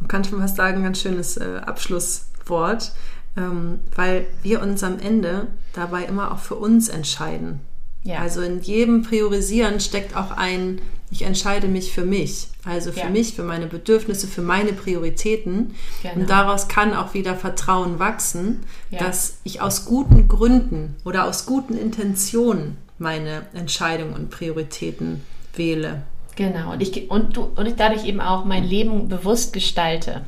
man 0.00 0.08
kann 0.08 0.24
schon 0.24 0.40
fast 0.40 0.56
sagen, 0.56 0.78
ein 0.78 0.84
ganz 0.84 1.00
schönes 1.00 1.38
äh, 1.38 1.60
Abschlusswort, 1.64 2.92
ähm, 3.36 3.80
weil 3.94 4.26
wir 4.42 4.60
uns 4.60 4.84
am 4.84 4.98
Ende 4.98 5.46
dabei 5.72 6.04
immer 6.04 6.32
auch 6.32 6.38
für 6.38 6.56
uns 6.56 6.88
entscheiden. 6.88 7.60
Ja. 8.02 8.18
Also 8.18 8.42
in 8.42 8.60
jedem 8.60 9.02
Priorisieren 9.02 9.80
steckt 9.80 10.14
auch 10.14 10.30
ein, 10.30 10.80
ich 11.14 11.22
entscheide 11.22 11.68
mich 11.68 11.92
für 11.92 12.04
mich. 12.04 12.48
Also 12.64 12.90
für 12.90 13.00
ja. 13.00 13.08
mich, 13.08 13.34
für 13.34 13.44
meine 13.44 13.66
Bedürfnisse, 13.66 14.26
für 14.26 14.42
meine 14.42 14.72
Prioritäten. 14.72 15.76
Genau. 16.02 16.14
Und 16.16 16.28
daraus 16.28 16.66
kann 16.66 16.92
auch 16.92 17.14
wieder 17.14 17.36
Vertrauen 17.36 18.00
wachsen, 18.00 18.64
ja. 18.90 18.98
dass 18.98 19.38
ich 19.44 19.60
aus 19.60 19.84
guten 19.84 20.26
Gründen 20.26 20.96
oder 21.04 21.26
aus 21.26 21.46
guten 21.46 21.78
Intentionen 21.78 22.78
meine 22.98 23.46
Entscheidungen 23.54 24.12
und 24.12 24.30
Prioritäten 24.30 25.22
wähle. 25.54 26.02
Genau, 26.34 26.72
und 26.72 26.82
ich, 26.82 27.08
und, 27.10 27.36
du, 27.36 27.44
und 27.54 27.66
ich 27.66 27.76
dadurch 27.76 28.04
eben 28.06 28.20
auch 28.20 28.44
mein 28.44 28.64
Leben 28.64 29.08
bewusst 29.08 29.52
gestalte. 29.52 30.22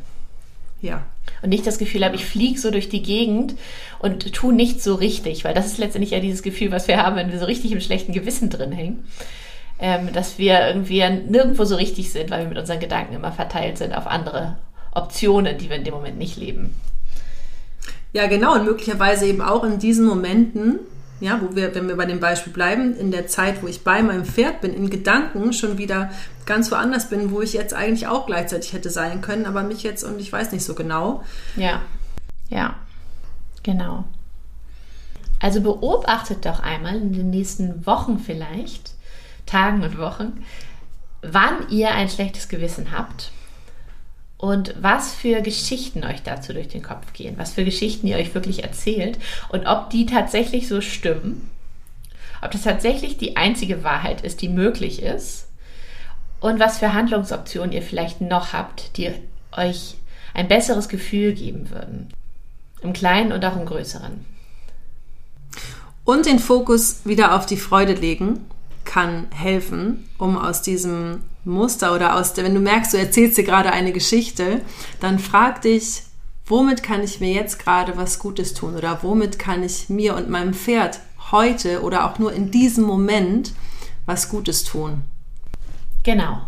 Ja. 0.80 1.04
Und 1.42 1.48
nicht 1.48 1.66
das 1.66 1.78
Gefühl 1.78 2.04
habe, 2.04 2.14
ich 2.14 2.24
fliege 2.24 2.60
so 2.60 2.70
durch 2.70 2.88
die 2.88 3.02
Gegend 3.02 3.56
und 3.98 4.32
tue 4.32 4.54
nicht 4.54 4.80
so 4.80 4.94
richtig, 4.94 5.44
weil 5.44 5.52
das 5.54 5.66
ist 5.66 5.78
letztendlich 5.78 6.12
ja 6.12 6.20
dieses 6.20 6.44
Gefühl, 6.44 6.70
was 6.70 6.86
wir 6.86 7.02
haben, 7.02 7.16
wenn 7.16 7.32
wir 7.32 7.40
so 7.40 7.46
richtig 7.46 7.72
im 7.72 7.80
schlechten 7.80 8.12
Gewissen 8.12 8.50
drin 8.50 8.70
hängen. 8.70 9.04
Ähm, 9.78 10.12
dass 10.12 10.38
wir 10.38 10.68
irgendwie 10.68 11.06
nirgendwo 11.28 11.64
so 11.64 11.76
richtig 11.76 12.10
sind, 12.10 12.30
weil 12.30 12.40
wir 12.40 12.48
mit 12.48 12.58
unseren 12.58 12.80
Gedanken 12.80 13.14
immer 13.14 13.32
verteilt 13.32 13.76
sind 13.76 13.94
auf 13.94 14.06
andere 14.06 14.56
Optionen, 14.94 15.58
die 15.58 15.68
wir 15.68 15.76
in 15.76 15.84
dem 15.84 15.92
Moment 15.92 16.16
nicht 16.16 16.38
leben. 16.38 16.74
Ja, 18.14 18.26
genau. 18.26 18.54
Und 18.54 18.64
möglicherweise 18.64 19.26
eben 19.26 19.42
auch 19.42 19.64
in 19.64 19.78
diesen 19.78 20.06
Momenten 20.06 20.78
ja, 21.20 21.40
wo 21.40 21.56
wir, 21.56 21.74
wenn 21.74 21.88
wir 21.88 21.96
bei 21.96 22.04
dem 22.04 22.20
Beispiel 22.20 22.52
bleiben, 22.52 22.96
in 22.96 23.10
der 23.10 23.26
Zeit, 23.26 23.62
wo 23.62 23.66
ich 23.66 23.84
bei 23.84 24.02
meinem 24.02 24.24
Pferd 24.24 24.60
bin, 24.60 24.74
in 24.74 24.90
Gedanken 24.90 25.52
schon 25.52 25.78
wieder 25.78 26.10
ganz 26.44 26.70
woanders 26.70 27.08
bin, 27.08 27.30
wo 27.30 27.40
ich 27.40 27.54
jetzt 27.54 27.74
eigentlich 27.74 28.06
auch 28.06 28.26
gleichzeitig 28.26 28.72
hätte 28.72 28.90
sein 28.90 29.22
können, 29.22 29.46
aber 29.46 29.62
mich 29.62 29.82
jetzt 29.82 30.04
und 30.04 30.20
ich 30.20 30.32
weiß 30.32 30.52
nicht 30.52 30.64
so 30.64 30.74
genau. 30.74 31.22
Ja, 31.56 31.80
ja, 32.50 32.76
genau. 33.62 34.04
Also 35.40 35.60
beobachtet 35.60 36.44
doch 36.44 36.60
einmal 36.60 36.96
in 36.96 37.12
den 37.12 37.30
nächsten 37.30 37.86
Wochen 37.86 38.18
vielleicht, 38.18 38.92
Tagen 39.46 39.82
und 39.82 39.98
Wochen, 39.98 40.44
wann 41.22 41.68
ihr 41.70 41.92
ein 41.92 42.08
schlechtes 42.08 42.48
Gewissen 42.48 42.92
habt 42.92 43.30
und 44.38 44.74
was 44.80 45.14
für 45.14 45.40
Geschichten 45.40 46.04
euch 46.04 46.22
dazu 46.22 46.52
durch 46.52 46.68
den 46.68 46.82
Kopf 46.82 47.12
gehen, 47.12 47.38
was 47.38 47.54
für 47.54 47.64
Geschichten 47.64 48.06
ihr 48.06 48.16
euch 48.16 48.34
wirklich 48.34 48.62
erzählt 48.62 49.18
und 49.48 49.66
ob 49.66 49.90
die 49.90 50.06
tatsächlich 50.06 50.68
so 50.68 50.80
stimmen, 50.80 51.50
ob 52.42 52.50
das 52.50 52.62
tatsächlich 52.62 53.16
die 53.16 53.36
einzige 53.36 53.82
Wahrheit 53.82 54.20
ist, 54.20 54.42
die 54.42 54.48
möglich 54.48 55.02
ist 55.02 55.48
und 56.40 56.60
was 56.60 56.78
für 56.78 56.92
Handlungsoptionen 56.92 57.72
ihr 57.72 57.82
vielleicht 57.82 58.20
noch 58.20 58.52
habt, 58.52 58.96
die 58.98 59.10
euch 59.52 59.96
ein 60.34 60.48
besseres 60.48 60.88
Gefühl 60.88 61.32
geben 61.32 61.70
würden, 61.70 62.12
im 62.82 62.92
Kleinen 62.92 63.32
und 63.32 63.44
auch 63.44 63.56
im 63.56 63.64
Größeren. 63.64 64.24
Und 66.04 66.26
den 66.26 66.38
Fokus 66.38 67.00
wieder 67.04 67.34
auf 67.34 67.46
die 67.46 67.56
Freude 67.56 67.94
legen 67.94 68.44
kann 68.86 69.26
helfen, 69.34 70.08
um 70.18 70.38
aus 70.38 70.62
diesem 70.62 71.24
Muster 71.44 71.94
oder 71.94 72.16
aus 72.16 72.32
der, 72.32 72.44
wenn 72.44 72.54
du 72.54 72.60
merkst, 72.60 72.94
du 72.94 72.98
erzählst 72.98 73.36
dir 73.36 73.44
gerade 73.44 73.70
eine 73.72 73.92
Geschichte, 73.92 74.62
dann 75.00 75.18
frag 75.18 75.62
dich, 75.62 76.02
womit 76.46 76.82
kann 76.82 77.02
ich 77.02 77.20
mir 77.20 77.32
jetzt 77.32 77.58
gerade 77.58 77.96
was 77.96 78.18
Gutes 78.18 78.54
tun 78.54 78.74
oder 78.76 79.02
womit 79.02 79.38
kann 79.38 79.62
ich 79.62 79.88
mir 79.88 80.16
und 80.16 80.30
meinem 80.30 80.54
Pferd 80.54 81.00
heute 81.30 81.82
oder 81.82 82.06
auch 82.06 82.18
nur 82.18 82.32
in 82.32 82.50
diesem 82.50 82.84
Moment 82.84 83.52
was 84.06 84.28
Gutes 84.28 84.64
tun. 84.64 85.02
Genau. 86.04 86.40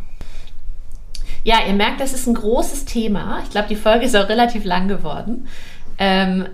Ja, 1.43 1.66
ihr 1.66 1.74
merkt, 1.74 2.01
das 2.01 2.12
ist 2.12 2.26
ein 2.26 2.34
großes 2.34 2.84
Thema. 2.84 3.41
Ich 3.43 3.51
glaube, 3.51 3.68
die 3.68 3.76
Folge 3.76 4.07
ist 4.07 4.16
auch 4.16 4.28
relativ 4.28 4.64
lang 4.64 4.89
geworden. 4.89 5.49
Ähm, 5.99 6.47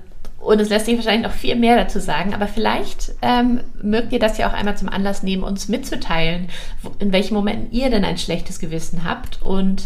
und 0.45 0.61
es 0.61 0.69
lässt 0.69 0.87
sich 0.87 0.97
wahrscheinlich 0.97 1.27
noch 1.27 1.37
viel 1.37 1.57
mehr 1.57 1.77
dazu 1.77 1.99
sagen, 1.99 2.35
aber 2.35 2.47
vielleicht 2.47 3.13
ähm, 3.23 3.61
mögt 3.83 4.13
ihr 4.13 4.19
das 4.19 4.39
ja 4.39 4.49
auch 4.49 4.53
einmal 4.53 4.77
zum 4.77 4.89
Anlass 4.89 5.23
nehmen, 5.23 5.43
uns 5.43 5.69
mitzuteilen, 5.69 6.49
in 6.99 7.13
welchen 7.13 7.35
Momenten 7.35 7.73
ihr 7.73 7.91
denn 7.91 8.05
ein 8.05 8.19
schlechtes 8.19 8.59
Gewissen 8.59 9.05
habt 9.05 9.43
und 9.43 9.85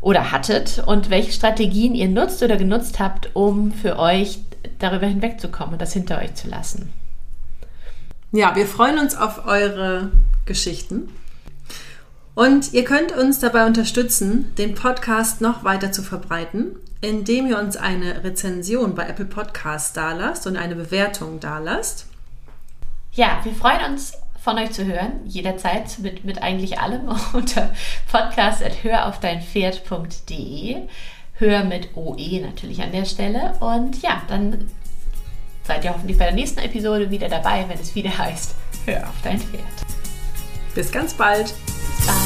oder 0.00 0.32
hattet 0.32 0.82
und 0.86 1.10
welche 1.10 1.32
Strategien 1.32 1.94
ihr 1.94 2.08
nutzt 2.08 2.42
oder 2.42 2.56
genutzt 2.56 2.98
habt, 2.98 3.30
um 3.34 3.70
für 3.70 3.98
euch 3.98 4.38
darüber 4.78 5.06
hinwegzukommen 5.06 5.74
und 5.74 5.82
das 5.82 5.92
hinter 5.92 6.18
euch 6.18 6.34
zu 6.34 6.48
lassen. 6.48 6.92
Ja, 8.32 8.56
wir 8.56 8.66
freuen 8.66 8.98
uns 8.98 9.14
auf 9.14 9.46
eure 9.46 10.10
Geschichten. 10.46 11.10
Und 12.34 12.72
ihr 12.72 12.84
könnt 12.84 13.12
uns 13.12 13.40
dabei 13.40 13.66
unterstützen, 13.66 14.54
den 14.56 14.74
Podcast 14.74 15.40
noch 15.42 15.64
weiter 15.64 15.92
zu 15.92 16.02
verbreiten, 16.02 16.76
indem 17.00 17.46
ihr 17.46 17.58
uns 17.58 17.76
eine 17.76 18.22
Rezension 18.24 18.94
bei 18.94 19.06
Apple 19.06 19.24
Podcasts 19.24 19.92
dalasst 19.92 20.46
und 20.46 20.56
eine 20.56 20.76
Bewertung 20.76 21.40
dalasst. 21.40 22.06
Ja, 23.12 23.40
wir 23.42 23.52
freuen 23.52 23.92
uns 23.92 24.12
von 24.42 24.58
euch 24.58 24.72
zu 24.72 24.84
hören, 24.84 25.20
jederzeit 25.26 25.98
mit, 25.98 26.24
mit 26.24 26.42
eigentlich 26.42 26.78
allem 26.78 27.08
unter 27.32 27.72
podcast.höraufdeinpferd.de. 28.10 30.76
Hör 31.34 31.64
mit 31.64 31.96
OE 31.96 32.40
natürlich 32.40 32.82
an 32.82 32.92
der 32.92 33.06
Stelle. 33.06 33.54
Und 33.60 34.02
ja, 34.02 34.22
dann 34.28 34.66
seid 35.64 35.84
ihr 35.84 35.94
hoffentlich 35.94 36.18
bei 36.18 36.24
der 36.24 36.34
nächsten 36.34 36.60
Episode 36.60 37.10
wieder 37.10 37.28
dabei, 37.28 37.64
wenn 37.68 37.78
es 37.78 37.94
wieder 37.94 38.16
heißt, 38.16 38.54
hör 38.86 39.08
auf 39.08 39.14
dein 39.22 39.38
Pferd. 39.38 39.62
Bis 40.74 40.90
ganz 40.92 41.12
bald. 41.14 41.54
Bis 41.66 42.06
dann. 42.06 42.16